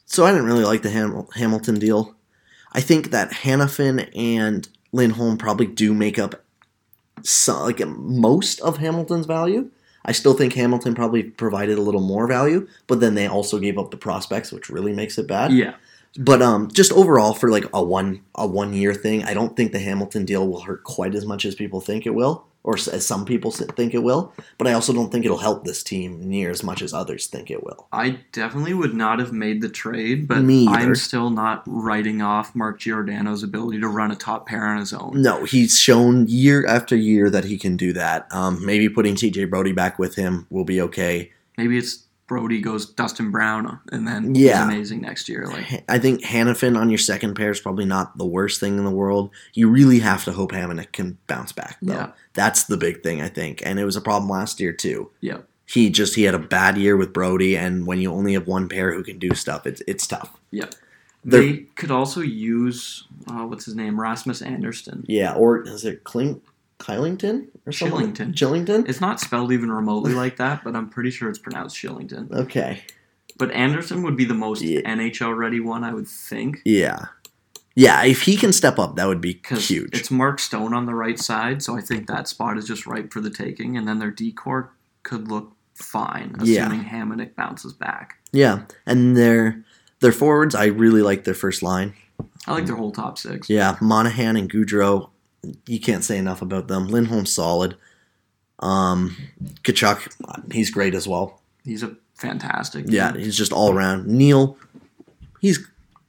so 0.05 0.25
I 0.25 0.31
didn't 0.31 0.45
really 0.45 0.63
like 0.63 0.81
the 0.81 0.89
Ham- 0.89 1.27
Hamilton 1.35 1.79
deal. 1.79 2.15
I 2.71 2.81
think 2.81 3.11
that 3.11 3.31
Hanifin 3.31 4.09
and 4.15 4.67
Lindholm 4.91 5.37
probably 5.37 5.67
do 5.67 5.93
make 5.93 6.19
up 6.19 6.43
some, 7.23 7.61
like 7.61 7.85
most 7.85 8.59
of 8.61 8.77
Hamilton's 8.77 9.25
value. 9.25 9.69
I 10.05 10.11
still 10.11 10.33
think 10.33 10.53
Hamilton 10.53 10.93
probably 10.93 11.23
provided 11.23 11.77
a 11.77 11.81
little 11.81 12.01
more 12.01 12.27
value, 12.27 12.67
but 12.85 12.99
then 12.99 13.15
they 13.15 13.27
also 13.27 13.59
gave 13.59 13.77
up 13.79 13.91
the 13.91 13.97
prospects, 13.97 14.51
which 14.51 14.69
really 14.69 14.93
makes 14.93 15.17
it 15.17 15.27
bad. 15.27 15.51
Yeah. 15.51 15.75
But 16.17 16.41
um, 16.41 16.69
just 16.71 16.93
overall 16.93 17.33
for 17.33 17.49
like 17.49 17.65
a 17.73 17.83
one 17.83 18.21
a 18.35 18.47
one 18.47 18.73
year 18.73 18.93
thing, 18.93 19.23
I 19.23 19.33
don't 19.33 19.57
think 19.57 19.71
the 19.71 19.79
Hamilton 19.79 20.23
deal 20.23 20.47
will 20.47 20.61
hurt 20.61 20.83
quite 20.83 21.15
as 21.15 21.25
much 21.25 21.43
as 21.43 21.55
people 21.55 21.81
think 21.81 22.05
it 22.05 22.13
will, 22.13 22.45
or 22.65 22.73
as 22.75 23.05
some 23.05 23.25
people 23.25 23.51
think 23.51 23.93
it 23.93 24.03
will. 24.03 24.33
But 24.57 24.67
I 24.67 24.73
also 24.73 24.91
don't 24.91 25.11
think 25.11 25.23
it'll 25.23 25.37
help 25.37 25.63
this 25.63 25.83
team 25.83 26.27
near 26.27 26.49
as 26.49 26.63
much 26.63 26.81
as 26.81 26.93
others 26.93 27.27
think 27.27 27.51
it 27.51 27.63
will. 27.63 27.87
I 27.93 28.19
definitely 28.31 28.73
would 28.73 28.95
not 28.95 29.19
have 29.19 29.31
made 29.31 29.61
the 29.61 29.69
trade, 29.69 30.27
but. 30.27 30.39
I'm 30.39 30.95
still 30.95 31.29
not 31.29 31.61
writing 31.67 32.23
off 32.23 32.55
Mark 32.55 32.79
Giordano's 32.79 33.43
ability 33.43 33.79
to 33.81 33.87
run 33.87 34.11
a 34.11 34.15
top 34.15 34.47
pair 34.47 34.65
on 34.65 34.79
his 34.79 34.93
own. 34.93 35.21
No, 35.21 35.45
he's 35.45 35.79
shown 35.79 36.25
year 36.27 36.65
after 36.65 36.95
year 36.95 37.29
that 37.29 37.45
he 37.45 37.59
can 37.59 37.77
do 37.77 37.93
that. 37.93 38.27
Um, 38.31 38.65
maybe 38.65 38.89
putting 38.89 39.13
TJ 39.13 39.49
Brodie 39.49 39.71
back 39.71 39.99
with 39.99 40.15
him 40.15 40.47
will 40.49 40.65
be 40.65 40.81
okay. 40.81 41.31
Maybe 41.57 41.77
it's 41.77 42.04
Brodie 42.27 42.59
goes 42.61 42.87
Dustin 42.87 43.29
Brown 43.31 43.79
and 43.91 44.07
then 44.07 44.33
Yeah. 44.33 44.65
he's 44.65 44.73
amazing 44.75 45.01
next 45.01 45.29
year. 45.29 45.45
Like 45.47 45.83
I 45.87 45.99
think 45.99 46.21
Hanifin 46.23 46.75
on 46.77 46.89
your 46.89 46.97
second 46.97 47.35
pair 47.35 47.51
is 47.51 47.59
probably 47.59 47.85
not 47.85 48.17
the 48.17 48.25
worst 48.25 48.59
thing 48.59 48.77
in 48.77 48.83
the 48.85 48.91
world. 48.91 49.29
You 49.53 49.69
really 49.69 49.99
have 49.99 50.23
to 50.25 50.31
hope 50.31 50.51
Hamonic 50.51 50.91
can 50.91 51.17
bounce 51.27 51.51
back, 51.51 51.77
though. 51.81 51.93
Yeah. 51.93 52.11
That's 52.33 52.63
the 52.63 52.77
big 52.77 53.03
thing, 53.03 53.21
I 53.21 53.27
think. 53.29 53.61
And 53.65 53.79
it 53.79 53.85
was 53.85 53.95
a 53.95 54.01
problem 54.01 54.29
last 54.29 54.59
year, 54.59 54.73
too. 54.73 55.11
yeah. 55.21 55.37
He 55.67 55.89
just 55.89 56.13
he 56.15 56.23
had 56.23 56.35
a 56.35 56.39
bad 56.39 56.77
year 56.77 56.95
with 56.95 57.11
Brodie, 57.11 57.57
and 57.57 57.87
when 57.87 57.99
you 57.99 58.11
only 58.11 58.33
have 58.33 58.45
one 58.45 58.69
pair 58.69 58.93
who 58.93 59.01
can 59.03 59.17
do 59.17 59.33
stuff, 59.33 59.65
it's 59.65 59.81
it's 59.87 60.05
tough. 60.05 60.37
Yeah. 60.51 60.65
They're- 61.23 61.41
They 61.41 61.57
could 61.75 61.89
also 61.89 62.21
use 62.21 63.07
uh, 63.27 63.47
what's 63.47 63.65
his 63.65 63.73
name? 63.75 63.99
Rasmus 63.99 64.43
Andersson. 64.43 65.03
Yeah, 65.07 65.33
or 65.33 65.67
is 65.67 65.83
it 65.83 66.03
Kling, 66.03 66.41
Kylington 66.85 67.47
or 67.65 67.71
something? 67.71 68.13
Shillington. 68.13 68.33
Chillington. 68.33 68.87
It's 68.89 69.01
not 69.01 69.19
spelled 69.19 69.51
even 69.51 69.71
remotely 69.71 70.13
like 70.13 70.37
that, 70.37 70.63
but 70.63 70.75
I'm 70.75 70.89
pretty 70.89 71.09
sure 71.11 71.29
it's 71.29 71.39
pronounced 71.39 71.75
Shillington. 71.75 72.31
Okay. 72.31 72.83
But 73.37 73.51
Andersson 73.51 74.03
would 74.03 74.15
be 74.15 74.25
the 74.25 74.33
most 74.35 74.61
Yeah. 74.61 74.81
NHL 74.81 75.35
ready 75.35 75.59
one, 75.59 75.83
I 75.83 75.93
would 75.93 76.07
think. 76.07 76.61
Yeah. 76.63 77.05
Yeah, 77.77 78.03
if 78.05 78.21
he 78.21 78.37
can 78.37 78.53
step 78.53 78.79
up, 78.79 78.95
that 78.95 79.07
would 79.07 79.19
be 79.19 79.33
Because 79.33 79.67
huge. 79.67 79.89
it's 79.97 80.09
Mark 80.09 80.39
Stone 80.39 80.73
on 80.73 80.85
the 80.85 80.93
right 80.95 81.19
side, 81.19 81.61
so 81.61 81.75
I 81.75 81.81
think 81.81 82.07
that 82.07 82.27
spot 82.29 82.57
is 82.57 82.65
just 82.65 82.85
ripe 82.87 83.11
for 83.11 83.19
the 83.19 83.29
taking, 83.29 83.75
and 83.75 83.85
then 83.87 83.99
their 83.99 84.11
D 84.11 84.31
core 84.31 84.71
could 85.03 85.27
look 85.27 85.51
fine, 85.73 86.35
Yeah. 86.41 86.67
assuming 86.67 86.85
Hamonic 86.85 87.35
bounces 87.35 87.73
back. 87.73 88.15
Yeah, 88.31 88.61
and 88.85 89.17
their 89.17 89.63
their 90.01 90.11
forwards, 90.13 90.53
I 90.55 90.65
really 90.67 91.01
like 91.01 91.23
their 91.25 91.33
first 91.33 91.61
line. 91.63 91.93
I 92.47 92.51
like 92.53 92.65
their 92.65 92.75
whole 92.75 92.91
top 92.91 93.17
six. 93.17 93.49
Yeah, 93.49 93.75
Monahan 93.81 94.35
and 94.37 94.49
Gaudreau, 94.49 95.09
you 95.65 95.79
can't 95.79 96.03
say 96.03 96.17
enough 96.17 96.41
about 96.41 96.67
them. 96.67 96.87
Lindholm's 96.87 97.33
solid. 97.33 97.75
Um, 98.59 99.15
Tkachuk, 99.63 100.51
he's 100.51 100.69
great 100.69 100.95
as 100.95 101.07
well. 101.07 101.41
He's 101.63 101.83
a 101.83 101.95
fantastic. 102.15 102.85
Yeah, 102.87 103.15
he's 103.15 103.37
just 103.37 103.51
all 103.51 103.73
around. 103.73 104.07
Neal, 104.07 104.57
he's 105.41 105.65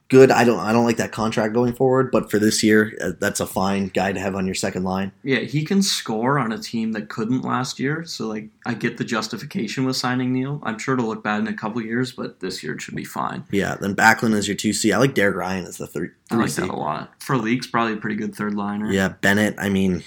good. 0.09 0.31
I 0.31 0.43
don't 0.43 0.59
I 0.59 0.71
don't 0.71 0.85
like 0.85 0.97
that 0.97 1.11
contract 1.11 1.53
going 1.53 1.73
forward, 1.73 2.11
but 2.11 2.29
for 2.29 2.39
this 2.39 2.63
year, 2.63 2.97
uh, 3.01 3.11
that's 3.19 3.39
a 3.39 3.47
fine 3.47 3.87
guy 3.87 4.11
to 4.11 4.19
have 4.19 4.35
on 4.35 4.45
your 4.45 4.55
second 4.55 4.83
line. 4.83 5.11
Yeah, 5.23 5.39
he 5.39 5.63
can 5.63 5.81
score 5.81 6.39
on 6.39 6.51
a 6.51 6.57
team 6.57 6.91
that 6.93 7.09
couldn't 7.09 7.41
last 7.41 7.79
year. 7.79 8.03
So 8.05 8.27
like, 8.27 8.49
I 8.65 8.73
get 8.73 8.97
the 8.97 9.03
justification 9.03 9.85
with 9.85 9.95
signing 9.95 10.33
Neal. 10.33 10.59
I'm 10.63 10.79
sure 10.79 10.93
it'll 10.95 11.07
look 11.07 11.23
bad 11.23 11.41
in 11.41 11.47
a 11.47 11.53
couple 11.53 11.81
years, 11.81 12.11
but 12.11 12.39
this 12.39 12.63
year 12.63 12.73
it 12.73 12.81
should 12.81 12.95
be 12.95 13.05
fine. 13.05 13.43
Yeah, 13.51 13.75
then 13.79 13.95
Backlund 13.95 14.33
is 14.33 14.47
your 14.47 14.57
two 14.57 14.73
C. 14.73 14.91
I 14.93 14.97
like 14.97 15.13
Derek 15.13 15.35
Ryan 15.35 15.65
as 15.65 15.77
the 15.77 15.87
third 15.87 16.15
I 16.31 16.35
like 16.35 16.51
that 16.51 16.69
a 16.69 16.75
lot. 16.75 17.13
For 17.21 17.37
leagues, 17.37 17.67
probably 17.67 17.93
a 17.93 17.97
pretty 17.97 18.15
good 18.15 18.35
third 18.35 18.55
liner. 18.55 18.91
Yeah, 18.91 19.09
Bennett. 19.09 19.55
I 19.57 19.69
mean, 19.69 20.03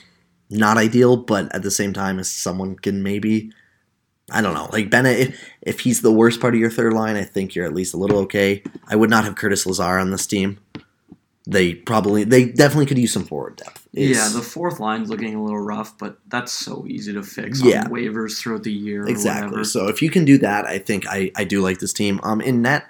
not 0.51 0.77
ideal, 0.77 1.17
but 1.17 1.55
at 1.55 1.63
the 1.63 1.71
same 1.71 1.93
time, 1.93 2.19
as 2.19 2.29
someone 2.29 2.77
can 2.77 3.03
maybe, 3.03 3.53
I 4.31 4.41
don't 4.43 4.55
know, 4.55 4.69
like 4.73 4.91
Bennett. 4.91 5.19
If, 5.21 5.51
if 5.63 5.81
he's 5.81 6.03
the 6.03 6.13
worst 6.13 6.41
part 6.41 6.55
of 6.55 6.61
your 6.61 6.71
third 6.71 6.93
line, 6.93 7.17
I 7.17 7.25
think 7.25 7.55
you're 7.55 7.67
at 7.67 7.75
least 7.75 7.95
a 7.95 7.97
little 7.97 8.19
okay. 8.21 8.63
I 8.89 8.97
would 8.97 9.11
not 9.11 9.25
have 9.25 9.37
Curtis 9.37 9.67
Lazar 9.67 9.99
on 9.99 10.11
this 10.11 10.27
team. 10.27 10.59
They 11.47 11.75
probably, 11.75 12.23
they 12.25 12.45
definitely 12.45 12.87
could 12.87 12.99
use 12.99 13.13
some 13.13 13.25
forward 13.25 13.57
depth. 13.57 13.89
Is- 13.93 14.17
Yeah, 14.17 14.29
the 14.29 14.43
fourth 14.43 14.79
line's 14.79 15.09
looking 15.09 15.35
a 15.35 15.43
little 15.43 15.59
rough, 15.59 15.99
but 15.99 16.19
that's 16.29 16.53
so 16.53 16.85
easy 16.87 17.13
to 17.13 17.23
fix 17.23 17.61
Yeah. 17.63 17.85
on 17.85 17.91
waivers 17.91 18.39
throughout 18.39 18.63
the 18.63 18.73
year. 18.73 19.07
Exactly. 19.09 19.65
So 19.65 19.89
if 19.89 20.01
you 20.03 20.11
can 20.11 20.25
do 20.25 20.39
that, 20.39 20.67
I 20.67 20.79
think 20.79 21.07
I, 21.09 21.33
I 21.35 21.45
do 21.45 21.61
like 21.61 21.81
this 21.81 21.93
team. 21.93 22.21
Um, 22.23 22.41
in 22.41 22.63
net, 22.63 22.85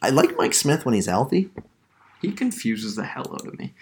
I 0.00 0.10
like 0.10 0.36
Mike 0.36 0.54
Smith 0.54 0.84
when 0.84 0.94
he's 0.94 1.06
healthy. 1.06 1.50
He 2.22 2.30
confuses 2.30 2.94
the 2.94 3.04
hell 3.04 3.30
out 3.32 3.46
of 3.46 3.58
me. 3.58 3.74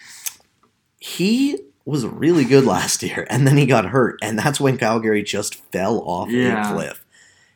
He 0.99 1.59
was 1.85 2.07
really 2.07 2.45
good 2.45 2.65
last 2.65 3.03
year, 3.03 3.27
and 3.29 3.47
then 3.47 3.57
he 3.57 3.67
got 3.67 3.87
hurt, 3.87 4.19
and 4.23 4.39
that's 4.39 4.61
when 4.61 4.79
Calgary 4.79 5.23
just 5.23 5.57
fell 5.73 5.99
off 6.01 6.31
Yeah. 6.31 6.71
a 6.71 6.75
cliff. 6.75 7.02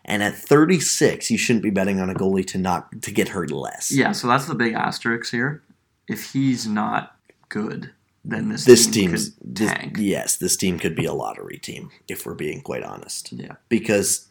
And 0.09 0.23
at 0.23 0.35
36, 0.37 1.31
you 1.33 1.37
shouldn't 1.37 1.65
be 1.65 1.71
betting 1.71 2.01
on 2.01 2.09
a 2.09 2.15
goalie 2.15 2.47
to 2.49 2.59
not 2.59 3.03
to 3.03 3.11
get 3.11 3.29
hurt 3.31 3.51
less. 3.51 3.91
Yeah, 3.91 4.13
so 4.13 4.29
that's 4.29 4.47
the 4.47 4.55
big 4.55 4.73
asterisk 4.73 5.33
here. 5.33 5.63
If 6.09 6.33
he's 6.33 6.67
not 6.67 7.17
good, 7.49 7.91
then 8.25 8.49
this, 8.49 8.65
This 8.65 8.87
team 8.87 9.11
could 9.11 9.21
this, 9.43 9.71
tank. 9.73 9.97
yes, 9.99 10.37
this 10.37 10.57
team 10.57 10.79
could 10.79 10.95
be 10.95 11.05
a 11.07 11.13
lottery 11.13 11.59
team 11.59 11.91
if 12.09 12.25
we're 12.25 12.35
being 12.35 12.61
quite 12.61 12.85
honest. 12.85 13.33
Yeah. 13.33 13.57
Because 13.69 14.29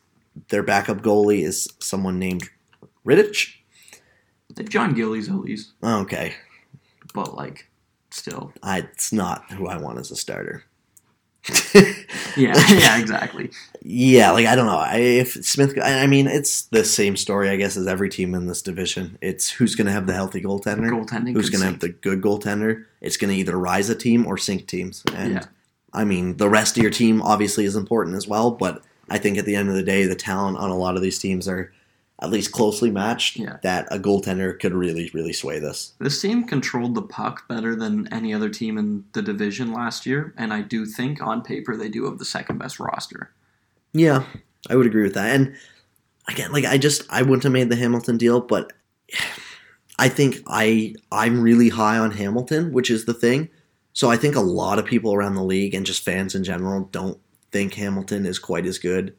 their 0.47 0.63
backup 0.63 0.99
goalie 1.01 1.43
is 1.43 1.67
someone 1.79 2.19
named 2.19 2.49
Rittich. 3.05 3.55
They 4.55 4.63
have 4.63 4.69
John 4.69 4.93
Gillies 4.93 5.27
at 5.27 5.35
least, 5.35 5.73
Okay, 5.83 6.35
but 7.13 7.35
like 7.35 7.69
still. 8.11 8.53
I, 8.63 8.79
it's 8.79 9.11
not 9.11 9.51
who 9.51 9.67
I 9.67 9.75
want 9.75 9.99
as 9.99 10.09
a 10.11 10.15
starter. 10.15 10.63
Yeah, 12.37 12.53
yeah, 12.69 12.97
exactly. 12.99 13.51
Yeah, 13.83 14.31
like 14.31 14.45
I 14.47 14.55
don't 14.55 14.65
know. 14.65 14.77
I, 14.77 14.97
if 14.97 15.33
Smith, 15.45 15.77
I 15.81 16.03
I 16.03 16.07
mean, 16.07 16.27
it's 16.27 16.63
the 16.63 16.83
same 16.83 17.15
story, 17.15 17.49
I 17.49 17.55
guess, 17.55 17.77
as 17.77 17.87
every 17.87 18.09
team 18.09 18.33
in 18.33 18.47
this 18.47 18.61
division. 18.61 19.17
It's 19.21 19.49
who's 19.51 19.75
going 19.75 19.87
to 19.87 19.93
have 19.93 20.07
the 20.07 20.13
healthy 20.13 20.41
goaltender, 20.41 20.89
Goaltending. 20.89 21.33
who's 21.33 21.49
going 21.49 21.61
to 21.61 21.67
have 21.67 21.79
the 21.79 21.89
good 21.89 22.21
goaltender. 22.21 22.85
It's 23.01 23.17
going 23.17 23.31
to 23.33 23.39
either 23.39 23.57
rise 23.57 23.89
a 23.89 23.95
team 23.95 24.25
or 24.25 24.37
sink 24.37 24.67
teams. 24.67 25.03
And 25.13 25.33
Yeah. 25.35 25.45
I 25.93 26.03
mean, 26.03 26.37
the 26.37 26.49
rest 26.49 26.75
of 26.77 26.83
your 26.83 26.91
team 26.91 27.21
obviously 27.21 27.63
is 27.65 27.75
important 27.75 28.17
as 28.17 28.27
well. 28.27 28.51
But 28.51 28.81
I 29.09 29.17
think 29.17 29.37
at 29.37 29.45
the 29.45 29.55
end 29.55 29.69
of 29.69 29.75
the 29.75 29.83
day, 29.83 30.05
the 30.07 30.15
talent 30.15 30.57
on 30.57 30.69
a 30.71 30.77
lot 30.77 30.95
of 30.95 31.01
these 31.01 31.19
teams 31.19 31.47
are 31.47 31.71
at 32.21 32.29
least 32.29 32.51
closely 32.51 32.91
matched. 32.91 33.37
Yeah. 33.37 33.57
That 33.63 33.87
a 33.91 33.99
goaltender 33.99 34.57
could 34.59 34.73
really, 34.73 35.11
really 35.13 35.33
sway 35.33 35.59
this. 35.59 35.93
This 35.99 36.21
team 36.21 36.45
controlled 36.45 36.95
the 36.95 37.01
puck 37.01 37.47
better 37.47 37.75
than 37.75 38.11
any 38.13 38.33
other 38.33 38.49
team 38.49 38.77
in 38.77 39.03
the 39.13 39.21
division 39.21 39.73
last 39.73 40.05
year, 40.05 40.33
and 40.37 40.53
I 40.53 40.61
do 40.61 40.85
think 40.85 41.21
on 41.21 41.41
paper 41.41 41.75
they 41.75 41.89
do 41.89 42.05
have 42.05 42.19
the 42.19 42.25
second 42.25 42.57
best 42.57 42.79
roster. 42.79 43.31
Yeah, 43.93 44.23
I 44.69 44.75
would 44.75 44.85
agree 44.85 45.03
with 45.03 45.13
that. 45.15 45.35
And 45.35 45.55
again, 46.27 46.51
like 46.51 46.65
I 46.65 46.77
just 46.77 47.03
I 47.09 47.21
wouldn't 47.21 47.43
have 47.43 47.51
made 47.51 47.69
the 47.69 47.75
Hamilton 47.75 48.17
deal, 48.17 48.41
but 48.41 48.71
I 49.99 50.09
think 50.09 50.37
I 50.47 50.95
I'm 51.11 51.41
really 51.41 51.69
high 51.69 51.97
on 51.97 52.11
Hamilton, 52.11 52.71
which 52.71 52.89
is 52.89 53.05
the 53.05 53.13
thing. 53.13 53.49
So 53.93 54.09
I 54.09 54.17
think 54.17 54.35
a 54.35 54.41
lot 54.41 54.79
of 54.79 54.85
people 54.85 55.13
around 55.13 55.35
the 55.35 55.43
league 55.43 55.73
and 55.73 55.85
just 55.85 56.03
fans 56.03 56.35
in 56.35 56.43
general 56.43 56.89
don't 56.91 57.17
think 57.51 57.75
Hamilton 57.75 58.25
is 58.25 58.39
quite 58.39 58.65
as 58.65 58.77
good 58.77 59.15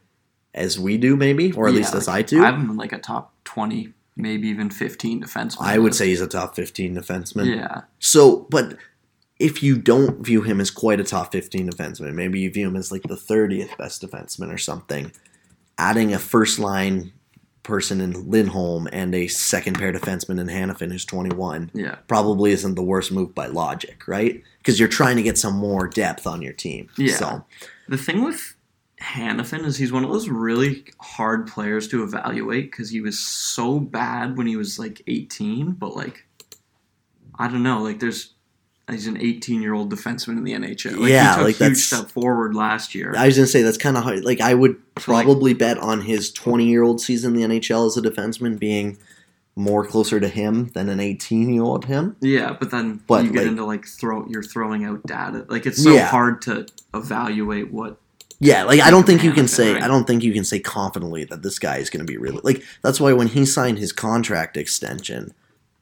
as 0.57 0.79
we 0.81 0.97
do, 0.99 1.16
maybe, 1.16 1.53
or 1.53 1.69
at 1.69 1.73
Yeah, 1.75 1.79
least 1.81 1.95
as 1.95 2.09
I 2.09 2.23
do. 2.23 2.42
I 2.42 2.47
have 2.47 2.55
him 2.57 2.71
in 2.71 2.77
like 2.77 2.92
a 2.92 2.99
top 2.99 3.33
twenty, 3.45 3.92
maybe 4.16 4.49
even 4.49 4.71
fifteen 4.71 5.22
defenseman. 5.22 5.59
I 5.61 5.78
would 5.78 5.95
say 5.95 6.09
he's 6.09 6.20
a 6.20 6.26
top 6.26 6.57
15 6.57 6.97
defenseman. 6.97 7.55
yeah, 7.57 7.83
So, 7.99 8.47
but 8.51 8.76
if 9.39 9.62
you 9.62 9.76
don't 9.76 10.24
view 10.24 10.41
him 10.43 10.61
as 10.61 10.70
quite 10.70 10.99
a 10.99 11.05
top 11.05 11.31
15 11.33 11.70
defenseman, 11.70 12.14
maybe 12.14 12.41
you 12.41 12.51
view 12.51 12.66
him 12.66 12.76
as 12.76 12.91
like 12.91 13.03
the 13.03 13.14
30th 13.16 13.76
best 13.76 14.01
defenseman 14.03 14.51
or 14.53 14.57
something, 14.59 15.12
adding 15.78 16.14
a 16.14 16.18
first 16.18 16.59
line 16.59 17.12
person 17.62 18.01
in 18.01 18.31
Lindholm 18.31 18.89
and 18.93 19.14
a 19.14 19.26
second 19.26 19.76
pair 19.76 19.93
defenseman 19.93 20.41
in 20.41 20.47
Hanifin 20.47 20.91
who's 20.93 21.05
21 21.05 21.70
yeah, 21.74 21.97
probably 22.07 22.53
isn't 22.53 22.76
the 22.76 22.83
worst 22.83 23.11
move 23.12 23.35
by 23.35 23.47
logic, 23.49 24.07
right? 24.09 24.43
Because 24.59 24.78
you're 24.81 24.89
trying 24.89 25.16
to 25.16 25.22
get 25.22 25.37
some 25.37 25.55
more 25.55 25.89
depth 25.89 26.26
on 26.26 26.41
your 26.41 26.53
team. 26.55 26.89
Yeah. 26.97 27.16
So, 27.16 27.45
The 27.89 27.99
thing 27.99 28.22
with 28.24 28.55
Hanifin 29.07 29.65
is 29.65 29.77
he's 29.77 29.93
one 29.93 30.05
of 30.05 30.11
those 30.11 30.29
really 30.29 30.85
hard 31.01 31.47
players 31.47 31.87
to 31.89 32.03
evaluate 32.03 32.71
because 32.71 32.91
he 32.91 33.01
was 33.01 33.19
so 33.19 33.79
bad 33.79 34.37
when 34.37 34.47
he 34.47 34.57
was 34.57 34.79
like 34.79 35.03
18, 35.07 35.73
but 35.73 35.95
like 35.95 36.25
I 37.39 37.49
don't 37.49 37.63
know, 37.63 37.83
like 37.83 38.01
there's 38.01 38.33
he's 38.91 39.07
an 39.07 39.17
18 39.21 39.63
year 39.63 39.75
old 39.75 39.93
defenseman 39.93 40.39
in 40.39 40.45
the 40.45 40.53
NHL. 40.53 40.99
Like, 40.99 41.11
Yeah, 41.11 41.31
he 41.33 41.37
took 41.37 41.45
like, 41.61 41.69
huge 41.71 41.79
step 41.85 42.11
forward 42.11 42.55
last 42.55 42.95
year. 42.95 43.15
I 43.17 43.27
was 43.27 43.37
to 43.37 43.47
say 43.47 43.63
that's 43.63 43.77
kind 43.79 43.97
of 43.97 44.03
hard. 44.05 44.25
Like, 44.25 44.41
I 44.41 44.55
would 44.55 44.77
So, 44.99 45.13
like- 45.13 45.25
probably 45.27 45.55
bet 45.55 45.79
on 45.79 46.01
his 46.03 46.33
20 46.33 46.67
year 46.67 46.83
old 46.83 47.01
season 47.01 47.35
in 47.37 47.51
the 47.51 47.59
NHL 47.59 47.87
as 47.87 47.97
a 47.97 48.03
defenseman 48.03 48.59
being 48.59 48.97
more 49.57 49.87
closer 49.87 50.21
to 50.21 50.29
him 50.29 50.71
than 50.75 50.89
an 50.89 51.01
18 51.01 51.49
year 51.53 51.63
old 51.63 51.87
him. 51.87 52.15
yeah, 52.21 52.57
but 52.59 52.71
then 52.71 53.01
But, 53.07 53.25
you 53.25 53.31
get 53.31 53.41
like- 53.41 53.47
into 53.49 53.65
like 53.65 53.87
throw 53.87 54.27
you're 54.29 54.43
throwing 54.43 54.85
out 54.85 55.05
data. 55.07 55.47
Like 55.49 55.65
it's 55.67 55.83
so 55.83 55.93
Yeah. 55.95 56.07
hard 56.07 56.43
to 56.43 56.67
evaluate 56.95 57.73
what 57.73 57.99
Yeah, 58.39 58.64
like 58.64 58.80
I 58.80 58.91
don't 58.91 59.07
think 59.07 59.22
you 59.24 59.32
can 59.32 59.49
say? 59.49 59.78
I 59.78 59.89
don't 59.89 60.07
think 60.07 60.22
you 60.22 60.32
can 60.32 60.45
say 60.45 60.61
confidently 60.61 61.24
that 61.24 61.43
this 61.43 61.59
guy 61.59 61.78
is 61.78 61.89
going 61.91 62.05
to 62.07 62.11
be 62.11 62.18
really 62.18 62.41
like 62.43 62.62
that's 62.82 63.01
why 63.01 63.12
when 63.14 63.28
he 63.28 63.47
signed 63.47 63.78
his 63.78 63.93
contract 63.93 64.57
extension, 64.57 65.32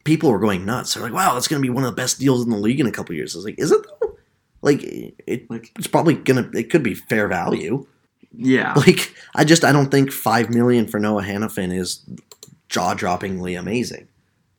people 0.04 0.30
were 0.30 0.38
going 0.38 0.64
nuts. 0.64 0.94
They're 0.94 1.02
like, 1.02 1.12
"Wow, 1.12 1.36
it's 1.36 1.48
going 1.48 1.60
to 1.60 1.66
be 1.66 1.70
one 1.70 1.84
of 1.84 1.90
the 1.90 2.00
best 2.00 2.20
deals 2.20 2.44
in 2.44 2.50
the 2.50 2.56
league 2.56 2.78
in 2.80 2.86
a 2.86 2.92
couple 2.92 3.14
years." 3.14 3.34
I 3.34 3.38
was 3.38 3.44
like, 3.44 3.58
"Is 3.58 3.72
it 3.72 3.84
though?" 4.00 4.16
Like 4.62 4.82
it, 4.82 5.50
Like, 5.50 5.72
it's 5.76 5.88
probably 5.88 6.14
gonna 6.14 6.48
it 6.54 6.70
could 6.70 6.82
be 6.82 6.94
fair 6.94 7.26
value. 7.28 7.86
yeah, 8.32 8.72
Like 8.76 9.14
I 9.34 9.44
just 9.44 9.64
I 9.64 9.72
don't 9.72 9.90
think 9.90 10.12
five 10.12 10.50
million 10.50 10.86
for 10.86 11.00
Noah 11.00 11.22
Hanifin 11.24 11.76
is 11.76 12.04
jaw 12.68 12.94
droppingly 12.94 13.58
amazing, 13.58 14.08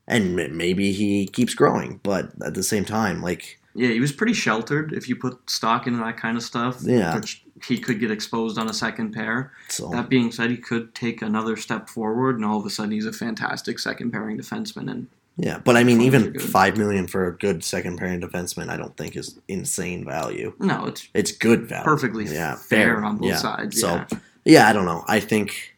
and 0.07 0.35
maybe 0.35 0.91
he 0.91 1.27
keeps 1.27 1.53
growing, 1.55 2.01
but 2.03 2.31
at 2.45 2.53
the 2.53 2.63
same 2.63 2.85
time, 2.85 3.21
like 3.21 3.59
yeah, 3.76 3.89
he 3.89 3.99
was 3.99 4.11
pretty 4.11 4.34
sheltered 4.34 4.93
if 4.93 5.07
you 5.09 5.15
put 5.15 5.49
stock 5.49 5.86
into 5.86 5.99
that 5.99 6.17
kind 6.17 6.38
of 6.38 6.43
stuff. 6.43 6.78
Yeah. 6.82 7.19
he 7.67 7.78
could 7.78 7.99
get 7.99 8.09
exposed 8.11 8.57
on 8.57 8.69
a 8.69 8.73
second 8.73 9.11
pair. 9.13 9.51
so 9.69 9.89
That 9.89 10.09
being 10.09 10.32
said, 10.32 10.49
he 10.49 10.57
could 10.57 10.95
take 10.95 11.21
another 11.21 11.55
step 11.57 11.89
forward, 11.89 12.36
and 12.36 12.45
all 12.45 12.59
of 12.59 12.65
a 12.65 12.69
sudden 12.69 12.91
he's 12.91 13.05
a 13.05 13.13
fantastic 13.13 13.80
second 13.80 14.11
pairing 14.11 14.38
defenseman. 14.38 14.89
And 14.91 15.07
yeah. 15.38 15.59
But 15.63 15.76
I 15.78 15.84
mean, 15.84 15.99
even 16.01 16.38
five 16.39 16.78
million 16.78 17.07
for 17.07 17.28
a 17.28 17.36
good 17.38 17.63
second 17.63 17.97
pairing 17.97 18.21
defenseman, 18.21 18.69
I 18.69 18.78
don't 18.78 18.95
think 18.97 19.15
is 19.17 19.38
insane 19.47 20.05
value. 20.05 20.53
no, 20.59 20.86
it's 20.86 21.07
It's 21.13 21.32
good 21.32 21.67
value. 21.67 21.84
perfectly 21.84 22.26
Yeah, 22.26 22.55
fair, 22.55 22.95
fair. 22.95 23.03
on 23.05 23.17
both 23.17 23.28
Yeah. 23.30 23.38
sides. 23.38 23.80
So- 23.82 23.95
yeah. 23.95 24.07
Yeah, 24.47 24.67
I 24.69 24.73
don't 24.73 24.86
know. 24.86 25.03
I 25.07 25.19
think 25.19 25.76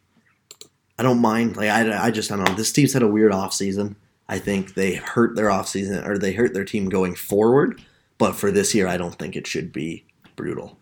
I 1.00 1.04
don't 1.04 1.22
mind. 1.22 1.56
Like 1.58 1.70
I, 1.70 2.08
I 2.08 2.12
just 2.12 2.32
I 2.32 2.36
don't 2.36 2.46
know. 2.50 2.56
This 2.56 2.72
team's 2.72 2.92
had 2.94 3.02
a 3.02 3.08
weird 3.08 3.32
offseason. 3.32 3.96
I 4.28 4.40
think 4.40 4.74
they 4.74 4.96
hurt 4.96 5.36
their 5.38 5.48
offseason 5.48 6.06
or 6.06 6.18
they 6.18 6.34
hurt 6.34 6.54
their 6.54 6.66
team 6.66 6.90
going 6.90 7.16
forward. 7.16 7.82
But 8.18 8.34
for 8.36 8.52
this 8.52 8.74
year, 8.74 8.88
I 8.88 8.98
don't 8.98 9.16
think 9.18 9.36
it 9.36 9.46
should 9.48 9.72
be 9.72 10.06
brutal. 10.36 10.78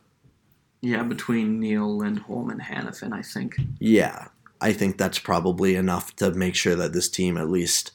Yeah, 0.82 1.04
between 1.04 1.60
Neal 1.60 1.98
Lindholm 1.98 2.50
and 2.50 2.62
Hanifin, 2.62 3.12
I 3.14 3.22
think. 3.22 3.56
Yeah, 3.80 4.28
I 4.62 4.72
think 4.74 4.98
that's 4.98 5.20
probably 5.20 5.76
enough 5.76 6.16
to 6.18 6.32
make 6.32 6.56
sure 6.56 6.76
that 6.76 6.94
this 6.94 7.10
team 7.10 7.38
at 7.38 7.50
least 7.50 7.92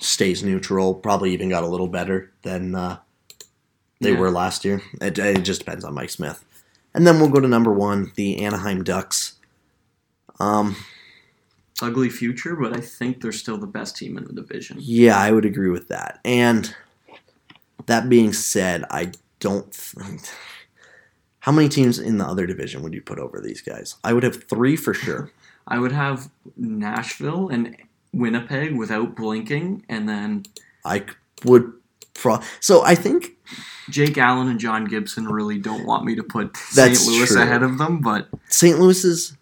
stays 0.00 0.42
neutral. 0.42 0.94
Probably 0.94 1.32
even 1.32 1.48
got 1.48 1.62
a 1.62 1.68
little 1.68 1.86
better 1.88 2.32
than 2.42 2.74
uh, 2.74 2.98
they 4.00 4.12
Yeah. 4.12 4.18
were 4.18 4.30
last 4.30 4.64
year. 4.64 4.82
It, 5.00 5.18
it 5.18 5.42
just 5.42 5.60
depends 5.60 5.84
on 5.84 5.94
Mike 5.94 6.10
Smith. 6.10 6.44
And 6.94 7.06
then 7.06 7.18
we'll 7.18 7.30
go 7.30 7.40
to 7.40 7.48
number 7.48 7.72
one, 7.72 8.12
the 8.16 8.44
Anaheim 8.44 8.82
Ducks. 8.84 9.34
Um, 10.40 10.76
Ugly 11.80 12.10
future, 12.10 12.54
but 12.56 12.76
I 12.76 12.80
think 12.80 13.22
they're 13.22 13.32
still 13.32 13.56
the 13.58 13.66
best 13.66 13.96
team 13.96 14.18
in 14.18 14.24
the 14.24 14.32
division. 14.32 14.78
Yeah, 14.80 15.18
I 15.18 15.30
would 15.32 15.44
agree 15.44 15.70
with 15.70 15.88
that. 15.88 16.20
And 16.24 16.74
that 17.86 18.08
being 18.08 18.32
said, 18.32 18.84
I 18.90 19.12
don't. 19.40 19.92
How 21.40 21.50
many 21.50 21.68
teams 21.68 21.98
in 21.98 22.18
the 22.18 22.24
other 22.24 22.46
division 22.46 22.82
would 22.82 22.94
you 22.94 23.02
put 23.02 23.18
over 23.18 23.40
these 23.40 23.60
guys? 23.62 23.96
I 24.04 24.12
would 24.12 24.22
have 24.22 24.44
three 24.44 24.76
for 24.76 24.94
sure. 24.94 25.30
I 25.66 25.78
would 25.78 25.90
have 25.92 26.30
Nashville 26.56 27.48
and 27.48 27.76
Winnipeg 28.12 28.76
without 28.76 29.16
blinking, 29.16 29.84
and 29.88 30.08
then 30.08 30.44
I 30.84 31.04
would. 31.44 31.72
Pro- 32.14 32.40
so 32.60 32.82
I 32.84 32.94
think 32.94 33.30
Jake 33.88 34.18
Allen 34.18 34.48
and 34.48 34.60
John 34.60 34.84
Gibson 34.84 35.26
really 35.26 35.58
don't 35.58 35.86
want 35.86 36.04
me 36.04 36.14
to 36.14 36.22
put 36.22 36.56
St. 36.56 37.00
Louis 37.06 37.26
true. 37.26 37.40
ahead 37.42 37.62
of 37.62 37.78
them, 37.78 38.00
but 38.00 38.28
St. 38.48 38.78
Louis 38.78 39.04
is. 39.04 39.36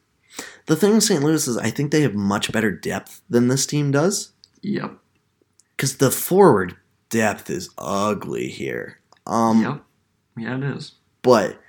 The 0.66 0.76
thing 0.76 0.94
with 0.94 1.02
St. 1.02 1.22
Louis 1.22 1.48
is 1.48 1.56
I 1.58 1.68
think 1.70 1.90
they 1.90 2.02
have 2.02 2.14
much 2.14 2.52
better 2.52 2.70
depth 2.70 3.22
than 3.28 3.48
this 3.48 3.66
team 3.66 3.90
does. 3.90 4.30
yep, 4.62 4.92
Because 5.76 5.96
the 5.96 6.12
forward 6.12 6.76
depth 7.10 7.50
is 7.50 7.68
ugly 7.78 8.48
here. 8.48 8.98
Um, 9.26 9.62
yep, 9.62 9.82
yeah, 10.36 10.56
it 10.56 10.64
is. 10.76 10.92
But 11.22 11.60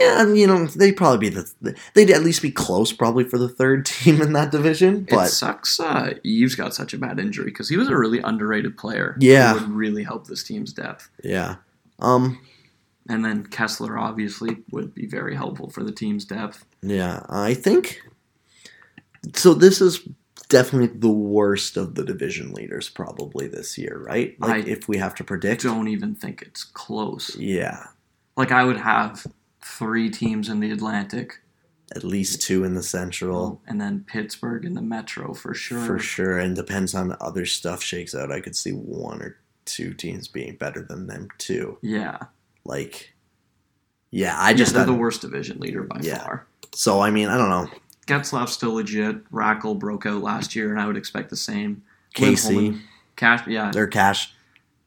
yeah, 0.00 0.32
you 0.32 0.46
know 0.46 0.66
they'd 0.66 0.96
probably 0.96 1.28
be 1.28 1.34
the 1.34 1.74
they'd 1.94 2.10
at 2.10 2.22
least 2.22 2.40
be 2.42 2.50
close 2.52 2.92
probably 2.92 3.24
for 3.24 3.36
the 3.38 3.48
third 3.48 3.84
team 3.86 4.22
in 4.22 4.32
that 4.34 4.52
division. 4.52 5.04
it 5.08 5.10
But 5.10 5.28
sucks. 5.28 5.80
Uh, 5.80 6.14
Eaves 6.22 6.54
got 6.54 6.74
such 6.74 6.94
a 6.94 6.98
bad 6.98 7.18
injury 7.18 7.46
because 7.46 7.68
he 7.68 7.76
was 7.76 7.88
a 7.88 7.96
really 7.96 8.20
underrated 8.20 8.76
player. 8.78 9.16
Yeah. 9.18 9.54
would 9.54 9.68
really 9.70 10.04
help 10.04 10.26
this 10.28 10.44
team's 10.44 10.72
depth. 10.72 11.10
yeah, 11.24 11.56
um, 11.98 12.40
And 13.08 13.24
then 13.24 13.44
Kesler 13.46 14.00
obviously 14.00 14.58
would 14.70 14.94
be 14.94 15.06
very 15.06 15.34
helpful 15.34 15.68
for 15.68 15.82
the 15.82 15.92
team's 15.92 16.24
depth. 16.24 16.64
yeah, 16.82 17.24
I 17.28 17.54
think 17.54 18.00
so. 19.34 19.52
This 19.54 19.80
is 19.80 20.00
definitely 20.50 20.98
the 20.98 21.08
worst 21.08 21.76
of 21.78 21.94
the 21.94 22.04
division 22.04 22.52
leaders 22.52 22.88
probably 22.90 23.46
this 23.48 23.78
year, 23.78 23.98
right? 24.04 24.38
Like 24.40 24.66
I 24.66 24.68
if 24.68 24.86
we 24.88 24.98
have 24.98 25.14
to 25.16 25.24
predict, 25.24 25.64
I 25.64 25.68
Don't 25.68 25.88
even 25.88 26.14
think 26.14 26.42
it's 26.42 26.64
close. 26.64 27.34
yeah, 27.36 27.84
Like 28.36 28.52
I 28.52 28.64
would 28.64 28.76
have 28.76 29.26
three 29.62 30.10
teams 30.10 30.48
in 30.50 30.60
the 30.60 30.70
Atlantic, 30.70 31.40
at 31.96 32.04
least 32.04 32.42
two 32.42 32.64
in 32.64 32.74
the 32.74 32.82
Central. 32.82 33.60
and 33.66 33.80
then 33.80 34.04
Pittsburgh 34.06 34.64
in 34.66 34.74
the 34.74 34.82
Metro 34.82 35.32
for 35.32 35.54
sure. 35.54 35.84
For 35.84 35.98
sure, 35.98 36.38
and 36.38 36.54
depends 36.54 36.94
on 36.94 37.16
other 37.20 37.46
stuff 37.46 37.82
shakes 37.82 38.14
out. 38.14 38.30
I 38.30 38.40
could 38.40 38.56
see 38.56 38.72
one 38.72 39.22
or 39.22 39.36
two 39.64 39.94
teams 39.94 40.28
being 40.28 40.56
better 40.56 40.82
than 40.82 41.06
them 41.06 41.28
too. 41.38 41.78
Yeah, 41.82 42.18
Like, 42.64 43.14
yeah, 44.10 44.36
I 44.38 44.52
just 44.52 44.58
just 44.58 44.74
they're 44.74 44.84
the 44.84 44.92
worst 44.94 45.20
division 45.22 45.58
leader 45.60 45.82
by 45.82 46.00
Yeah. 46.02 46.18
far. 46.18 46.46
so. 46.74 47.00
I 47.00 47.10
mean, 47.10 47.28
I 47.28 47.36
don't 47.38 47.48
know. 47.50 47.68
Getzlaf's 48.10 48.52
still 48.52 48.74
legit. 48.74 49.30
Rakell 49.30 49.78
broke 49.78 50.06
out 50.06 50.22
last 50.22 50.56
year, 50.56 50.70
and 50.70 50.80
I 50.80 50.86
would 50.86 50.96
expect 50.96 51.30
the 51.30 51.36
same. 51.36 51.82
Casey, 52.14 52.76
Cash, 53.16 53.46
yeah, 53.46 53.70
their 53.70 53.86
cash, 53.86 54.32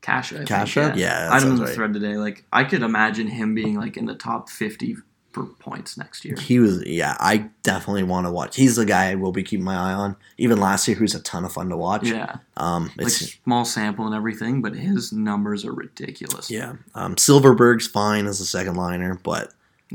Cash, 0.02 0.34
I 0.34 0.44
think, 0.44 0.76
yeah. 0.76 0.94
yeah, 0.96 1.30
I 1.32 1.38
in 1.38 1.42
sounds 1.44 1.60
the 1.60 1.66
right. 1.68 1.76
thread 1.76 1.94
today. 1.94 2.18
Like 2.18 2.44
I 2.52 2.64
could 2.66 2.84
imagine 2.84 3.28
him 3.28 3.56
being 3.56 3.80
like 3.80 3.96
in 3.96 4.06
the 4.06 4.16
top 4.16 4.50
fifty 4.50 4.98
for 5.32 5.46
points 5.46 5.98
next 5.98 6.24
year. 6.26 6.36
He 6.40 6.60
was, 6.60 6.86
yeah. 6.86 7.18
I 7.20 7.50
definitely 7.64 8.04
want 8.04 8.28
to 8.28 8.32
watch. 8.32 8.56
He's 8.56 8.76
the 8.76 8.86
guy 8.86 9.10
I 9.10 9.16
will 9.16 9.32
be 9.32 9.42
keeping 9.42 9.64
my 9.64 9.76
eye 9.76 9.94
on. 9.94 10.16
Even 10.38 10.60
last 10.60 10.88
year, 10.88 10.96
who's 10.96 11.16
a 11.16 11.22
ton 11.22 11.44
of 11.44 11.52
fun 11.52 11.70
to 11.70 11.78
watch. 11.78 12.08
Yeah, 12.08 12.36
Um, 12.56 12.92
like 12.98 13.08
it's 13.08 13.34
small 13.44 13.66
sample 13.66 14.06
and 14.06 14.14
everything, 14.14 14.62
but 14.62 14.76
his 14.76 15.12
numbers 15.12 15.66
are 15.66 15.74
ridiculous. 15.74 16.52
yeah. 16.52 16.74
Um, 16.94 17.16
Silfverberg's 17.16 17.88
fine 17.88 18.28
as 18.28 18.42
a 18.42 18.46
second 18.46 18.76
liner, 18.76 19.20
but 19.24 19.52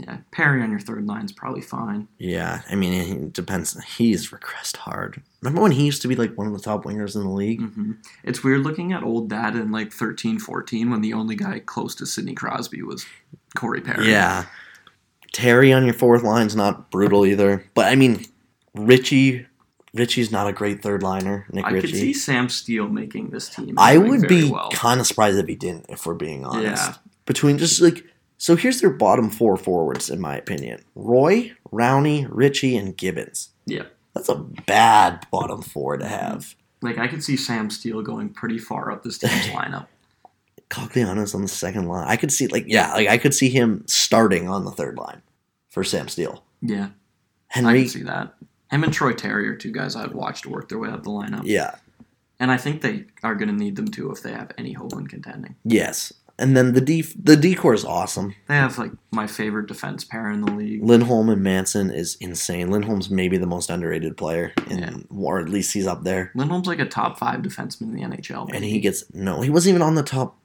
yeah. 0.06 0.18
Perry 0.30 0.62
on 0.62 0.70
your 0.70 0.80
third 0.80 1.06
line 1.06 1.24
is 1.24 1.32
probably 1.32 1.60
fine. 1.60 2.08
yeah. 2.18 2.62
I 2.70 2.74
mean, 2.74 2.92
it 2.92 3.32
depends. 3.32 3.78
He's 3.96 4.30
regressed 4.30 4.76
hard. 4.78 5.22
Remember 5.42 5.60
when 5.62 5.72
he 5.72 5.84
used 5.86 6.02
to 6.02 6.08
be 6.08 6.16
like 6.16 6.36
one 6.36 6.46
of 6.46 6.52
the 6.52 6.58
top 6.60 6.84
wingers 6.84 7.14
in 7.14 7.22
the 7.22 7.28
league? 7.30 7.60
hmm 7.60 7.92
It's 8.24 8.42
weird 8.44 8.60
looking 8.62 8.92
at 8.92 9.02
old 9.02 9.28
data 9.30 9.60
in 9.60 9.70
like 9.72 9.92
13, 9.92 10.38
14 10.38 10.90
when 10.90 11.00
the 11.00 11.12
only 11.12 11.36
guy 11.36 11.58
close 11.60 11.94
to 11.96 12.06
Sidney 12.06 12.34
Crosby 12.34 12.82
was 12.82 13.06
Corey 13.56 13.80
Perry. 13.80 14.10
Yeah. 14.10 14.46
Terry 15.32 15.72
on 15.72 15.84
your 15.84 15.94
fourth 15.94 16.22
line's 16.22 16.56
not 16.56 16.90
brutal 16.90 17.24
either, 17.26 17.64
but 17.74 17.86
I 17.86 17.94
mean, 17.94 18.24
Ritchie. 18.74 19.46
Ritchie's 19.94 20.30
not 20.30 20.46
a 20.46 20.52
great 20.52 20.82
third 20.82 21.02
liner. 21.02 21.46
Nick 21.50 21.64
I 21.64 21.80
could 21.80 21.90
see 21.90 22.12
Sam 22.12 22.48
Steel 22.48 22.88
making 22.88 23.30
this 23.30 23.48
team. 23.48 23.74
I 23.78 23.96
would 23.96 24.28
be 24.28 24.50
well. 24.50 24.70
kind 24.70 25.00
of 25.00 25.06
surprised 25.06 25.38
if 25.38 25.46
he 25.46 25.54
didn't, 25.54 25.86
if 25.88 26.04
we're 26.06 26.14
being 26.14 26.44
honest. 26.44 26.86
Yeah. 26.90 26.94
Between 27.24 27.58
just 27.58 27.80
like, 27.80 28.04
so 28.38 28.56
here's 28.56 28.80
their 28.80 28.90
bottom 28.90 29.28
four 29.30 29.56
forwards, 29.56 30.08
in 30.10 30.20
my 30.20 30.36
opinion 30.36 30.82
Roy, 30.94 31.52
Rowney, 31.72 32.26
Ritchie, 32.30 32.76
and 32.76 32.96
Gibbons. 32.96 33.50
Yeah. 33.66 33.84
That's 34.14 34.28
a 34.30 34.36
bad 34.66 35.26
bottom 35.30 35.62
four 35.62 35.96
to 35.98 36.06
have. 36.06 36.54
Like 36.80 36.98
I 36.98 37.06
could 37.08 37.22
see 37.22 37.36
Sam 37.36 37.70
Steel 37.70 38.02
going 38.02 38.30
pretty 38.30 38.58
far 38.58 38.90
up 38.90 39.02
this 39.04 39.18
team's 39.18 39.32
lineup. 39.48 39.86
Cogliano's 40.70 41.34
on 41.34 41.42
the 41.42 41.48
second 41.48 41.86
line. 41.88 42.06
I 42.08 42.16
could 42.16 42.30
see, 42.32 42.46
like, 42.48 42.64
yeah, 42.66 42.92
like 42.92 43.08
I 43.08 43.16
could 43.18 43.34
see 43.34 43.48
him 43.48 43.84
starting 43.86 44.48
on 44.48 44.64
the 44.64 44.70
third 44.70 44.96
line 44.98 45.22
for 45.70 45.82
Sam 45.82 46.08
Steel. 46.08 46.44
Yeah, 46.60 46.88
I 47.54 47.60
can 47.62 47.88
see 47.88 48.02
that. 48.02 48.34
Him 48.70 48.84
and 48.84 48.92
Troy 48.92 49.12
Terry 49.14 49.48
are 49.48 49.56
two 49.56 49.72
guys 49.72 49.96
I'd 49.96 50.12
watch 50.12 50.42
to 50.42 50.50
work 50.50 50.68
their 50.68 50.78
way 50.78 50.90
up 50.90 51.04
the 51.04 51.10
lineup. 51.10 51.42
yeah, 51.44 51.76
And 52.38 52.50
I 52.50 52.58
think 52.58 52.82
they 52.82 53.06
are 53.22 53.34
going 53.34 53.48
to 53.48 53.54
need 53.54 53.76
them 53.76 53.88
too 53.88 54.10
if 54.12 54.22
they 54.22 54.32
have 54.32 54.52
any 54.58 54.72
hope 54.74 54.92
in 54.92 55.06
contending. 55.06 55.54
yes. 55.64 56.12
And 56.40 56.56
then 56.56 56.72
the 56.74 56.80
D, 56.80 57.02
the 57.20 57.36
D 57.36 57.54
core 57.56 57.74
is 57.74 57.84
awesome. 57.84 58.34
They 58.46 58.54
have 58.54 58.78
like 58.78 58.92
my 59.10 59.26
favorite 59.26 59.66
defense 59.66 60.04
pair 60.04 60.30
in 60.30 60.40
the 60.42 60.52
league. 60.52 60.84
Lindholm 60.84 61.28
and 61.28 61.42
Manson 61.42 61.90
is 61.90 62.16
insane. 62.20 62.70
Lindholm's 62.70 63.10
maybe 63.10 63.38
the 63.38 63.46
most 63.46 63.70
underrated 63.70 64.16
player, 64.16 64.52
in, 64.70 64.78
Yeah. 64.78 64.96
or 65.10 65.40
at 65.40 65.48
least 65.48 65.72
he's 65.74 65.86
up 65.88 66.04
there. 66.04 66.30
Lindholm's 66.36 66.68
like 66.68 66.78
a 66.78 66.84
top 66.86 67.18
five 67.18 67.40
defenseman 67.40 67.82
in 67.82 67.94
the 67.94 68.02
NHL. 68.02 68.48
and 68.54 68.64
he 68.64 68.78
gets 68.78 69.04
no. 69.12 69.40
He 69.40 69.50
wasn't 69.50 69.70
even 69.70 69.82
on 69.82 69.96
the 69.96 70.04
top 70.04 70.36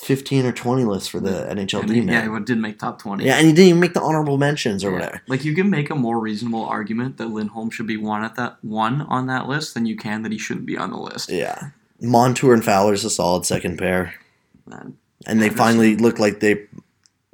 fifteen 0.00 0.46
or 0.46 0.52
twenty 0.52 0.82
list 0.84 1.10
for 1.10 1.20
the 1.20 1.46
NHL 1.50 1.88
he- 1.88 2.00
yeah, 2.00 2.22
he 2.38 2.44
did 2.44 2.58
make 2.58 2.78
top 2.78 2.98
twenty. 2.98 3.24
Yeah, 3.26 3.36
and 3.36 3.46
he 3.46 3.52
didn't 3.52 3.68
even 3.68 3.80
make 3.80 3.92
the 3.94 4.00
honorable 4.00 4.38
mentions 4.38 4.82
or 4.82 4.88
Yeah. 4.90 4.94
whatever. 4.96 5.22
Like 5.28 5.44
you 5.44 5.54
can 5.54 5.68
make 5.70 5.90
a 5.90 5.94
more 5.94 6.18
reasonable 6.18 6.64
argument 6.64 7.18
that 7.18 7.26
Lindholm 7.30 7.70
should 7.70 7.86
be 7.86 7.96
one 7.98 8.24
at 8.24 8.34
that 8.36 8.56
one 8.62 9.02
on 9.02 9.26
that 9.26 9.46
list 9.46 9.74
than 9.74 9.86
you 9.86 9.96
can 9.96 10.22
that 10.22 10.32
he 10.32 10.38
shouldn't 10.38 10.66
be 10.66 10.76
on 10.78 10.90
the 10.90 10.96
list. 10.98 11.30
Yeah, 11.30 11.68
Montour 12.00 12.54
and 12.54 12.64
Fowler's 12.64 13.04
a 13.04 13.10
solid 13.10 13.44
second 13.46 13.76
pair, 13.78 14.14
And 14.72 14.94
and 15.26 15.40
they 15.40 15.50
finally 15.50 15.96
look 15.96 16.18
like 16.18 16.40
they. 16.40 16.66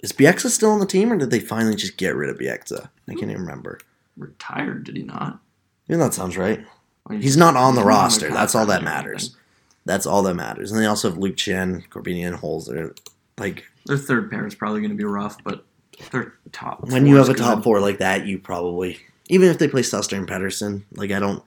Is 0.03 0.12
Bieksa 0.12 0.51
still 0.51 0.70
on 0.70 0.80
the 0.80 0.87
team, 0.87 1.12
or 1.12 1.16
did 1.16 1.30
they 1.30 1.41
finally 1.41 1.74
just 1.74 1.97
get 1.97 2.14
rid 2.14 2.30
of 2.30 2.39
Bieksa? 2.39 2.89
I 3.09 3.12
can't 3.14 3.30
even 3.30 3.41
remember. 3.41 3.80
retired, 4.16 4.84
did 4.84 4.97
he 4.97 5.03
not? 5.03 5.41
Yeah, 5.89 5.97
that 5.99 6.14
sounds 6.14 6.37
right. 6.37 6.64
He's 7.11 7.37
not 7.37 7.57
on 7.57 7.74
the 7.76 7.84
roster. 7.84 8.30
That's 8.30 8.55
all 8.55 8.66
that 8.66 8.82
matters. 8.82 9.37
That's 9.84 10.07
all 10.07 10.22
that 10.24 10.34
matters. 10.34 10.72
And 10.72 10.80
they 10.80 10.87
also 10.87 11.09
have 11.09 11.18
Luke 11.18 11.37
Schenn, 11.37 11.89
Korbinian, 11.89 12.41
Holzer. 12.41 12.97
Like, 13.39 13.64
Their 13.87 13.97
third 13.97 14.28
pair 14.30 14.45
is 14.47 14.57
probably 14.57 14.80
going 14.80 14.91
to 14.91 14.97
be 14.97 15.05
rough, 15.05 15.43
but 15.45 15.64
Their 16.11 16.34
top. 16.51 16.84
when 16.89 17.07
you 17.07 17.16
have 17.16 17.28
a 17.28 17.34
top 17.34 17.59
good. 17.59 17.64
four 17.64 17.80
like 17.80 17.99
that, 17.99 18.26
you 18.26 18.39
probably 18.39 18.99
even 19.28 19.49
if 19.49 19.59
they 19.59 19.68
play 19.68 19.82
Sustr 19.82 20.16
and 20.16 20.26
Pedersen, 20.28 20.84
like 20.93 21.11
I 21.11 21.18
don't. 21.20 21.43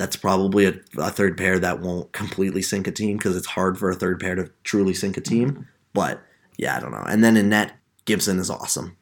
That's 0.00 0.16
probably 0.16 0.64
a, 0.64 0.80
a 0.96 1.10
third 1.10 1.36
pair 1.36 1.58
that 1.58 1.80
won't 1.80 2.10
completely 2.12 2.62
sink 2.62 2.86
a 2.86 2.90
team 2.90 3.18
because 3.18 3.36
it's 3.36 3.48
hard 3.48 3.76
for 3.76 3.90
a 3.90 3.94
third 3.94 4.18
pair 4.18 4.34
to 4.34 4.50
truly 4.64 4.94
sink 4.94 5.18
a 5.18 5.20
team. 5.20 5.50
Mm-hmm. 5.50 5.62
But 5.92 6.22
yeah, 6.56 6.74
I 6.74 6.80
don't 6.80 6.90
know. 6.90 7.04
And 7.06 7.22
then 7.22 7.36
in 7.36 7.50
net, 7.50 7.74
Gibson 8.06 8.38
is 8.38 8.48
awesome. 8.48 8.96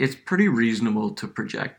It's 0.00 0.16
pretty 0.16 0.48
reasonable 0.48 1.10
to 1.12 1.28
project 1.28 1.78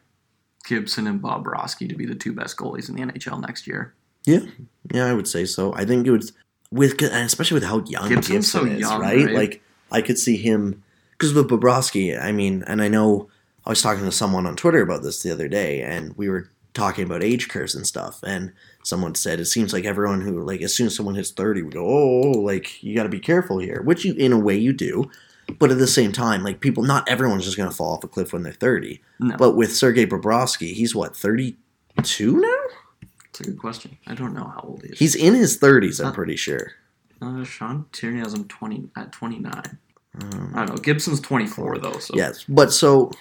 Gibson 0.63 1.05
and 1.05 1.22
Bobrovsky 1.22 1.89
to 1.89 1.95
be 1.95 2.05
the 2.05 2.15
two 2.15 2.32
best 2.32 2.55
goalies 2.55 2.88
in 2.88 2.95
the 2.95 3.01
NHL 3.01 3.41
next 3.41 3.67
year. 3.67 3.93
Yeah, 4.26 4.45
yeah, 4.93 5.07
I 5.07 5.13
would 5.13 5.28
say 5.28 5.43
so. 5.43 5.74
I 5.76 5.84
think 5.84 6.07
it 6.07 6.11
would 6.11 6.24
with 6.72 7.01
and 7.01 7.26
especially 7.26 7.55
with 7.55 7.65
how 7.65 7.84
young 7.84 8.07
Gibson's 8.07 8.28
Gibson 8.28 8.61
so 8.61 8.65
is, 8.65 8.80
young, 8.80 9.01
right? 9.01 9.26
right? 9.26 9.36
Like 9.36 9.61
I 9.91 10.01
could 10.01 10.17
see 10.17 10.38
him 10.38 10.82
because 11.11 11.34
with 11.34 11.49
Bobrovsky. 11.49 12.17
I 12.17 12.32
mean, 12.32 12.63
and 12.67 12.82
I 12.82 12.88
know 12.88 13.28
I 13.65 13.69
was 13.69 13.82
talking 13.82 14.05
to 14.05 14.13
someone 14.13 14.45
on 14.47 14.55
Twitter 14.55 14.82
about 14.82 15.03
this 15.03 15.22
the 15.22 15.32
other 15.32 15.49
day, 15.49 15.82
and 15.82 16.15
we 16.15 16.30
were 16.30 16.49
talking 16.74 17.03
about 17.05 17.24
age 17.24 17.49
curves 17.49 17.76
and 17.76 17.86
stuff, 17.86 18.22
and 18.24 18.53
someone 18.84 19.15
said 19.15 19.39
it 19.39 19.45
seems 19.45 19.74
like 19.74 19.86
everyone 19.86 20.22
who 20.22 20.41
like 20.41 20.61
as 20.61 20.76
soon 20.76 20.88
as 20.88 20.95
someone 20.95 21.15
hits 21.15 21.32
thirty, 21.32 21.61
we 21.61 21.69
go, 21.72 21.86
oh, 21.86 22.32
like 22.32 22.82
you 22.84 22.95
got 22.95 23.03
to 23.03 23.09
be 23.09 23.19
careful 23.19 23.59
here, 23.59 23.82
which 23.82 24.05
you 24.05 24.13
in 24.15 24.32
a 24.34 24.39
way 24.39 24.55
you 24.57 24.74
do. 24.74 25.09
But 25.59 25.69
at 25.72 25.80
the 25.80 25.88
same 25.88 26.11
time, 26.13 26.43
like 26.43 26.61
people, 26.61 26.84
not 26.84 27.07
everyone's 27.09 27.43
just 27.43 27.57
going 27.57 27.69
to 27.69 27.76
fall 27.76 27.95
off 27.95 28.03
a 28.05 28.07
cliff 28.07 28.32
when 28.32 28.43
they're 28.43 28.53
30. 28.53 29.01
No, 29.19 29.36
But 29.38 29.51
with 29.57 29.76
Sergei 29.76 30.05
Bobrovsky, 30.05 30.72
he's 30.74 30.95
what, 30.95 31.13
32 31.13 32.38
now? 32.39 32.47
it's 33.30 33.41
a 33.41 33.43
good 33.43 33.57
question. 33.59 33.97
I 34.07 34.13
don't 34.13 34.34
know 34.34 34.45
how 34.45 34.61
old 34.65 34.84
he 34.84 34.89
is. 34.89 34.99
He's 34.99 35.15
in 35.15 35.34
his 35.34 35.57
30s, 35.59 36.03
I'm 36.05 36.13
pretty 36.13 36.38
sure. 36.38 36.72
uh, 37.22 37.43
Sean 37.43 37.86
Tierney 37.91 38.19
has 38.19 38.34
him 38.34 38.45
twenty 38.47 38.88
at 38.95 39.11
twenty 39.11 39.39
nine. 39.39 39.78
Um, 40.22 40.51
I 40.55 40.65
don't 40.65 40.69
know. 40.76 40.82
Gibson's 40.82 41.19
twenty 41.19 41.47
four 41.47 41.78
though, 41.80 41.97
so 41.99 42.13
Yes, 42.15 42.45
but 42.47 42.72
so 42.72 43.11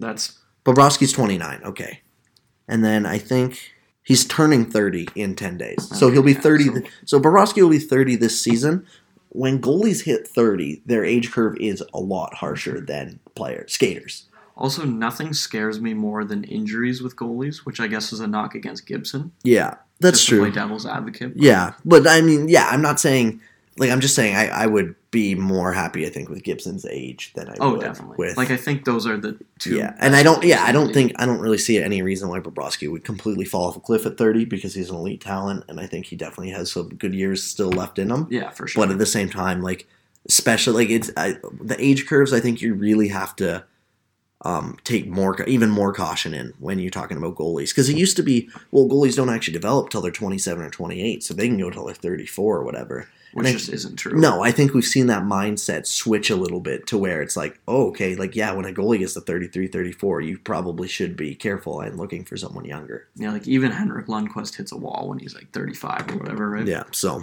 that's 0.00 0.38
Bobrovsky's 0.64 1.12
29, 1.12 1.60
okay. 1.64 2.00
And 2.68 2.84
then 2.84 3.04
I 3.06 3.18
think 3.18 3.72
he's 4.02 4.24
turning 4.24 4.64
30 4.70 5.08
in 5.14 5.34
10 5.34 5.58
days. 5.58 5.88
So 5.96 6.10
he'll 6.10 6.22
be 6.22 6.32
Okay, 6.32 6.40
30. 6.40 6.64
so- 6.64 6.72
th- 6.72 6.90
So 7.04 7.20
Bobrovsky 7.20 7.62
will 7.62 7.70
be 7.70 7.78
30 7.78 8.16
this 8.16 8.40
season. 8.40 8.86
When 9.30 9.60
goalies 9.60 10.04
hit 10.04 10.28
30, 10.28 10.82
their 10.86 11.04
age 11.04 11.32
curve 11.32 11.56
is 11.58 11.82
a 11.92 11.98
lot 12.00 12.34
harsher 12.34 12.80
than 12.80 13.18
players, 13.34 13.72
skaters. 13.72 14.26
also 14.56 14.84
nothing 14.84 15.32
scares 15.32 15.80
me 15.80 15.92
more 15.94 16.24
than 16.24 16.44
injuries 16.44 17.02
with 17.02 17.16
goalies, 17.16 17.58
which 17.66 17.80
I 17.80 17.88
guess 17.88 18.12
is 18.12 18.20
a 18.20 18.28
knock 18.28 18.54
against 18.54 18.86
Gibson. 18.86 19.32
Yeah, 19.42 19.74
that's 19.98 20.24
true. 20.24 20.38
play 20.38 20.52
devil's 20.52 20.86
advocate. 20.86 21.32
Yeah, 21.34 21.72
but 21.84 22.06
I 22.06 22.20
mean, 22.20 22.48
yeah, 22.48 22.68
I'm 22.70 22.80
not 22.80 23.00
saying 23.00 23.40
like 23.76 23.90
I'm 23.90 24.00
just 24.00 24.14
saying 24.14 24.36
I, 24.36 24.46
I 24.48 24.66
would 24.66 24.94
be 25.10 25.34
more 25.34 25.72
happy 25.72 26.06
I 26.06 26.10
think 26.10 26.28
with 26.28 26.42
Gibson's 26.44 26.84
age 26.86 27.32
than 27.34 27.48
I 27.48 27.54
Oh, 27.60 27.72
would 27.72 27.80
definitely. 27.80 28.16
with 28.18 28.36
Like 28.36 28.50
I 28.50 28.56
think 28.56 28.84
those 28.84 29.06
are 29.06 29.16
the 29.16 29.38
two. 29.58 29.76
yeah, 29.76 29.94
and 30.00 30.14
I 30.14 30.22
don't 30.22 30.42
yeah 30.44 30.62
I 30.64 30.72
don't 30.72 30.92
think 30.92 31.12
I 31.16 31.26
don't 31.26 31.40
really 31.40 31.58
see 31.58 31.82
any 31.82 32.02
reason 32.02 32.28
why 32.28 32.40
Bobrovsky 32.40 32.90
would 32.90 33.04
completely 33.04 33.44
fall 33.44 33.66
off 33.68 33.76
a 33.76 33.80
cliff 33.80 34.06
at 34.06 34.16
30 34.18 34.44
because 34.44 34.74
he's 34.74 34.90
an 34.90 34.96
elite 34.96 35.20
talent 35.20 35.64
and 35.68 35.80
I 35.80 35.86
think 35.86 36.06
he 36.06 36.16
definitely 36.16 36.50
has 36.50 36.70
some 36.72 36.88
good 36.90 37.14
years 37.14 37.42
still 37.42 37.70
left 37.70 37.98
in 37.98 38.10
him. 38.10 38.26
Yeah, 38.30 38.50
for 38.50 38.66
sure. 38.68 38.84
But 38.86 38.92
at 38.92 38.98
the 38.98 39.06
same 39.06 39.28
time, 39.30 39.60
like 39.62 39.86
especially 40.28 40.84
like 40.84 40.90
it's 40.90 41.10
I, 41.16 41.36
the 41.60 41.76
age 41.78 42.06
curves, 42.06 42.32
I 42.32 42.40
think 42.40 42.62
you 42.62 42.74
really 42.74 43.08
have 43.08 43.34
to 43.36 43.64
um, 44.42 44.76
take 44.84 45.06
more 45.08 45.40
even 45.44 45.70
more 45.70 45.92
caution 45.92 46.34
in 46.34 46.52
when 46.58 46.78
you're 46.78 46.90
talking 46.90 47.16
about 47.16 47.34
goalies 47.36 47.70
because 47.70 47.88
it 47.88 47.96
used 47.96 48.16
to 48.16 48.22
be 48.22 48.48
well 48.72 48.86
goalies 48.86 49.16
don't 49.16 49.30
actually 49.30 49.54
develop 49.54 49.88
till 49.88 50.02
they're 50.02 50.10
27 50.12 50.62
or 50.62 50.68
28 50.68 51.22
so 51.22 51.32
they 51.32 51.46
can 51.48 51.58
go 51.58 51.70
till 51.70 51.86
they're 51.86 51.94
34 51.94 52.58
or 52.58 52.62
whatever 52.62 53.08
which 53.34 53.46
and 53.46 53.54
I- 53.54 53.58
just 53.58 53.68
isn't 53.72 53.96
true. 53.96 54.18
no 54.18 54.42
i 54.42 54.50
think 54.50 54.72
we've 54.74 54.84
seen 54.84 55.06
that 55.08 55.22
mindset 55.24 55.86
switch 55.86 56.30
a 56.30 56.36
little 56.36 56.60
bit 56.60 56.86
to 56.88 56.98
where 56.98 57.20
it's 57.22 57.36
like 57.36 57.58
oh 57.68 57.88
okay 57.88 58.14
like 58.16 58.34
yeah 58.34 58.52
when 58.52 58.64
a 58.64 58.72
goalie 58.72 58.98
gets 59.00 59.14
to 59.14 59.20
33 59.20 59.66
34 59.68 60.20
you 60.22 60.38
probably 60.38 60.88
should 60.88 61.16
be 61.16 61.34
careful 61.34 61.80
and 61.80 61.96
looking 61.98 62.24
for 62.24 62.36
someone 62.36 62.64
younger 62.64 63.06
Yeah, 63.16 63.32
like 63.32 63.46
even 63.46 63.70
Henrik 63.72 64.06
Lundqvist 64.06 64.56
hits 64.56 64.72
a 64.72 64.76
wall 64.76 65.08
when 65.08 65.18
he's 65.18 65.34
like 65.34 65.50
35 65.52 66.10
or 66.12 66.16
whatever, 66.18 66.48
right? 66.50 66.66
yeah 66.66 66.84
so 66.92 67.22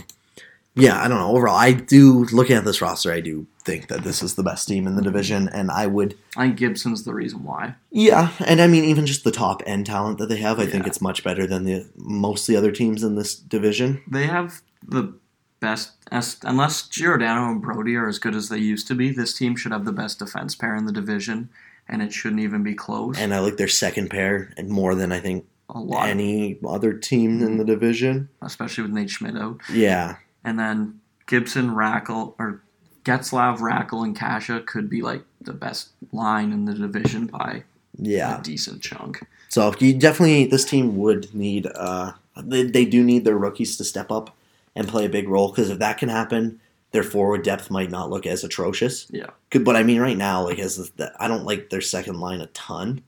yeah 0.74 1.04
i 1.04 1.08
don't 1.10 1.20
know 1.20 1.36
overall 1.36 1.56
i 1.58 1.74
do 1.74 2.24
looking 2.32 2.56
at 2.56 2.64
this 2.64 2.82
roster 2.82 3.12
i 3.12 3.20
do 3.20 3.46
think 3.66 3.90
that 3.90 4.04
this 4.04 4.24
is 4.24 4.36
the 4.36 4.44
best 4.44 4.70
team 4.70 4.88
in 4.88 4.96
the 4.96 5.02
division 5.02 5.50
and 5.50 5.70
i 5.70 5.86
would 5.86 6.18
I 6.38 6.46
think 6.48 6.60
Gibson's 6.60 7.04
the 7.04 7.14
reason 7.14 7.44
why. 7.44 7.76
Yeah, 7.92 8.32
and 8.48 8.62
I 8.62 8.68
mean 8.68 8.86
even 8.86 9.06
just 9.06 9.26
the 9.26 9.32
top 9.32 9.62
end 9.66 9.86
talent 9.86 10.18
that 10.20 10.30
they 10.30 10.38
have, 10.38 10.62
I 10.62 10.66
think 10.66 10.88
it's 10.88 11.02
much 11.02 11.26
better 11.26 11.46
than 11.46 11.66
the 11.66 11.86
most 11.98 12.44
of 12.48 12.54
the 12.54 12.58
other 12.58 12.72
teams 12.72 13.04
in 13.04 13.16
this 13.16 13.36
division. 13.36 14.02
They 14.08 14.28
have 14.28 14.62
the 14.88 15.14
best, 15.62 15.92
as, 16.12 16.38
unless 16.44 16.88
Giordano 16.88 17.50
and 17.52 17.62
Brodie 17.62 17.96
are 17.96 18.10
as 18.10 18.20
good 18.20 18.36
as 18.36 18.50
they 18.50 18.58
used 18.58 18.88
to 18.88 18.96
be, 18.96 19.12
this 19.12 19.34
team 19.38 19.56
should 19.56 19.72
have 19.72 19.86
the 19.86 19.94
best 19.94 20.20
defense 20.20 20.56
pair 20.56 20.76
in 20.76 20.86
the 20.86 20.92
division, 20.92 21.50
and 21.88 22.02
it 22.02 22.12
shouldn't 22.12 22.42
even 22.42 22.64
be 22.64 22.74
close. 22.74 23.18
And 23.18 23.34
I 23.34 23.40
like 23.40 23.56
their 23.58 23.68
second 23.70 24.10
pair 24.10 24.52
and 24.58 24.68
more 24.70 24.94
than 24.96 25.12
I 25.14 25.20
think 25.22 25.46
a 25.70 25.80
lot, 25.80 26.10
any 26.10 26.58
other 26.68 26.92
team 26.94 27.42
in 27.42 27.58
the 27.58 27.64
division. 27.64 28.28
especially 28.42 28.82
with 28.84 28.92
Nate 28.92 29.10
Schmidt 29.10 29.38
out. 29.38 29.62
Yeah. 29.72 30.18
And 30.44 30.60
then 30.60 31.00
Gibson, 31.28 31.70
Rakell, 31.70 32.34
or 32.38 32.62
Getzlaf, 33.06 33.60
Rakell, 33.60 34.04
and 34.04 34.16
Kasha 34.18 34.62
could 34.66 34.90
be 34.90 35.02
like 35.02 35.24
the 35.40 35.54
best 35.54 35.90
line 36.12 36.52
in 36.52 36.66
the 36.66 36.74
division 36.74 37.28
by 37.28 37.64
Yeah. 37.98 38.40
a 38.40 38.44
decent 38.44 38.82
chunk. 38.82 39.22
So 39.50 39.74
you 39.80 39.94
definitely 39.98 40.46
this 40.48 40.66
team 40.66 40.98
would 40.98 41.34
need 41.34 41.68
uh 41.76 42.14
they, 42.38 42.64
they 42.64 42.86
do 42.86 43.04
need 43.04 43.26
their 43.26 43.38
rookies 43.38 43.76
to 43.78 43.84
step 43.84 44.12
up 44.12 44.36
and 44.76 44.88
play 44.88 45.06
a 45.06 45.10
big 45.10 45.28
role 45.28 45.50
because 45.50 45.70
if 45.70 45.80
that 45.80 45.98
can 45.98 46.10
happen, 46.10 46.60
their 46.92 47.04
forward 47.04 47.44
depth 47.44 47.70
might 47.72 47.90
not 47.92 48.10
look 48.10 48.26
as 48.26 48.44
atrocious. 48.44 49.08
Yeah. 49.12 49.28
Could, 49.50 49.64
but 49.66 49.76
I 49.76 49.84
mean 49.84 50.00
right 50.02 50.18
now 50.18 50.44
like 50.44 50.60
as 50.60 50.92
the, 50.92 51.12
I 51.20 51.28
don't 51.28 51.46
like 51.46 51.70
their 51.70 51.82
second 51.82 52.20
line 52.20 52.42
a 52.42 52.48
ton. 52.48 53.02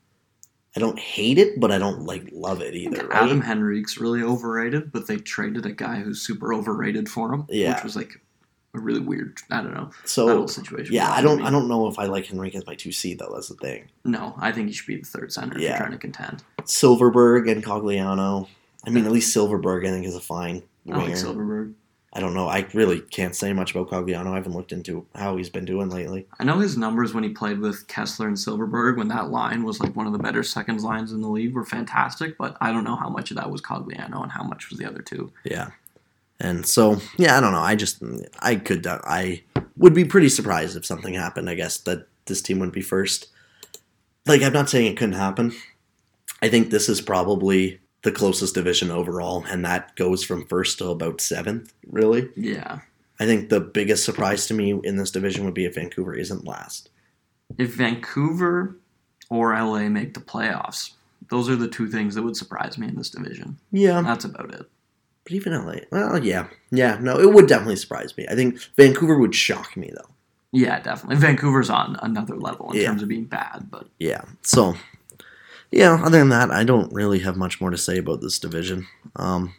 I 0.76 0.80
don't 0.80 0.98
hate 0.98 1.38
it, 1.38 1.60
but 1.60 1.72
I 1.72 1.78
don't 1.78 2.02
like 2.06 2.30
love 2.32 2.62
it 2.62 2.74
either. 2.76 3.06
Right? 3.08 3.24
Adam 3.24 3.42
Henrique's 3.42 4.00
really 4.00 4.24
overrated, 4.24 4.92
but 4.92 5.06
they 5.08 5.18
traded 5.18 5.66
a 5.68 5.72
guy 5.72 5.98
who's 6.00 6.22
super 6.22 6.54
overrated 6.54 7.08
for 7.08 7.32
him, 7.32 7.46
Yeah. 7.50 7.76
which 7.76 7.84
was 7.84 7.96
like 7.96 8.20
a 8.74 8.80
really 8.80 9.00
weird. 9.00 9.38
I 9.52 9.62
don't 9.62 9.76
know. 9.76 9.92
So 10.06 10.48
situation. 10.48 10.96
Yeah, 10.96 11.12
I 11.12 11.22
don't. 11.22 11.42
me. 11.42 11.44
I 11.46 11.52
don't 11.52 11.68
know 11.68 11.88
if 11.88 12.00
I 12.00 12.06
like 12.06 12.32
Henrique 12.32 12.56
as 12.56 12.66
my 12.66 12.74
two 12.74 12.92
C 12.92 13.14
though. 13.14 13.32
That's 13.36 13.50
the 13.50 13.56
thing. 13.56 13.84
No, 14.04 14.34
I 14.40 14.52
think 14.52 14.68
he 14.68 14.74
should 14.74 14.88
be 14.88 14.96
the 14.98 15.06
third 15.06 15.32
center 15.32 15.58
if 15.58 15.62
Yeah. 15.62 15.70
you're 15.70 15.78
trying 15.78 15.92
to 15.92 15.98
contend. 16.00 16.44
Silfverberg 16.64 17.52
and 17.52 17.64
Cogliano. 17.64 18.48
I 18.86 18.90
mean, 18.90 19.06
at 19.06 19.12
least 19.12 19.36
Silfverberg 19.36 19.86
I 19.88 19.92
think 19.92 20.06
is 20.08 20.16
a 20.16 20.20
fine 20.22 20.64
I 20.88 20.98
like 20.98 21.04
winger. 21.06 21.16
Silfverberg. 21.16 21.74
I 22.16 22.20
don't 22.20 22.36
know. 22.36 22.48
I 22.48 22.68
really 22.76 23.02
can't 23.02 23.36
say 23.36 23.54
much 23.54 23.72
about 23.72 23.90
Cogliano. 23.90 24.28
I 24.28 24.36
haven't 24.36 24.54
looked 24.54 24.72
into 24.72 25.08
how 25.16 25.36
he's 25.36 25.50
been 25.50 25.66
doing 25.66 25.90
lately. 25.90 26.28
I 26.40 26.44
know 26.44 26.60
his 26.60 26.78
numbers 26.78 27.12
when 27.12 27.24
he 27.24 27.32
played 27.32 27.60
with 27.60 27.88
Kesler 27.88 28.28
and 28.28 28.36
Silfverberg 28.36 28.98
when 28.98 29.08
that 29.08 29.32
line 29.32 29.64
was 29.64 29.80
like 29.80 29.96
one 29.96 30.06
of 30.06 30.14
the 30.14 30.20
better 30.20 30.44
seconds 30.44 30.84
lines 30.84 31.12
in 31.12 31.22
the 31.22 31.28
league 31.28 31.56
were 31.56 31.66
fantastic, 31.66 32.38
but 32.38 32.56
I 32.62 32.72
don't 32.72 32.84
know 32.84 32.96
how 32.96 33.10
much 33.10 33.32
of 33.32 33.38
that 33.38 33.50
was 33.50 33.62
Cogliano 33.62 34.22
and 34.22 34.32
how 34.32 34.44
much 34.44 34.70
was 34.70 34.78
the 34.78 34.86
other 34.86 35.02
two. 35.02 35.34
Yeah, 35.44 35.72
and 36.40 36.68
so 36.68 36.98
yeah, 37.18 37.36
I 37.36 37.40
don't 37.40 37.52
know. 37.52 37.60
I 37.60 37.76
just 37.76 38.04
I 38.40 38.58
could 38.58 38.86
I 38.86 39.42
would 39.76 39.96
be 39.96 40.06
pretty 40.06 40.30
surprised 40.30 40.78
if 40.78 40.86
something 40.86 41.16
happened. 41.16 41.50
I 41.50 41.56
guess 41.56 41.80
that 41.80 42.08
this 42.26 42.44
team 42.44 42.60
wouldn't 42.60 42.76
be 42.76 42.82
first. 42.82 43.28
Like 44.28 44.44
I'm 44.44 44.54
not 44.54 44.70
saying 44.70 44.86
it 44.86 44.98
couldn't 44.98 45.14
happen. 45.14 45.54
I 46.44 46.50
think 46.50 46.70
this 46.70 46.90
is 46.90 47.02
probably 47.02 47.80
the 48.04 48.12
closest 48.12 48.54
division 48.56 48.92
overall, 48.92 49.44
and 49.50 49.64
that 49.66 49.96
goes 49.96 50.24
from 50.24 50.46
first 50.46 50.78
to 50.80 50.90
about 50.90 51.20
seventh. 51.22 51.74
Really. 51.90 52.30
Yeah. 52.36 52.80
I 53.20 53.26
think 53.26 53.50
the 53.50 53.60
biggest 53.60 54.04
surprise 54.06 54.48
to 54.48 54.54
me 54.54 54.80
in 54.84 54.98
this 54.98 55.12
division 55.12 55.46
would 55.46 55.54
be 55.54 55.66
if 55.66 55.76
Vancouver 55.76 56.14
isn't 56.14 56.46
last. 56.46 56.90
If 57.58 57.76
Vancouver 57.76 58.76
or 59.30 59.54
LA 59.54 59.88
make 59.90 60.14
the 60.14 60.20
playoffs, 60.20 60.92
those 61.30 61.50
are 61.50 61.56
the 61.56 61.68
two 61.68 61.88
things 61.88 62.16
that 62.16 62.24
would 62.24 62.36
surprise 62.36 62.78
me 62.78 62.88
in 62.88 62.96
this 62.96 63.10
division. 63.10 63.58
Yeah, 63.72 64.02
That's 64.02 64.26
about 64.26 64.54
it. 64.54 64.66
but 65.24 65.34
even 65.34 65.54
LA. 65.54 65.76
Well, 65.92 66.24
yeah, 66.24 66.48
yeah. 66.72 66.98
No, 67.00 67.18
it 67.20 67.32
would 67.34 67.48
definitely 67.48 67.78
surprise 67.78 68.18
me. 68.18 68.26
I 68.30 68.36
think 68.36 68.60
Vancouver 68.76 69.18
would 69.18 69.34
shock 69.36 69.78
me 69.78 69.92
though. 69.96 70.10
Yeah, 70.52 70.80
definitely. 70.82 71.16
Vancouver's 71.18 71.70
on 71.70 71.98
another 72.02 72.36
level 72.36 72.72
in 72.72 72.80
Yeah. 72.82 72.88
terms 72.88 73.02
of 73.04 73.08
being 73.10 73.26
bad, 73.26 73.68
but 73.72 73.88
Yeah. 74.00 74.24
So, 74.42 74.76
yeah. 75.74 76.02
Other 76.04 76.20
than 76.20 76.30
that, 76.30 76.52
I 76.52 76.64
don't 76.64 76.92
really 76.94 77.20
have 77.20 77.36
much 77.38 77.60
more 77.60 77.70
to 77.72 77.78
say 77.78 77.98
about 77.98 78.22
this 78.22 78.40
division. 78.40 78.88
Um, 79.16 79.54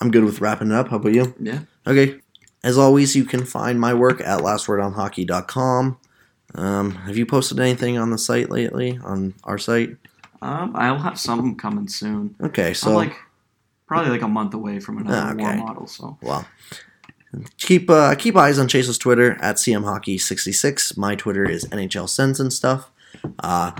I'm 0.00 0.10
good 0.10 0.24
with 0.24 0.40
wrapping 0.40 0.68
it 0.70 0.74
up. 0.74 0.88
How 0.88 0.96
about 0.96 1.14
you? 1.14 1.34
yeah. 1.40 1.60
Okay. 1.86 2.20
As 2.64 2.76
always, 2.76 3.14
you 3.14 3.24
can 3.24 3.44
find 3.44 3.78
my 3.80 3.94
work 3.94 4.20
at 4.20 4.40
lastwordonhockey.com. 4.40 5.98
Um, 6.54 6.90
have 6.92 7.16
you 7.16 7.26
posted 7.26 7.60
anything 7.60 7.98
on 7.98 8.10
the 8.10 8.18
site 8.18 8.50
lately 8.50 8.98
on 9.04 9.34
our 9.44 9.58
site? 9.58 9.96
Um, 10.42 10.72
I'll 10.74 10.98
have 10.98 11.18
something 11.18 11.56
coming 11.56 11.88
soon. 11.88 12.34
Okay, 12.42 12.72
So 12.74 12.88
so 12.88 12.96
like 12.96 13.14
probably 13.86 14.10
like 14.10 14.22
a 14.22 14.28
month 14.28 14.54
away 14.54 14.80
from 14.80 14.98
another 14.98 15.32
Ah, 15.32 15.34
war 15.34 15.56
model, 15.56 15.86
so 15.86 16.18
Well, 16.22 16.46
keep 17.58 17.88
uh, 17.90 18.14
keep 18.16 18.36
eyes 18.36 18.58
on 18.58 18.68
Chase's 18.68 18.98
Twitter 18.98 19.36
at 19.40 19.56
cmhockey66. 19.56 20.96
My 20.96 21.14
Twitter 21.14 21.48
is 21.48 21.64
NHL 21.66 22.08
Sends 22.08 22.40
and 22.40 22.52
stuff. 22.52 22.90
Uh, 23.38 23.72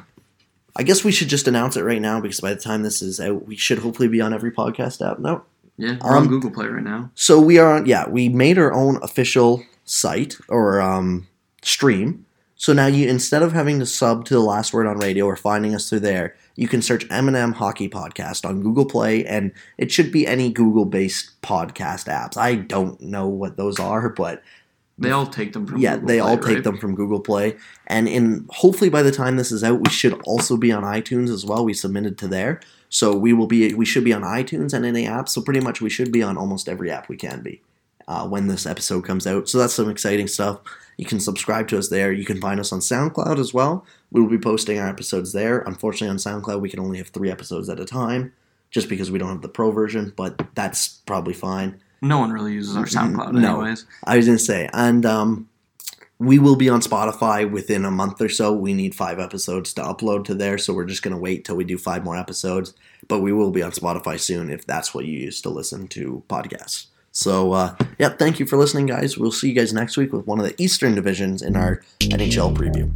I 0.76 0.82
guess 0.82 1.02
we 1.04 1.12
should 1.12 1.28
just 1.28 1.48
announce 1.48 1.76
it 1.76 1.82
right 1.82 2.00
now 2.02 2.20
because 2.20 2.40
by 2.40 2.54
the 2.54 2.60
time 2.60 2.82
this 2.82 3.02
is 3.02 3.18
out, 3.20 3.46
we 3.46 3.56
should 3.56 3.78
hopefully 3.78 4.08
be 4.08 4.20
on 4.20 4.32
every 4.34 4.52
podcast 4.52 5.04
app. 5.08 5.18
No, 5.18 5.42
yeah, 5.78 5.96
we're 6.02 6.10
Um, 6.16 6.22
on 6.24 6.28
Google 6.28 6.50
Play 6.50 6.66
right 6.66 6.82
now. 6.84 7.10
so 7.14 7.40
we 7.40 7.58
are 7.58 7.72
on. 7.76 7.86
Yeah, 7.86 8.08
we 8.08 8.28
made 8.28 8.58
our 8.58 8.72
own 8.72 8.98
official 9.02 9.62
site 9.84 10.36
or 10.48 10.80
um, 10.80 11.26
stream 11.62 12.24
So 12.58 12.72
now 12.72 12.86
you 12.86 13.06
instead 13.08 13.42
of 13.42 13.52
having 13.52 13.78
to 13.80 13.86
sub 13.86 14.24
to 14.26 14.34
the 14.34 14.40
last 14.40 14.72
word 14.72 14.86
on 14.86 14.98
radio 14.98 15.26
or 15.26 15.36
finding 15.36 15.74
us 15.74 15.88
through 15.90 16.00
there, 16.00 16.34
you 16.56 16.66
can 16.68 16.80
search 16.80 17.06
M&M 17.10 17.52
Hockey 17.52 17.88
Podcast 17.88 18.48
on 18.48 18.62
Google 18.62 18.86
Play 18.86 19.24
and 19.26 19.52
it 19.78 19.92
should 19.92 20.10
be 20.10 20.26
any 20.26 20.50
Google-based 20.50 21.40
podcast 21.42 22.06
apps. 22.08 22.36
I 22.38 22.54
don't 22.54 22.98
know 23.00 23.28
what 23.28 23.56
those 23.58 23.78
are, 23.78 24.08
but 24.08 24.42
They 24.98 25.10
all 25.10 25.26
take 25.26 25.52
them 25.52 25.66
from 25.66 25.78
yeah, 25.78 25.94
Google 25.94 26.06
they 26.06 26.20
Play, 26.20 26.28
all 26.28 26.38
take 26.38 26.54
right? 26.54 26.64
them 26.64 26.78
from 26.78 26.94
Google 26.94 27.20
Play. 27.20 27.56
And 27.86 28.08
in 28.08 28.46
hopefully 28.48 28.88
by 28.88 29.02
the 29.02 29.12
time 29.12 29.36
this 29.36 29.52
is 29.52 29.62
out, 29.62 29.80
we 29.80 29.90
should 29.90 30.14
also 30.22 30.56
be 30.56 30.72
on 30.72 30.84
iTunes 30.84 31.28
as 31.28 31.44
well. 31.44 31.64
We 31.64 31.74
submitted 31.74 32.16
to 32.18 32.28
there. 32.28 32.60
So 32.88 33.14
we 33.14 33.32
will 33.32 33.46
be 33.46 33.74
we 33.74 33.84
should 33.84 34.04
be 34.04 34.12
on 34.12 34.22
iTunes 34.22 34.72
and 34.72 34.86
any 34.86 35.06
app. 35.06 35.28
So 35.28 35.42
pretty 35.42 35.60
much 35.60 35.80
we 35.80 35.90
should 35.90 36.12
be 36.12 36.22
on 36.22 36.38
almost 36.38 36.68
every 36.68 36.90
app 36.90 37.08
we 37.08 37.16
can 37.16 37.42
be 37.42 37.60
uh, 38.08 38.26
when 38.26 38.46
this 38.46 38.64
episode 38.64 39.04
comes 39.04 39.26
out. 39.26 39.48
So 39.48 39.58
that's 39.58 39.74
some 39.74 39.90
exciting 39.90 40.28
stuff. 40.28 40.60
You 40.96 41.04
can 41.04 41.20
subscribe 41.20 41.68
to 41.68 41.78
us 41.78 41.88
there. 41.88 42.10
You 42.10 42.24
can 42.24 42.40
find 42.40 42.58
us 42.58 42.72
on 42.72 42.80
SoundCloud 42.80 43.38
as 43.38 43.52
well. 43.52 43.84
We 44.10 44.20
will 44.20 44.30
be 44.30 44.38
posting 44.38 44.78
our 44.78 44.88
episodes 44.88 45.32
there. 45.32 45.58
Unfortunately, 45.60 46.08
on 46.08 46.16
SoundCloud, 46.16 46.60
we 46.60 46.70
can 46.70 46.80
only 46.80 46.98
have 46.98 47.08
three 47.08 47.30
episodes 47.30 47.68
at 47.68 47.80
a 47.80 47.84
time 47.84 48.32
just 48.70 48.88
because 48.88 49.10
we 49.10 49.18
don't 49.18 49.28
have 49.28 49.42
the 49.42 49.48
pro 49.48 49.70
version, 49.70 50.12
but 50.16 50.40
that's 50.54 50.88
probably 51.06 51.34
fine. 51.34 51.80
No 52.02 52.18
one 52.18 52.30
really 52.32 52.52
uses 52.52 52.76
our 52.76 52.84
SoundCloud 52.84 53.32
No. 53.32 53.60
anyways. 53.60 53.86
I 54.04 54.16
was 54.16 54.26
gonna 54.26 54.38
say, 54.38 54.68
and 54.72 55.04
um, 55.06 55.48
we 56.18 56.38
will 56.38 56.56
be 56.56 56.68
on 56.68 56.80
Spotify 56.80 57.50
within 57.50 57.84
a 57.84 57.90
month 57.90 58.20
or 58.20 58.28
so. 58.28 58.52
We 58.52 58.74
need 58.74 58.94
five 58.94 59.18
episodes 59.18 59.72
to 59.74 59.82
upload 59.82 60.24
to 60.26 60.34
there, 60.34 60.58
so 60.58 60.72
we're 60.72 60.84
just 60.84 61.02
gonna 61.02 61.18
wait 61.18 61.44
till 61.44 61.56
we 61.56 61.64
do 61.64 61.78
five 61.78 62.04
more 62.04 62.16
episodes. 62.16 62.74
But 63.08 63.20
we 63.20 63.32
will 63.32 63.50
be 63.50 63.62
on 63.62 63.72
Spotify 63.72 64.18
soon 64.18 64.50
if 64.50 64.66
that's 64.66 64.94
what 64.94 65.04
you 65.04 65.18
use 65.18 65.40
to 65.42 65.50
listen 65.50 65.88
to 65.88 66.22
podcasts. 66.28 66.86
So, 67.12 67.52
uh, 67.52 67.74
yeah, 67.98 68.10
thank 68.10 68.38
you 68.38 68.44
for 68.46 68.58
listening, 68.58 68.84
guys. 68.86 69.16
We'll 69.16 69.32
see 69.32 69.48
you 69.48 69.54
guys 69.54 69.72
next 69.72 69.96
week 69.96 70.12
with 70.12 70.26
one 70.26 70.38
of 70.38 70.44
the 70.44 70.60
Eastern 70.62 70.94
divisions 70.94 71.40
in 71.40 71.56
our 71.56 71.80
NHL 72.00 72.54
preview. 72.54 72.92